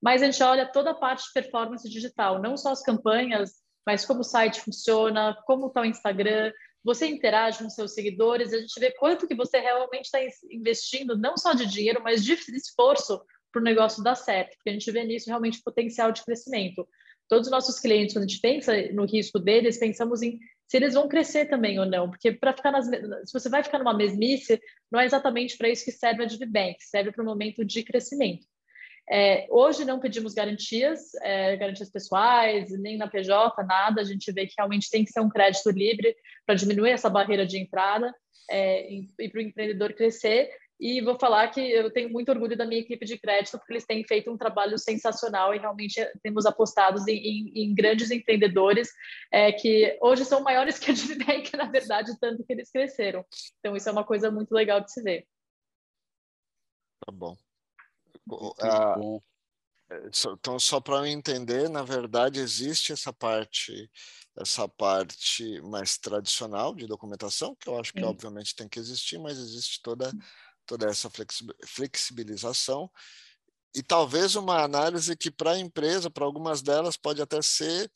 Mas 0.00 0.22
a 0.22 0.26
gente 0.26 0.42
olha 0.42 0.70
toda 0.70 0.90
a 0.90 0.94
parte 0.94 1.24
de 1.26 1.32
performance 1.32 1.88
digital, 1.88 2.40
não 2.40 2.56
só 2.56 2.72
as 2.72 2.82
campanhas 2.82 3.63
mas 3.86 4.04
como 4.04 4.20
o 4.20 4.24
site 4.24 4.60
funciona, 4.60 5.36
como 5.46 5.66
está 5.66 5.82
o 5.82 5.84
Instagram, 5.84 6.52
você 6.82 7.06
interage 7.06 7.58
com 7.62 7.70
seus 7.70 7.94
seguidores, 7.94 8.52
a 8.52 8.58
gente 8.58 8.78
vê 8.78 8.90
quanto 8.92 9.26
que 9.26 9.34
você 9.34 9.58
realmente 9.58 10.04
está 10.04 10.18
investindo, 10.50 11.16
não 11.16 11.36
só 11.36 11.54
de 11.54 11.66
dinheiro, 11.66 12.02
mas 12.02 12.22
de 12.22 12.34
esforço 12.34 13.20
para 13.50 13.60
o 13.60 13.64
negócio 13.64 14.02
dar 14.02 14.16
certo, 14.16 14.56
porque 14.56 14.70
a 14.70 14.72
gente 14.72 14.90
vê 14.90 15.04
nisso 15.04 15.28
realmente 15.28 15.62
potencial 15.62 16.12
de 16.12 16.22
crescimento. 16.24 16.86
Todos 17.28 17.46
os 17.46 17.50
nossos 17.50 17.80
clientes, 17.80 18.14
quando 18.14 18.24
a 18.24 18.28
gente 18.28 18.40
pensa 18.40 18.72
no 18.92 19.06
risco 19.06 19.38
deles, 19.38 19.78
pensamos 19.78 20.20
em 20.20 20.38
se 20.66 20.76
eles 20.76 20.94
vão 20.94 21.08
crescer 21.08 21.46
também 21.46 21.78
ou 21.78 21.86
não, 21.86 22.10
porque 22.10 22.32
para 22.32 22.52
ficar 22.52 22.72
nas, 22.72 22.86
se 22.86 23.32
você 23.32 23.48
vai 23.48 23.62
ficar 23.62 23.78
numa 23.78 23.96
mesmice, 23.96 24.60
não 24.90 24.98
é 24.98 25.04
exatamente 25.04 25.56
para 25.56 25.68
isso 25.68 25.84
que 25.84 25.92
serve 25.92 26.22
a 26.22 26.26
DiviBank, 26.26 26.76
serve 26.80 27.12
para 27.12 27.22
o 27.22 27.26
momento 27.26 27.64
de 27.64 27.82
crescimento. 27.82 28.46
É, 29.10 29.46
hoje 29.50 29.84
não 29.84 30.00
pedimos 30.00 30.32
garantias, 30.32 31.14
é, 31.22 31.56
garantias 31.56 31.90
pessoais, 31.90 32.70
nem 32.80 32.96
na 32.96 33.08
PJ, 33.08 33.62
nada. 33.64 34.00
A 34.00 34.04
gente 34.04 34.32
vê 34.32 34.46
que 34.46 34.54
realmente 34.56 34.90
tem 34.90 35.04
que 35.04 35.10
ser 35.10 35.20
um 35.20 35.28
crédito 35.28 35.70
livre 35.70 36.16
para 36.46 36.54
diminuir 36.54 36.90
essa 36.90 37.10
barreira 37.10 37.46
de 37.46 37.58
entrada 37.58 38.14
é, 38.50 38.90
e, 38.90 39.10
e 39.18 39.28
para 39.28 39.38
o 39.38 39.42
empreendedor 39.42 39.92
crescer. 39.92 40.50
E 40.80 41.00
vou 41.00 41.18
falar 41.18 41.48
que 41.48 41.60
eu 41.60 41.90
tenho 41.90 42.10
muito 42.10 42.30
orgulho 42.30 42.56
da 42.56 42.66
minha 42.66 42.80
equipe 42.80 43.06
de 43.06 43.16
crédito, 43.16 43.58
porque 43.58 43.74
eles 43.74 43.86
têm 43.86 44.04
feito 44.04 44.30
um 44.30 44.36
trabalho 44.36 44.76
sensacional 44.76 45.54
e 45.54 45.58
realmente 45.58 46.04
temos 46.22 46.46
apostado 46.46 47.00
em, 47.08 47.16
em, 47.16 47.64
em 47.64 47.74
grandes 47.74 48.10
empreendedores 48.10 48.90
é, 49.32 49.52
que 49.52 49.96
hoje 50.00 50.24
são 50.24 50.42
maiores 50.42 50.78
que 50.78 50.90
a 50.90 50.94
Divibank, 50.94 51.54
na 51.56 51.70
verdade, 51.70 52.18
tanto 52.18 52.44
que 52.44 52.52
eles 52.52 52.70
cresceram. 52.70 53.24
Então, 53.60 53.76
isso 53.76 53.88
é 53.88 53.92
uma 53.92 54.04
coisa 54.04 54.30
muito 54.30 54.52
legal 54.52 54.80
de 54.80 54.92
se 54.92 55.02
ver. 55.02 55.26
Tá 57.06 57.12
bom. 57.12 57.36
Ah, 58.60 59.04
então, 60.32 60.58
só 60.58 60.80
para 60.80 60.96
eu 60.98 61.06
entender, 61.06 61.68
na 61.68 61.82
verdade, 61.82 62.40
existe 62.40 62.92
essa 62.92 63.12
parte 63.12 63.90
essa 64.36 64.68
parte 64.68 65.60
mais 65.62 65.96
tradicional 65.98 66.74
de 66.74 66.86
documentação, 66.86 67.54
que 67.56 67.68
eu 67.68 67.78
acho 67.78 67.94
que 67.94 68.02
Sim. 68.02 68.08
obviamente 68.08 68.54
tem 68.56 68.68
que 68.68 68.78
existir, 68.80 69.18
mas 69.18 69.38
existe 69.38 69.80
toda 69.82 70.16
toda 70.66 70.86
essa 70.88 71.10
flexibilização 71.66 72.90
e 73.74 73.82
talvez 73.82 74.36
uma 74.36 74.62
análise 74.62 75.16
que 75.16 75.30
para 75.30 75.52
a 75.52 75.58
empresa, 75.58 76.10
para 76.10 76.24
algumas 76.24 76.62
delas, 76.62 76.96
pode 76.96 77.20
até 77.22 77.42
ser 77.42 77.90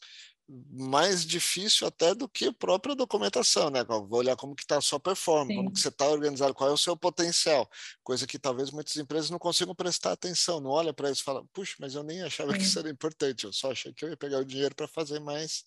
mais 0.49 1.27
difícil 1.27 1.87
até 1.87 2.15
do 2.15 2.27
que 2.27 2.47
a 2.47 2.53
própria 2.53 2.95
documentação, 2.95 3.69
né? 3.69 3.85
Vou 3.85 4.19
olhar 4.19 4.35
como 4.35 4.55
que 4.55 4.63
está 4.63 4.79
a 4.79 4.81
sua 4.81 4.99
performance, 4.99 5.53
Sim. 5.53 5.57
como 5.57 5.73
que 5.73 5.79
você 5.79 5.89
está 5.89 6.09
organizado, 6.09 6.55
qual 6.55 6.71
é 6.71 6.73
o 6.73 6.79
seu 6.79 6.97
potencial, 6.97 7.69
coisa 8.03 8.27
que 8.27 8.39
talvez 8.39 8.71
muitas 8.71 8.97
empresas 8.97 9.29
não 9.29 9.39
consigam 9.39 9.75
prestar 9.75 10.13
atenção, 10.13 10.61
não 10.61 10.71
olha 10.71 10.93
para 10.93 11.11
isso 11.11 11.21
e 11.21 11.25
fala, 11.25 11.45
puxa, 11.53 11.75
mas 11.79 11.95
eu 11.95 12.03
nem 12.03 12.23
achava 12.23 12.53
Sim. 12.53 12.59
que 12.59 12.65
isso 12.65 12.79
era 12.79 12.89
importante, 12.89 13.45
eu 13.45 13.53
só 13.53 13.73
achei 13.73 13.93
que 13.93 14.05
eu 14.05 14.09
ia 14.09 14.17
pegar 14.17 14.39
o 14.39 14.45
dinheiro 14.45 14.75
para 14.75 14.89
fazer 14.89 15.21
mais 15.21 15.65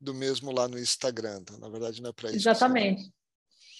do 0.00 0.12
mesmo 0.12 0.50
lá 0.50 0.66
no 0.66 0.78
Instagram, 0.78 1.38
então, 1.42 1.58
na 1.58 1.68
verdade 1.68 2.02
não 2.02 2.10
é 2.10 2.12
para 2.12 2.30
isso. 2.30 2.38
Exatamente. 2.38 3.12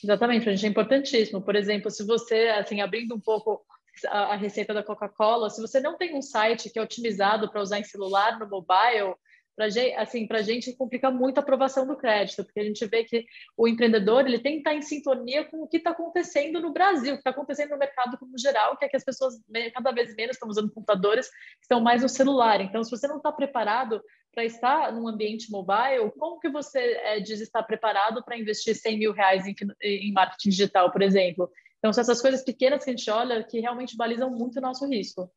Exatamente, 0.03 0.49
a 0.49 0.53
gente 0.53 0.67
é 0.67 0.69
importantíssimo. 0.69 1.41
Por 1.41 1.57
exemplo, 1.57 1.91
se 1.91 2.05
você, 2.05 2.49
assim, 2.51 2.83
abrindo 2.83 3.15
um 3.15 3.21
pouco 3.21 3.65
a, 4.09 4.35
a 4.35 4.37
receita 4.37 4.75
da 4.75 4.83
Coca-Cola, 4.83 5.49
se 5.49 5.63
você 5.63 5.81
não 5.81 5.97
tem 5.97 6.15
um 6.15 6.21
site 6.21 6.69
que 6.69 6.79
é 6.79 6.83
otimizado 6.83 7.51
para 7.51 7.63
usar 7.63 7.79
em 7.79 7.85
celular, 7.85 8.39
no 8.39 8.47
mobile, 8.47 9.15
para 9.57 9.67
assim, 9.67 10.27
a 10.31 10.43
gente 10.43 10.75
complica 10.75 11.11
muito 11.11 11.39
a 11.39 11.41
aprovação 11.41 11.87
do 11.87 11.97
crédito, 11.97 12.45
porque 12.45 12.61
a 12.61 12.65
gente 12.65 12.85
vê 12.87 13.05
que 13.05 13.25
o 13.57 13.69
empreendedor 13.69 14.27
ele 14.27 14.41
tem 14.41 14.55
que 14.55 14.59
estar 14.59 14.75
em 14.75 14.83
sintonia 14.83 15.45
com 15.45 15.63
o 15.63 15.69
que 15.69 15.77
está 15.77 15.91
acontecendo 15.91 16.61
no 16.61 16.73
Brasil, 16.73 17.13
o 17.13 17.17
que 17.17 17.21
está 17.21 17.31
acontecendo 17.31 17.71
no 17.71 17.79
mercado 17.79 18.19
como 18.19 18.37
geral, 18.37 18.77
que 18.77 18.85
é 18.85 18.89
que 18.89 18.97
as 18.97 19.05
pessoas 19.05 19.35
cada 19.73 19.93
vez 19.93 20.15
menos 20.17 20.37
estão 20.37 20.49
usando 20.49 20.73
computadores, 20.73 21.31
estão 21.63 21.81
mais 21.81 22.03
no 22.03 22.09
celular. 22.09 22.61
Então, 22.61 22.83
se 22.83 22.91
você 22.91 23.07
não 23.07 23.19
está 23.19 23.31
preparado 23.31 24.03
para 24.33 24.45
estar 24.45 24.93
num 24.93 25.07
ambiente 25.07 25.51
mobile, 25.51 26.11
como 26.19 26.41
que 26.41 26.49
você 26.49 26.81
é, 26.81 27.21
diz 27.21 27.41
estar 27.41 27.63
preparado 27.63 28.25
para 28.25 28.37
investir 28.37 28.75
100 28.75 28.99
mil 28.99 29.13
reais 29.13 29.47
em, 29.47 29.55
em 29.83 30.13
marketing 30.13 30.51
digital, 30.51 30.91
por 30.91 31.03
exemplo? 31.03 31.49
Então, 31.79 31.93
são 31.93 32.03
essas 32.03 32.21
coisas 32.21 32.43
pequenas 32.43 32.83
que 32.83 32.91
a 32.91 32.97
gente 32.97 33.09
olha 33.09 33.45
que 33.45 33.61
realmente 33.61 33.97
balizam 33.97 34.31
muito 34.31 34.59
o 34.59 34.63
nosso 34.63 34.85
risco 34.89 35.31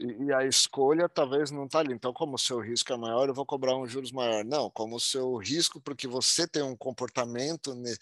e, 0.00 0.32
a 0.32 0.44
escolha 0.46 1.08
talvez 1.08 1.50
não 1.50 1.66
está 1.66 1.80
ali. 1.80 1.92
Então, 1.92 2.12
como 2.12 2.34
o 2.34 2.38
seu 2.38 2.58
risco 2.58 2.92
é 2.92 2.96
maior, 2.96 3.28
eu 3.28 3.34
vou 3.34 3.44
cobrar 3.44 3.76
um 3.76 3.86
juros 3.86 4.10
maior. 4.10 4.44
Não, 4.44 4.70
como 4.70 4.96
o 4.96 5.00
seu 5.00 5.36
risco, 5.36 5.80
porque 5.80 6.08
você 6.08 6.48
tem 6.48 6.62
um 6.62 6.76
comportamento 6.76 7.74
né, 7.74 7.94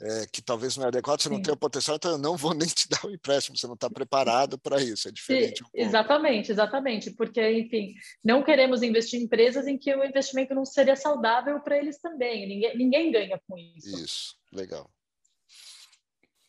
é, 0.00 0.26
que 0.30 0.42
talvez 0.42 0.76
não 0.76 0.84
é 0.84 0.88
adequado, 0.88 1.20
você 1.20 1.28
Sim. 1.28 1.36
não 1.36 1.42
tem 1.42 1.54
o 1.54 1.56
potencial, 1.56 1.96
então 1.96 2.12
eu 2.12 2.18
não 2.18 2.36
vou 2.36 2.52
nem 2.54 2.68
te 2.68 2.88
dar 2.90 3.04
o 3.06 3.10
empréstimo, 3.10 3.56
você 3.56 3.66
não 3.66 3.74
está 3.74 3.88
preparado 3.88 4.58
para 4.58 4.82
isso, 4.82 5.08
é 5.08 5.10
diferente. 5.10 5.62
Um 5.64 5.68
exatamente, 5.72 6.52
exatamente, 6.52 7.10
porque, 7.12 7.40
enfim, 7.50 7.94
não 8.22 8.42
queremos 8.42 8.82
investir 8.82 9.20
em 9.20 9.24
empresas 9.24 9.66
em 9.66 9.78
que 9.78 9.94
o 9.94 10.04
investimento 10.04 10.54
não 10.54 10.64
seria 10.64 10.96
saudável 10.96 11.58
para 11.60 11.78
eles 11.78 11.98
também, 11.98 12.46
ninguém, 12.46 12.76
ninguém 12.76 13.10
ganha 13.10 13.40
com 13.48 13.56
isso. 13.56 14.04
Isso, 14.04 14.36
legal. 14.52 14.90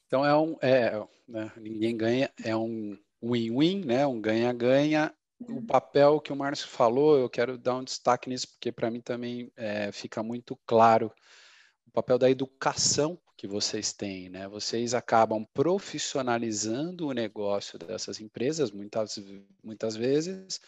Então, 0.08 0.26
é 0.26 0.38
um, 0.38 0.56
é, 0.62 1.06
né, 1.28 1.52
ninguém 1.58 1.96
ganha, 1.96 2.32
é 2.44 2.56
um 2.56 2.98
win-win, 3.22 3.86
né? 3.86 4.06
um 4.06 4.20
ganha-ganha. 4.20 5.14
O 5.40 5.54
uhum. 5.54 5.66
papel 5.66 6.20
que 6.20 6.34
o 6.34 6.36
Márcio 6.36 6.68
falou, 6.68 7.18
eu 7.18 7.30
quero 7.30 7.58
dar 7.58 7.76
um 7.76 7.84
destaque 7.84 8.28
nisso, 8.28 8.48
porque 8.50 8.72
para 8.72 8.90
mim 8.90 9.02
também 9.02 9.52
é, 9.56 9.92
fica 9.92 10.24
muito 10.24 10.58
claro 10.66 11.12
o 11.86 11.92
papel 11.92 12.18
da 12.18 12.30
educação 12.30 13.20
que 13.38 13.48
vocês 13.48 13.94
têm, 13.94 14.30
né? 14.30 14.48
Vocês 14.48 14.96
acabam 14.96 15.46
profissionalizando 15.54 17.08
o 17.08 17.14
negócio 17.14 17.78
dessas 17.78 18.20
empresas, 18.20 18.72
muitas, 18.72 19.24
muitas 19.64 19.96
vezes, 19.96 20.60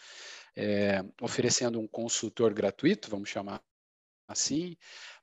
é, 0.54 1.04
oferecendo 1.20 1.80
um 1.80 1.88
consultor 1.88 2.54
gratuito, 2.54 3.10
vamos 3.10 3.28
chamar 3.28 3.60
assim, 4.28 4.76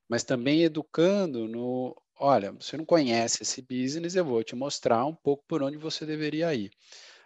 mas 0.10 0.26
também 0.26 0.64
educando 0.64 1.48
no, 1.48 1.96
olha, 2.20 2.52
você 2.52 2.76
não 2.76 2.86
conhece 2.86 3.44
esse 3.44 3.62
business, 3.62 4.16
eu 4.16 4.26
vou 4.26 4.44
te 4.44 4.56
mostrar 4.56 5.06
um 5.06 5.16
pouco 5.16 5.46
por 5.48 5.64
onde 5.64 5.78
você 5.78 6.06
deveria 6.06 6.54
ir. 6.54 6.72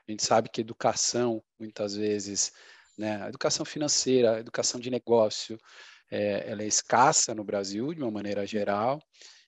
A 0.07 0.11
gente 0.11 0.23
sabe 0.23 0.49
que 0.49 0.61
educação, 0.61 1.43
muitas 1.59 1.95
vezes, 1.95 2.51
né, 2.97 3.23
a 3.23 3.29
educação 3.29 3.65
financeira, 3.65 4.35
a 4.35 4.39
educação 4.39 4.79
de 4.79 4.89
negócio, 4.89 5.57
é, 6.09 6.49
ela 6.49 6.63
é 6.63 6.67
escassa 6.67 7.33
no 7.33 7.43
Brasil, 7.43 7.93
de 7.93 8.01
uma 8.01 8.11
maneira 8.11 8.45
geral, 8.45 9.01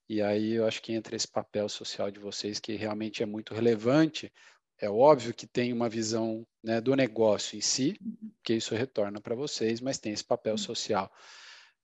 e 0.08 0.22
aí 0.22 0.54
eu 0.54 0.66
acho 0.66 0.82
que 0.82 0.94
entra 0.94 1.16
esse 1.16 1.28
papel 1.28 1.68
social 1.70 2.12
de 2.12 2.20
vocês, 2.20 2.60
que 2.60 2.76
realmente 2.76 3.24
é 3.24 3.26
muito 3.26 3.54
relevante. 3.54 4.32
É 4.80 4.90
óbvio 4.90 5.34
que 5.34 5.48
tem 5.48 5.72
uma 5.72 5.90
visão 5.90 6.46
né, 6.62 6.82
do 6.82 6.96
negócio 6.96 7.58
em 7.58 7.62
si, 7.62 7.98
que 8.44 8.54
isso 8.54 8.76
retorna 8.76 9.22
para 9.22 9.36
vocês, 9.36 9.80
mas 9.80 9.98
tem 9.98 10.12
esse 10.12 10.24
papel 10.24 10.58
social. 10.58 11.12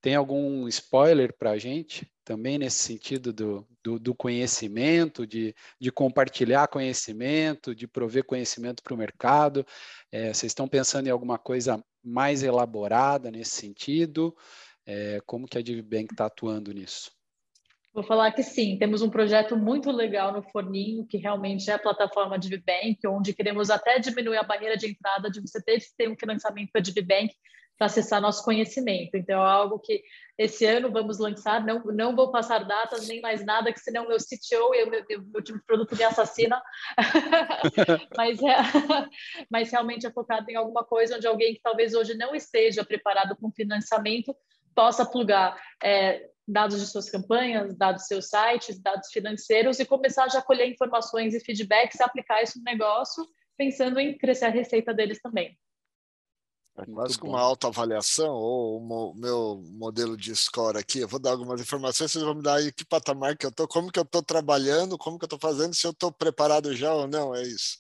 Tem 0.02 0.16
algum 0.16 0.68
spoiler 0.68 1.36
para 1.38 1.52
a 1.52 1.58
gente 1.58 2.10
também 2.24 2.58
nesse 2.58 2.78
sentido 2.78 3.34
do, 3.34 3.68
do, 3.84 4.00
do 4.00 4.16
conhecimento, 4.16 5.26
de, 5.28 5.54
de, 5.80 5.92
compartilhar 5.92 6.68
conhecimento, 6.68 7.76
de 7.76 7.88
prover 7.88 8.24
conhecimento 8.24 8.82
para 8.82 8.94
o 8.94 8.98
mercado? 8.98 9.66
É, 10.12 10.34
vocês 10.34 10.52
estão 10.52 10.68
pensando 10.68 11.08
em 11.08 11.10
alguma 11.10 11.38
coisa 11.38 11.84
mais 12.04 12.44
elaborada 12.44 13.30
nesse 13.30 13.56
sentido? 13.56 14.36
É, 14.86 15.20
como 15.26 15.48
que 15.48 15.58
a 15.58 15.62
DivBank 15.62 16.14
está 16.14 16.28
atuando 16.28 16.72
nisso? 16.72 17.12
Vou 17.92 18.04
falar 18.04 18.32
que 18.32 18.44
sim, 18.44 18.78
temos 18.78 19.02
um 19.02 19.10
projeto 19.10 19.58
muito 19.58 19.92
legal 19.92 20.32
no 20.32 20.44
Forninho, 20.44 21.06
que 21.06 21.18
realmente 21.18 21.70
é 21.70 21.74
a 21.74 21.80
plataforma 21.80 22.38
DivBank, 22.38 23.00
onde 23.08 23.34
queremos 23.34 23.70
até 23.70 24.00
diminuir 24.00 24.38
a 24.38 24.44
barreira 24.44 24.78
de 24.78 24.88
entrada 24.88 25.30
de 25.30 25.42
você 25.42 25.62
ter 25.62 25.80
que 25.80 25.88
ter 25.98 26.10
um 26.10 26.16
financiamento 26.16 26.72
para 26.72 26.82
DivBank 26.82 27.34
para 27.80 27.86
acessar 27.86 28.22
nosso 28.22 28.44
conhecimento. 28.44 29.16
Então, 29.16 29.42
é 29.42 29.50
algo 29.50 29.80
que 29.80 30.04
esse 30.38 30.66
ano 30.66 30.92
vamos 30.92 31.18
lançar. 31.18 31.66
Não, 31.66 31.82
não 31.86 32.14
vou 32.14 32.30
passar 32.30 32.66
datas 32.66 33.08
nem 33.08 33.22
mais 33.22 33.44
nada, 33.46 33.72
que 33.72 33.80
senão 33.80 34.06
meu 34.06 34.18
CTO 34.18 34.76
e 34.76 34.86
meu, 34.86 35.06
meu 35.32 35.42
time 35.42 35.60
de 35.60 35.66
produto 35.66 35.96
me 35.96 36.04
assassina. 36.04 36.62
mas, 38.18 38.38
é, 38.44 38.58
mas 39.50 39.72
realmente 39.72 40.06
é 40.06 40.12
focado 40.12 40.52
em 40.52 40.58
alguma 40.58 40.84
coisa 40.84 41.16
onde 41.16 41.26
alguém 41.26 41.54
que 41.54 41.62
talvez 41.62 41.94
hoje 41.94 42.16
não 42.16 42.36
esteja 42.36 42.84
preparado 42.84 43.34
com 43.38 43.50
financiamento 43.50 44.36
possa 44.76 45.06
plugar 45.06 45.58
é, 45.82 46.30
dados 46.46 46.82
de 46.82 46.86
suas 46.86 47.10
campanhas, 47.10 47.78
dados 47.78 48.02
de 48.02 48.08
seus 48.10 48.28
sites, 48.28 48.78
dados 48.82 49.10
financeiros 49.10 49.80
e 49.80 49.86
começar 49.86 50.28
já 50.28 50.40
a 50.40 50.44
colher 50.44 50.68
informações 50.68 51.34
e 51.34 51.40
feedbacks, 51.40 52.02
aplicar 52.02 52.44
isso 52.44 52.58
no 52.58 52.66
negócio, 52.66 53.26
pensando 53.58 54.02
em 54.02 54.18
crescer 54.18 54.46
a 54.46 54.50
receita 54.50 54.94
deles 54.94 55.22
também. 55.22 55.58
É 56.82 56.86
quase 56.86 57.18
com 57.18 57.30
uma 57.30 57.42
autoavaliação, 57.42 58.34
ou 58.34 58.78
o 58.80 59.14
meu 59.16 59.64
modelo 59.72 60.16
de 60.16 60.36
score 60.36 60.78
aqui, 60.78 61.00
eu 61.00 61.08
vou 61.08 61.20
dar 61.20 61.32
algumas 61.32 61.60
informações, 61.60 62.12
vocês 62.12 62.24
vão 62.24 62.36
me 62.36 62.42
dar 62.42 62.56
aí 62.56 62.72
que 62.72 62.86
patamar 62.86 63.38
que 63.38 63.46
eu 63.46 63.50
estou, 63.50 63.68
como 63.68 63.92
que 63.92 64.00
eu 64.00 64.04
estou 64.04 64.24
trabalhando, 64.24 64.98
como 64.98 65.18
que 65.18 65.26
eu 65.26 65.28
estou 65.28 65.40
fazendo, 65.40 65.74
se 65.74 65.86
eu 65.86 65.92
estou 65.92 66.12
preparado 66.12 66.76
já 66.76 66.94
ou 66.94 67.08
não, 67.08 67.36
é 67.36 67.42
isso. 67.42 67.80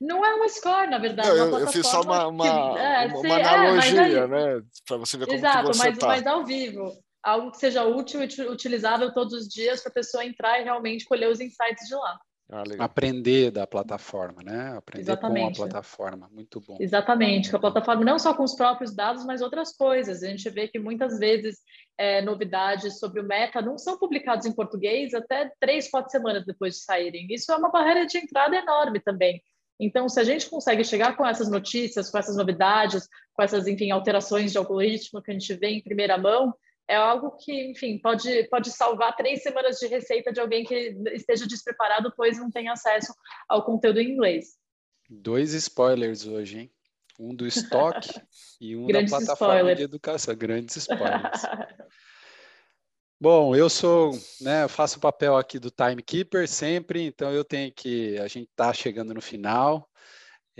Não 0.00 0.24
é 0.24 0.34
um 0.34 0.48
score, 0.48 0.88
na 0.88 0.98
verdade. 0.98 1.28
Não, 1.28 1.36
eu, 1.36 1.58
eu, 1.58 1.66
fiz 1.68 1.86
só 1.86 2.00
uma, 2.00 2.26
uma, 2.26 2.44
que, 2.44 2.78
é, 2.78 3.06
uma, 3.06 3.18
uma 3.18 3.38
é, 3.38 3.44
analogia, 3.44 4.26
né? 4.26 4.62
Para 4.86 4.96
você 4.96 5.18
ver 5.18 5.26
como 5.26 5.38
Exato, 5.38 5.58
que 5.58 5.76
você 5.76 5.88
mas, 5.90 5.98
tá. 5.98 6.06
mas 6.06 6.26
ao 6.26 6.44
vivo. 6.44 6.90
Algo 7.22 7.50
que 7.50 7.58
seja 7.58 7.84
útil 7.84 8.22
e 8.22 8.48
utilizável 8.48 9.12
todos 9.12 9.34
os 9.34 9.46
dias 9.46 9.82
para 9.82 9.90
a 9.90 9.94
pessoa 9.94 10.24
entrar 10.24 10.58
e 10.58 10.64
realmente 10.64 11.04
colher 11.04 11.28
os 11.28 11.38
insights 11.38 11.86
de 11.86 11.94
lá. 11.94 12.18
Ah, 12.52 12.84
aprender 12.84 13.52
da 13.52 13.66
plataforma, 13.66 14.42
né? 14.42 14.74
Aprender 14.76 15.02
Exatamente. 15.02 15.56
com 15.56 15.62
a 15.62 15.66
plataforma, 15.68 16.28
muito 16.32 16.60
bom. 16.60 16.76
Exatamente, 16.80 17.48
com 17.48 17.56
a 17.56 17.60
plataforma, 17.60 18.04
não 18.04 18.18
só 18.18 18.34
com 18.34 18.42
os 18.42 18.56
próprios 18.56 18.94
dados, 18.94 19.24
mas 19.24 19.40
outras 19.40 19.76
coisas. 19.76 20.22
A 20.22 20.28
gente 20.28 20.50
vê 20.50 20.66
que 20.66 20.78
muitas 20.78 21.18
vezes 21.18 21.58
é, 21.96 22.20
novidades 22.22 22.98
sobre 22.98 23.20
o 23.20 23.24
Meta 23.24 23.62
não 23.62 23.78
são 23.78 23.96
publicados 23.96 24.46
em 24.46 24.52
português 24.52 25.14
até 25.14 25.52
três, 25.60 25.88
quatro 25.88 26.10
semanas 26.10 26.44
depois 26.44 26.74
de 26.74 26.80
saírem. 26.80 27.28
Isso 27.30 27.52
é 27.52 27.56
uma 27.56 27.70
barreira 27.70 28.04
de 28.04 28.18
entrada 28.18 28.56
enorme 28.56 28.98
também. 28.98 29.40
Então, 29.78 30.08
se 30.08 30.18
a 30.18 30.24
gente 30.24 30.50
consegue 30.50 30.84
chegar 30.84 31.16
com 31.16 31.24
essas 31.24 31.50
notícias, 31.50 32.10
com 32.10 32.18
essas 32.18 32.36
novidades, 32.36 33.08
com 33.32 33.42
essas, 33.42 33.66
enfim, 33.66 33.90
alterações 33.90 34.52
de 34.52 34.58
algoritmo 34.58 35.22
que 35.22 35.30
a 35.30 35.34
gente 35.34 35.54
vê 35.54 35.68
em 35.68 35.82
primeira 35.82 36.18
mão, 36.18 36.52
é 36.90 36.96
algo 36.96 37.36
que, 37.36 37.70
enfim, 37.70 37.98
pode, 37.98 38.48
pode 38.48 38.72
salvar 38.72 39.14
três 39.14 39.44
semanas 39.44 39.78
de 39.78 39.86
receita 39.86 40.32
de 40.32 40.40
alguém 40.40 40.64
que 40.64 40.96
esteja 41.12 41.46
despreparado, 41.46 42.12
pois 42.16 42.36
não 42.36 42.50
tem 42.50 42.68
acesso 42.68 43.14
ao 43.48 43.64
conteúdo 43.64 44.00
em 44.00 44.10
inglês. 44.10 44.58
Dois 45.08 45.54
spoilers 45.54 46.26
hoje, 46.26 46.58
hein? 46.58 46.72
Um 47.18 47.32
do 47.32 47.46
estoque 47.46 48.10
e 48.60 48.76
um 48.76 48.88
da 48.88 49.04
plataforma 49.04 49.54
spoilers. 49.54 49.78
de 49.78 49.84
educação. 49.84 50.34
Grandes 50.34 50.76
spoilers. 50.82 51.42
Bom, 53.20 53.54
eu 53.54 53.70
sou, 53.70 54.10
né, 54.40 54.64
eu 54.64 54.68
faço 54.68 54.98
o 54.98 55.00
papel 55.00 55.36
aqui 55.36 55.60
do 55.60 55.70
timekeeper 55.70 56.48
sempre, 56.48 57.02
então 57.02 57.30
eu 57.30 57.44
tenho 57.44 57.70
que, 57.70 58.18
a 58.18 58.26
gente 58.26 58.48
está 58.48 58.72
chegando 58.72 59.14
no 59.14 59.20
final. 59.20 59.88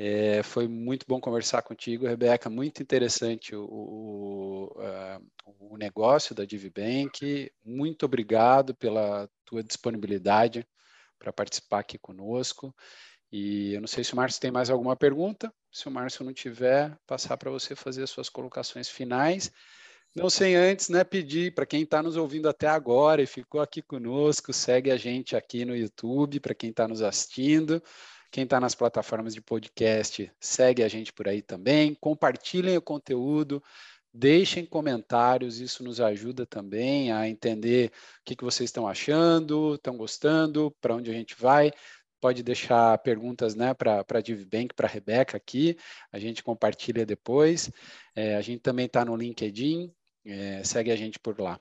É, 0.03 0.43
foi 0.43 0.67
muito 0.67 1.05
bom 1.07 1.21
conversar 1.21 1.61
contigo, 1.61 2.07
Rebeca, 2.07 2.49
muito 2.49 2.83
interessante 2.83 3.55
o, 3.55 3.65
o, 3.65 4.65
uh, 4.79 5.73
o 5.73 5.77
negócio 5.77 6.35
da 6.35 6.47
DivBank. 6.47 7.53
Muito 7.63 8.07
obrigado 8.07 8.75
pela 8.75 9.29
tua 9.45 9.63
disponibilidade 9.63 10.67
para 11.19 11.35
participar 11.35 11.81
aqui 11.81 11.99
conosco. 11.99 12.75
E 13.31 13.75
eu 13.75 13.81
não 13.83 13.87
sei 13.87 14.03
se 14.03 14.15
o 14.15 14.17
Márcio 14.17 14.41
tem 14.41 14.51
mais 14.51 14.71
alguma 14.71 14.97
pergunta. 14.97 15.53
Se 15.71 15.87
o 15.87 15.91
Márcio 15.91 16.25
não 16.25 16.33
tiver, 16.33 16.97
passar 17.07 17.37
para 17.37 17.51
você 17.51 17.77
fazer 17.77 18.03
as 18.03 18.09
suas 18.09 18.31
colocações 18.31 18.89
finais. 18.89 19.53
Não 20.17 20.31
sem 20.31 20.57
antes 20.57 20.89
né, 20.89 21.05
pedir 21.05 21.55
para 21.55 21.67
quem 21.67 21.83
está 21.83 22.03
nos 22.03 22.17
ouvindo 22.17 22.49
até 22.49 22.69
agora 22.69 23.21
e 23.21 23.27
ficou 23.27 23.61
aqui 23.61 23.83
conosco, 23.83 24.51
segue 24.51 24.91
a 24.91 24.97
gente 24.97 25.37
aqui 25.37 25.67
no 25.67 25.77
YouTube, 25.77 26.41
para 26.41 26.55
quem 26.55 26.71
está 26.71 26.89
nos 26.89 27.03
assistindo. 27.03 27.83
Quem 28.31 28.45
está 28.45 28.61
nas 28.61 28.77
plataformas 28.77 29.35
de 29.35 29.41
podcast, 29.41 30.31
segue 30.39 30.85
a 30.85 30.89
gente 30.89 31.13
por 31.13 31.27
aí 31.27 31.43
também. 31.43 31.97
Compartilhem 31.97 32.77
o 32.77 32.83
conteúdo, 32.83 33.61
deixem 34.15 34.65
comentários, 34.65 35.59
isso 35.59 35.83
nos 35.83 36.01
ajuda 36.01 36.47
também 36.47 37.11
a 37.11 37.29
entender 37.29 37.89
o 37.89 38.25
que, 38.25 38.37
que 38.37 38.45
vocês 38.45 38.69
estão 38.69 38.87
achando, 38.87 39.75
estão 39.75 39.97
gostando, 39.97 40.71
para 40.81 40.95
onde 40.95 41.11
a 41.11 41.13
gente 41.13 41.35
vai. 41.37 41.73
Pode 42.21 42.43
deixar 42.45 42.99
perguntas 42.99 43.57
né, 43.57 43.75
para 43.75 44.05
a 44.09 44.21
DivBank, 44.21 44.75
para 44.75 44.87
a 44.87 44.91
Rebeca 44.91 45.37
aqui, 45.37 45.77
a 46.13 46.19
gente 46.19 46.43
compartilha 46.43 47.05
depois. 47.05 47.69
É, 48.15 48.37
a 48.37 48.41
gente 48.43 48.61
também 48.61 48.87
está 48.87 49.05
no 49.05 49.17
LinkedIn, 49.17 49.93
é, 50.25 50.63
segue 50.63 50.93
a 50.93 50.97
gente 50.97 51.19
por 51.19 51.41
lá. 51.41 51.59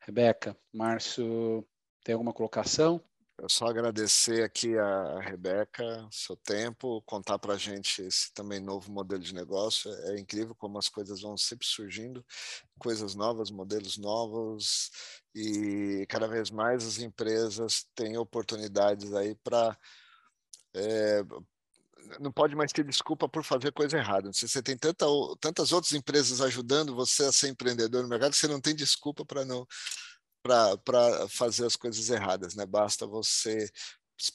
Rebeca, 0.00 0.56
Márcio, 0.72 1.64
tem 2.02 2.14
alguma 2.14 2.32
colocação? 2.32 3.00
Eu 3.40 3.48
só 3.48 3.68
agradecer 3.68 4.44
aqui 4.44 4.76
a 4.76 5.18
Rebeca, 5.20 6.06
seu 6.12 6.36
tempo, 6.36 7.00
contar 7.06 7.38
para 7.38 7.54
a 7.54 7.56
gente 7.56 8.02
esse 8.02 8.30
também 8.34 8.60
novo 8.60 8.92
modelo 8.92 9.22
de 9.22 9.34
negócio. 9.34 9.90
É 10.08 10.20
incrível 10.20 10.54
como 10.54 10.76
as 10.78 10.90
coisas 10.90 11.22
vão 11.22 11.38
sempre 11.38 11.66
surgindo, 11.66 12.22
coisas 12.78 13.14
novas, 13.14 13.50
modelos 13.50 13.96
novos, 13.96 14.90
e 15.34 16.04
cada 16.10 16.28
vez 16.28 16.50
mais 16.50 16.86
as 16.86 16.98
empresas 16.98 17.86
têm 17.94 18.18
oportunidades 18.18 19.14
aí 19.14 19.34
para 19.36 19.74
é, 20.74 21.24
não 22.18 22.30
pode 22.30 22.54
mais 22.54 22.72
ter 22.72 22.84
desculpa 22.84 23.26
por 23.26 23.42
fazer 23.42 23.72
coisa 23.72 23.96
errada. 23.96 24.30
Você 24.32 24.62
tem 24.62 24.76
tanta, 24.76 25.06
tantas 25.40 25.72
outras 25.72 25.94
empresas 25.94 26.42
ajudando 26.42 26.94
você 26.94 27.24
a 27.24 27.32
ser 27.32 27.48
empreendedor 27.48 28.02
no 28.02 28.08
mercado, 28.08 28.34
você 28.34 28.46
não 28.46 28.60
tem 28.60 28.74
desculpa 28.74 29.24
para 29.24 29.46
não 29.46 29.66
para 30.42 31.28
fazer 31.28 31.66
as 31.66 31.76
coisas 31.76 32.10
erradas, 32.10 32.54
né? 32.54 32.66
Basta 32.66 33.06
você 33.06 33.70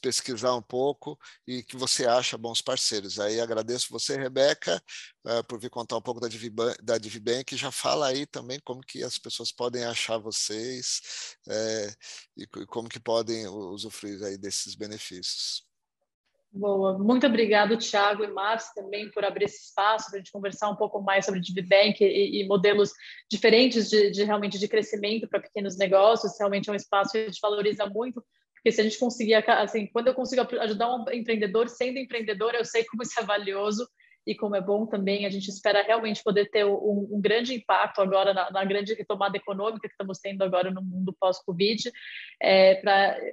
pesquisar 0.01 0.55
um 0.55 0.61
pouco 0.61 1.19
e 1.45 1.61
que 1.61 1.75
você 1.75 2.07
acha 2.07 2.37
bons 2.37 2.61
parceiros. 2.61 3.19
Aí 3.19 3.39
agradeço 3.39 3.87
você, 3.91 4.17
Rebeca, 4.17 4.81
uh, 5.27 5.43
por 5.43 5.59
vir 5.59 5.69
contar 5.69 5.97
um 5.97 6.01
pouco 6.01 6.19
da 6.19 6.27
Divibank, 6.27 6.81
da 6.81 6.97
Divibank. 6.97 7.55
Já 7.55 7.71
fala 7.71 8.07
aí 8.07 8.25
também 8.25 8.59
como 8.63 8.81
que 8.81 9.03
as 9.03 9.19
pessoas 9.19 9.51
podem 9.51 9.83
achar 9.83 10.17
vocês 10.17 11.35
é, 11.47 11.93
e 12.37 12.47
como 12.67 12.89
que 12.89 12.99
podem 12.99 13.47
usufruir 13.47 14.23
aí 14.23 14.37
desses 14.37 14.73
benefícios. 14.73 15.74
Boa, 16.57 16.97
muito 16.97 17.27
obrigado, 17.27 17.77
Thiago 17.77 18.23
e 18.23 18.31
Márcio, 18.31 18.73
também 18.73 19.11
por 19.11 19.25
abrir 19.25 19.43
esse 19.43 19.65
espaço 19.65 20.09
para 20.09 20.15
a 20.15 20.19
gente 20.19 20.31
conversar 20.31 20.69
um 20.69 20.75
pouco 20.77 21.01
mais 21.01 21.25
sobre 21.25 21.41
DiviBank 21.41 22.01
e, 22.01 22.41
e 22.41 22.47
modelos 22.47 22.93
diferentes 23.29 23.89
de, 23.89 24.09
de, 24.11 24.23
realmente 24.23 24.57
de 24.57 24.65
crescimento 24.65 25.27
para 25.27 25.41
pequenos 25.41 25.77
negócios. 25.77 26.39
Realmente 26.39 26.69
é 26.69 26.71
um 26.71 26.75
espaço 26.75 27.11
que 27.11 27.17
a 27.17 27.25
gente 27.25 27.41
valoriza 27.41 27.85
muito, 27.87 28.23
porque 28.53 28.71
se 28.71 28.79
a 28.79 28.85
gente 28.85 28.97
conseguir, 28.97 29.33
assim, 29.33 29.87
quando 29.87 30.07
eu 30.07 30.13
consigo 30.13 30.47
ajudar 30.61 30.95
um 30.95 31.03
empreendedor 31.11 31.67
sendo 31.67 31.99
empreendedor, 31.99 32.55
eu 32.55 32.63
sei 32.63 32.85
como 32.85 33.03
isso 33.03 33.19
é 33.19 33.23
valioso 33.23 33.85
e 34.25 34.33
como 34.33 34.55
é 34.55 34.61
bom 34.61 34.85
também, 34.85 35.25
a 35.25 35.29
gente 35.29 35.49
espera 35.49 35.83
realmente 35.83 36.23
poder 36.23 36.49
ter 36.49 36.65
um, 36.65 37.09
um 37.11 37.19
grande 37.21 37.53
impacto 37.53 38.01
agora 38.01 38.33
na, 38.33 38.49
na, 38.49 38.63
grande 38.65 38.93
retomada 38.93 39.35
econômica 39.37 39.87
que 39.87 39.93
estamos 39.93 40.17
tendo 40.19 40.43
agora 40.43 40.71
no 40.71 40.81
mundo 40.81 41.15
pós-Covid. 41.19 41.91
É, 42.41 42.75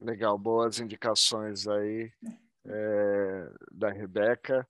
Legal, 0.00 0.36
boas 0.36 0.80
indicações 0.80 1.68
aí 1.68 2.10
é, 2.66 3.50
da 3.70 3.90
Rebeca. 3.90 4.66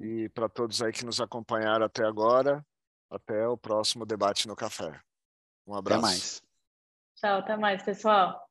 E 0.00 0.28
para 0.28 0.48
todos 0.48 0.80
aí 0.80 0.92
que 0.92 1.04
nos 1.04 1.20
acompanharam 1.20 1.84
até 1.84 2.04
agora, 2.04 2.64
até 3.10 3.46
o 3.48 3.56
próximo 3.56 4.06
debate 4.06 4.46
no 4.46 4.54
café. 4.54 5.00
Um 5.66 5.74
abraço. 5.74 5.98
Até 5.98 6.06
mais. 6.06 6.42
Tchau, 7.16 7.38
até 7.38 7.56
mais, 7.56 7.82
pessoal. 7.82 8.47